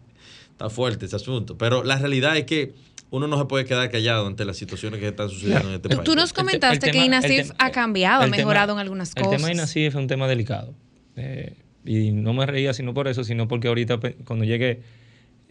está 0.52 0.70
fuerte 0.70 1.06
ese 1.06 1.16
asunto. 1.16 1.58
Pero 1.58 1.82
la 1.82 1.98
realidad 1.98 2.36
es 2.36 2.44
que 2.44 2.72
uno 3.10 3.26
no 3.26 3.38
se 3.38 3.44
puede 3.46 3.64
quedar 3.64 3.90
callado 3.90 4.26
ante 4.26 4.44
las 4.44 4.56
situaciones 4.56 5.00
que 5.00 5.08
están 5.08 5.28
sucediendo 5.28 5.68
en 5.68 5.74
este 5.74 5.88
país. 5.88 6.02
Tú 6.04 6.14
nos 6.14 6.30
El 6.30 6.34
te- 6.34 6.40
el 6.40 6.44
comentaste 6.46 6.90
que 6.92 6.98
el 6.98 7.04
INASIF 7.06 7.50
ha 7.58 7.70
cambiado, 7.70 8.22
ha 8.22 8.24
el 8.24 8.30
tema- 8.30 8.36
mejorado 8.38 8.72
en 8.72 8.78
algunas 8.78 9.12
El 9.16 9.22
cosas. 9.24 9.36
tema 9.38 9.48
de 9.48 9.54
INASIF 9.54 9.88
es 9.88 9.94
un 9.94 10.06
tema 10.06 10.28
delicado. 10.28 10.74
Eh, 11.16 11.56
y 11.84 12.12
no 12.12 12.32
me 12.34 12.46
reía 12.46 12.72
sino 12.72 12.94
por 12.94 13.08
eso, 13.08 13.24
sino 13.24 13.48
porque 13.48 13.68
ahorita 13.68 13.98
cuando 14.24 14.44
llegue, 14.44 14.82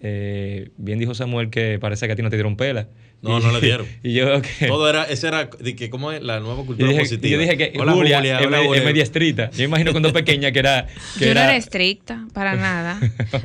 eh, 0.02 0.70
bien 0.78 0.98
dijo 1.00 1.14
Samuel 1.14 1.50
que 1.50 1.78
parece 1.80 2.08
que 2.08 2.14
a 2.14 2.16
ti 2.16 2.22
no 2.22 2.30
te 2.30 2.36
dieron 2.38 2.56
pela. 2.56 2.88
No, 3.22 3.38
Y- 3.38 3.44
no 3.44 3.52
le 3.52 3.60
dieron. 3.60 3.86
Y 4.04 4.14
yo. 4.14 4.42
Todo 4.66 4.90
era, 4.90 5.04
ese 5.04 5.28
era, 5.28 5.50
de 5.60 5.76
que, 5.76 5.90
¿cómo 5.90 6.12
es? 6.14 6.24
La 6.24 6.40
nueva 6.40 6.56
Yo 6.62 6.66
cultura 6.68 6.88
dije, 6.90 7.02
positiva. 7.02 7.32
yo 7.34 7.38
dije 7.40 7.58
que 7.58 7.74
Hola, 7.78 7.92
Julia, 7.92 8.18
Julia, 8.20 8.40
es, 8.40 8.46
hola, 8.48 8.82
media 8.86 9.04
estricta. 9.04 9.50
Yo 9.52 9.66
imagino 9.66 9.92
cuando 9.92 10.14
pequeña 10.14 10.54
que 10.54 10.60
era... 10.60 10.88
Que 11.20 11.26
Yo 11.28 11.34
no 11.34 11.42
era- 11.42 11.56
estricta, 11.58 12.26
para 12.34 12.56
nada. 12.56 12.98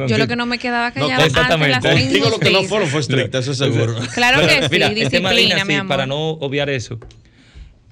Yo 0.07 0.17
lo 0.17 0.29
que 0.29 0.37
no 0.37 0.47
me 0.47 0.59
quedaba 0.59 0.91
No, 0.91 0.95
callada 0.95 1.15
ante 1.15 1.27
exactamente. 1.27 1.89
las 1.89 2.01
Contigo 2.03 2.31
lo 2.31 2.39
que 2.39 2.51
no 2.53 2.63
fueron 2.63 2.89
fue 2.89 3.01
estricta, 3.01 3.39
eso 3.39 3.51
es 3.51 3.59
seguro. 3.59 3.97
Claro 4.15 4.47
que 4.47 4.63
sí, 4.63 4.69
Mira, 4.71 4.87
el 4.87 5.09
tema 5.11 5.31
de 5.31 5.37
disciplina, 5.37 5.65
mi 5.65 5.75
amor. 5.75 5.89
para 5.89 6.07
no 6.07 6.31
obviar 6.31 6.71
eso, 6.71 7.01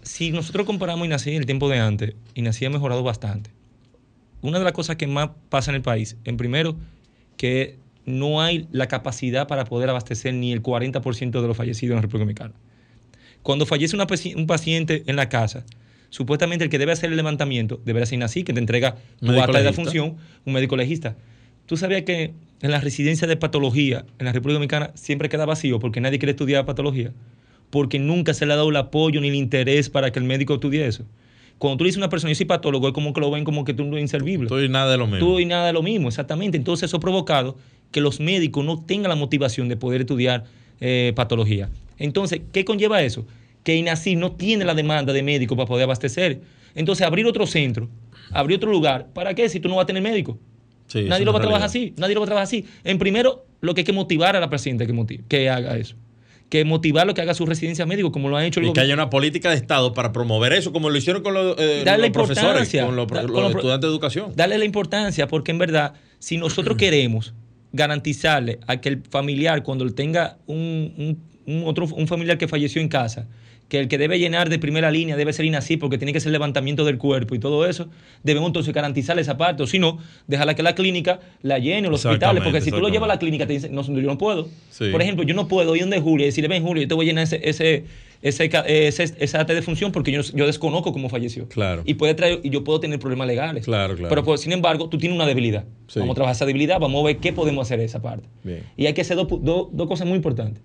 si 0.02 0.30
nosotros 0.30 0.66
comparamos 0.66 1.26
en 1.26 1.34
el 1.34 1.46
tiempo 1.46 1.68
de 1.68 1.78
antes, 1.80 2.14
INASI 2.34 2.66
ha 2.66 2.70
mejorado 2.70 3.02
bastante. 3.02 3.50
Una 4.40 4.58
de 4.58 4.64
las 4.64 4.72
cosas 4.72 4.94
que 4.96 5.06
más 5.08 5.30
pasa 5.48 5.70
en 5.72 5.76
el 5.76 5.82
país, 5.82 6.16
en 6.24 6.36
primero, 6.36 6.76
que 7.36 7.78
no 8.04 8.40
hay 8.40 8.66
la 8.72 8.88
capacidad 8.88 9.46
para 9.46 9.64
poder 9.64 9.90
abastecer 9.90 10.34
ni 10.34 10.52
el 10.52 10.62
40% 10.62 11.40
de 11.40 11.46
los 11.46 11.56
fallecidos 11.56 11.92
en 11.92 11.96
la 11.96 12.02
República 12.02 12.24
Dominicana. 12.24 12.54
Cuando 13.42 13.66
fallece 13.66 13.96
una 13.96 14.06
un 14.36 14.46
paciente 14.46 15.02
en 15.06 15.16
la 15.16 15.28
casa, 15.28 15.64
supuestamente 16.10 16.64
el 16.64 16.70
que 16.70 16.78
debe 16.78 16.92
hacer 16.92 17.10
el 17.10 17.16
levantamiento 17.16 17.80
deberá 17.84 18.06
ser 18.06 18.16
INASI, 18.16 18.44
que 18.44 18.52
te 18.52 18.60
entrega 18.60 18.96
tu 19.20 19.32
acta 19.32 19.58
de 19.58 19.64
legista. 19.64 19.72
función, 19.72 20.16
un 20.44 20.52
médico 20.52 20.76
legista. 20.76 21.16
¿Tú 21.66 21.76
sabías 21.76 22.02
que 22.02 22.34
en 22.60 22.70
la 22.70 22.80
residencia 22.80 23.26
de 23.26 23.36
patología 23.36 24.04
en 24.18 24.26
la 24.26 24.32
República 24.32 24.54
Dominicana 24.54 24.90
siempre 24.94 25.28
queda 25.28 25.44
vacío 25.44 25.78
porque 25.78 26.00
nadie 26.00 26.18
quiere 26.18 26.32
estudiar 26.32 26.64
patología? 26.64 27.12
Porque 27.70 27.98
nunca 27.98 28.34
se 28.34 28.46
le 28.46 28.52
ha 28.52 28.56
dado 28.56 28.70
el 28.70 28.76
apoyo 28.76 29.20
ni 29.20 29.28
el 29.28 29.34
interés 29.34 29.88
para 29.88 30.12
que 30.12 30.18
el 30.18 30.24
médico 30.24 30.54
estudie 30.54 30.86
eso. 30.86 31.04
Cuando 31.58 31.78
tú 31.78 31.84
le 31.84 31.88
dices 31.88 31.98
a 31.98 32.00
una 32.00 32.08
persona, 32.08 32.30
yo 32.30 32.34
soy 32.34 32.46
patólogo, 32.46 32.88
es 32.88 32.94
como 32.94 33.12
que 33.12 33.20
lo 33.20 33.30
ven 33.30 33.44
como 33.44 33.64
que 33.64 33.72
tú 33.72 33.84
no 33.84 33.92
eres 33.92 34.02
inservible. 34.02 34.46
Estoy 34.46 34.68
nada 34.68 34.90
de 34.90 34.98
lo 34.98 35.06
mismo. 35.06 35.20
Tú 35.20 35.38
y 35.38 35.46
nada 35.46 35.66
de 35.66 35.72
lo 35.72 35.82
mismo, 35.82 36.08
exactamente. 36.08 36.56
Entonces 36.56 36.90
eso 36.90 36.96
ha 36.96 37.00
provocado 37.00 37.56
que 37.92 38.00
los 38.00 38.18
médicos 38.20 38.64
no 38.64 38.82
tengan 38.84 39.10
la 39.10 39.16
motivación 39.16 39.68
de 39.68 39.76
poder 39.76 40.00
estudiar 40.00 40.44
eh, 40.80 41.12
patología. 41.14 41.70
Entonces, 41.98 42.40
¿qué 42.52 42.64
conlleva 42.64 43.02
eso? 43.02 43.24
Que 43.62 43.76
INASI 43.76 44.16
no 44.16 44.32
tiene 44.32 44.64
la 44.64 44.74
demanda 44.74 45.12
de 45.12 45.22
médicos 45.22 45.56
para 45.56 45.66
poder 45.68 45.84
abastecer. 45.84 46.40
Entonces, 46.74 47.06
abrir 47.06 47.26
otro 47.26 47.46
centro, 47.46 47.88
abrir 48.32 48.56
otro 48.56 48.70
lugar, 48.72 49.08
¿para 49.14 49.34
qué? 49.34 49.48
Si 49.48 49.60
tú 49.60 49.68
no 49.68 49.76
vas 49.76 49.84
a 49.84 49.86
tener 49.86 50.02
médico. 50.02 50.38
Sí, 50.88 51.04
nadie 51.04 51.24
lo 51.24 51.32
va 51.32 51.38
a 51.38 51.42
trabajar 51.42 51.66
así, 51.66 51.94
nadie 51.96 52.14
lo 52.14 52.20
va 52.20 52.24
a 52.24 52.26
trabajar 52.26 52.44
así. 52.44 52.64
En 52.84 52.98
primero, 52.98 53.46
lo 53.60 53.72
que 53.74 53.82
hay 53.82 53.84
que 53.84 53.92
motivar 53.92 54.34
a 54.36 54.40
la 54.40 54.50
paciente 54.50 54.86
que, 54.86 54.92
motive, 54.92 55.22
que 55.28 55.48
haga 55.48 55.76
eso. 55.76 55.94
Que 56.50 56.66
motivarlo 56.66 57.14
que 57.14 57.22
haga 57.22 57.32
su 57.32 57.46
residencia 57.46 57.86
médico, 57.86 58.12
como 58.12 58.28
lo 58.28 58.36
ha 58.36 58.44
hecho 58.44 58.60
el 58.60 58.64
Y 58.66 58.68
que 58.68 58.80
gobierno. 58.80 58.84
haya 58.84 58.94
una 59.02 59.08
política 59.10 59.48
de 59.50 59.56
Estado 59.56 59.94
para 59.94 60.12
promover 60.12 60.52
eso, 60.52 60.70
como 60.72 60.90
lo 60.90 60.98
hicieron 60.98 61.22
con 61.22 61.32
los, 61.32 61.56
eh, 61.58 61.82
los 61.86 62.10
profesores, 62.10 62.70
con 62.84 62.94
los, 62.96 63.06
pro- 63.06 63.16
Da- 63.18 63.22
los 63.22 63.32
con 63.32 63.42
los 63.42 63.52
pro- 63.52 63.60
estudiantes 63.60 63.88
de 63.88 63.92
educación. 63.94 64.32
darle 64.36 64.58
la 64.58 64.64
importancia, 64.66 65.28
porque 65.28 65.50
en 65.52 65.58
verdad, 65.58 65.94
si 66.18 66.36
nosotros 66.36 66.76
queremos 66.76 67.32
garantizarle 67.72 68.60
a 68.66 68.80
que 68.80 68.88
el 68.90 69.02
familiar, 69.10 69.62
cuando 69.62 69.88
tenga 69.94 70.38
un, 70.46 70.94
un- 70.98 71.32
un, 71.46 71.64
otro, 71.66 71.86
un 71.86 72.06
familiar 72.06 72.38
que 72.38 72.46
falleció 72.48 72.80
en 72.80 72.88
casa, 72.88 73.26
que 73.72 73.80
el 73.80 73.88
que 73.88 73.96
debe 73.96 74.18
llenar 74.18 74.50
de 74.50 74.58
primera 74.58 74.90
línea 74.90 75.16
debe 75.16 75.32
ser 75.32 75.46
INACI 75.46 75.78
porque 75.78 75.96
tiene 75.96 76.12
que 76.12 76.20
ser 76.20 76.30
levantamiento 76.30 76.84
del 76.84 76.98
cuerpo 76.98 77.34
y 77.34 77.38
todo 77.38 77.64
eso, 77.64 77.88
debemos 78.22 78.48
entonces 78.50 78.74
garantizar 78.74 79.18
esa 79.18 79.38
parte, 79.38 79.62
o 79.62 79.66
si 79.66 79.78
no, 79.78 79.96
dejarla 80.26 80.54
que 80.54 80.62
la 80.62 80.74
clínica 80.74 81.20
la 81.40 81.58
llene, 81.58 81.88
o 81.88 81.90
los 81.90 82.04
hospitales, 82.04 82.42
porque 82.42 82.60
si 82.60 82.70
tú 82.70 82.80
lo 82.80 82.90
llevas 82.90 83.08
a 83.08 83.14
la 83.14 83.18
clínica 83.18 83.46
te 83.46 83.54
dicen, 83.54 83.74
no, 83.74 83.82
yo 83.82 83.92
no 84.02 84.18
puedo. 84.18 84.46
Sí. 84.68 84.90
Por 84.90 85.00
ejemplo, 85.00 85.24
yo 85.24 85.32
no 85.34 85.48
puedo 85.48 85.74
ir 85.74 85.80
donde 85.84 86.00
Julio 86.00 86.24
y 86.24 86.28
decirle, 86.28 86.48
ven 86.48 86.62
Julio, 86.62 86.82
yo 86.82 86.88
te 86.88 86.92
voy 86.94 87.06
a 87.06 87.08
llenar 87.08 87.24
ese, 87.24 87.40
ese, 87.48 87.84
ese, 88.20 88.50
ese, 89.18 89.38
acta 89.38 89.54
de 89.54 89.62
función 89.62 89.90
porque 89.90 90.12
yo, 90.12 90.20
yo 90.20 90.44
desconozco 90.46 90.92
cómo 90.92 91.08
falleció. 91.08 91.48
Claro. 91.48 91.82
Y, 91.86 91.94
puede 91.94 92.12
traer, 92.12 92.40
y 92.42 92.50
yo 92.50 92.64
puedo 92.64 92.78
tener 92.78 92.98
problemas 92.98 93.26
legales. 93.26 93.64
Claro, 93.64 93.94
claro. 93.94 94.10
Pero 94.10 94.22
pues, 94.22 94.42
sin 94.42 94.52
embargo, 94.52 94.90
tú 94.90 94.98
tienes 94.98 95.16
una 95.16 95.24
debilidad. 95.26 95.64
Sí. 95.88 95.98
Vamos 95.98 96.12
a 96.12 96.16
trabajar 96.16 96.36
esa 96.36 96.44
debilidad, 96.44 96.78
vamos 96.78 97.02
a 97.02 97.06
ver 97.06 97.16
qué 97.16 97.32
podemos 97.32 97.66
hacer 97.66 97.78
en 97.80 97.86
esa 97.86 98.02
parte. 98.02 98.28
Bien. 98.44 98.64
Y 98.76 98.84
hay 98.84 98.92
que 98.92 99.00
hacer 99.00 99.16
dos, 99.16 99.28
dos- 99.40 99.68
dos 99.72 99.88
cosas 99.88 100.06
muy 100.06 100.16
importantes. 100.16 100.62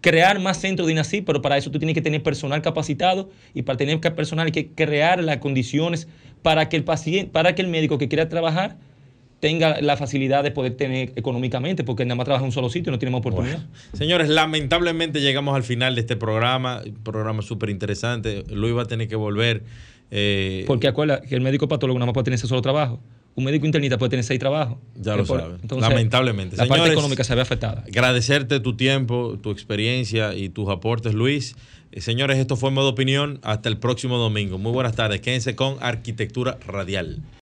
Crear 0.00 0.38
más 0.38 0.60
centros 0.60 0.86
de 0.86 0.92
INACI, 0.92 1.22
pero 1.22 1.42
para 1.42 1.56
eso 1.56 1.70
tú 1.70 1.78
tienes 1.78 1.94
que 1.94 2.02
tener 2.02 2.22
personal 2.22 2.62
capacitado 2.62 3.30
y 3.52 3.62
para 3.62 3.76
tener 3.76 4.00
personal 4.00 4.46
hay 4.46 4.52
que 4.52 4.68
crear 4.68 5.22
las 5.22 5.38
condiciones 5.38 6.06
para 6.42 6.68
que 6.68 6.76
el 6.76 6.84
paciente, 6.84 7.30
para 7.32 7.54
que 7.54 7.62
el 7.62 7.68
médico 7.68 7.98
que 7.98 8.08
quiera 8.08 8.28
trabajar 8.28 8.76
tenga 9.40 9.80
la 9.80 9.96
facilidad 9.96 10.42
de 10.42 10.50
poder 10.50 10.76
tener 10.76 11.12
económicamente, 11.16 11.84
porque 11.84 12.04
nada 12.04 12.16
más 12.16 12.24
trabaja 12.24 12.44
en 12.44 12.48
un 12.48 12.52
solo 12.52 12.68
sitio 12.70 12.90
y 12.90 12.92
no 12.92 12.98
tiene 12.98 13.12
más 13.12 13.20
oportunidad. 13.20 13.64
Señores, 13.92 14.28
lamentablemente 14.28 15.20
llegamos 15.20 15.54
al 15.54 15.62
final 15.62 15.94
de 15.94 16.00
este 16.00 16.16
programa, 16.16 16.82
un 16.84 16.94
programa 17.04 17.42
súper 17.42 17.70
interesante. 17.70 18.44
Luis 18.50 18.76
va 18.76 18.82
a 18.82 18.86
tener 18.86 19.08
que 19.08 19.16
volver. 19.16 19.62
eh, 20.10 20.64
Porque 20.66 20.88
acuerda 20.88 21.20
que 21.20 21.34
el 21.34 21.40
médico 21.40 21.68
patólogo 21.68 21.98
nada 21.98 22.06
más 22.06 22.14
puede 22.14 22.24
tener 22.24 22.38
ese 22.38 22.48
solo 22.48 22.62
trabajo. 22.62 23.00
Un 23.38 23.44
médico 23.44 23.66
internista 23.66 23.98
puede 23.98 24.10
tener 24.10 24.24
seis 24.24 24.40
trabajos. 24.40 24.78
Ya 24.96 25.14
lo 25.14 25.24
por- 25.24 25.58
entonces, 25.62 25.88
Lamentablemente. 25.88 26.56
La 26.56 26.64
parte 26.64 26.74
Señores, 26.74 26.92
económica 26.94 27.22
se 27.22 27.36
ve 27.36 27.40
afectada. 27.40 27.84
Agradecerte 27.86 28.58
tu 28.58 28.76
tiempo, 28.76 29.38
tu 29.40 29.52
experiencia 29.52 30.34
y 30.34 30.48
tus 30.48 30.68
aportes, 30.68 31.14
Luis. 31.14 31.54
Eh, 31.92 32.00
señores, 32.00 32.36
esto 32.38 32.56
fue 32.56 32.72
Modo 32.72 32.88
Opinión. 32.88 33.38
Hasta 33.44 33.68
el 33.68 33.78
próximo 33.78 34.18
domingo. 34.18 34.58
Muy 34.58 34.72
buenas 34.72 34.96
tardes. 34.96 35.20
Quédense 35.20 35.54
con 35.54 35.76
Arquitectura 35.80 36.58
Radial. 36.66 37.20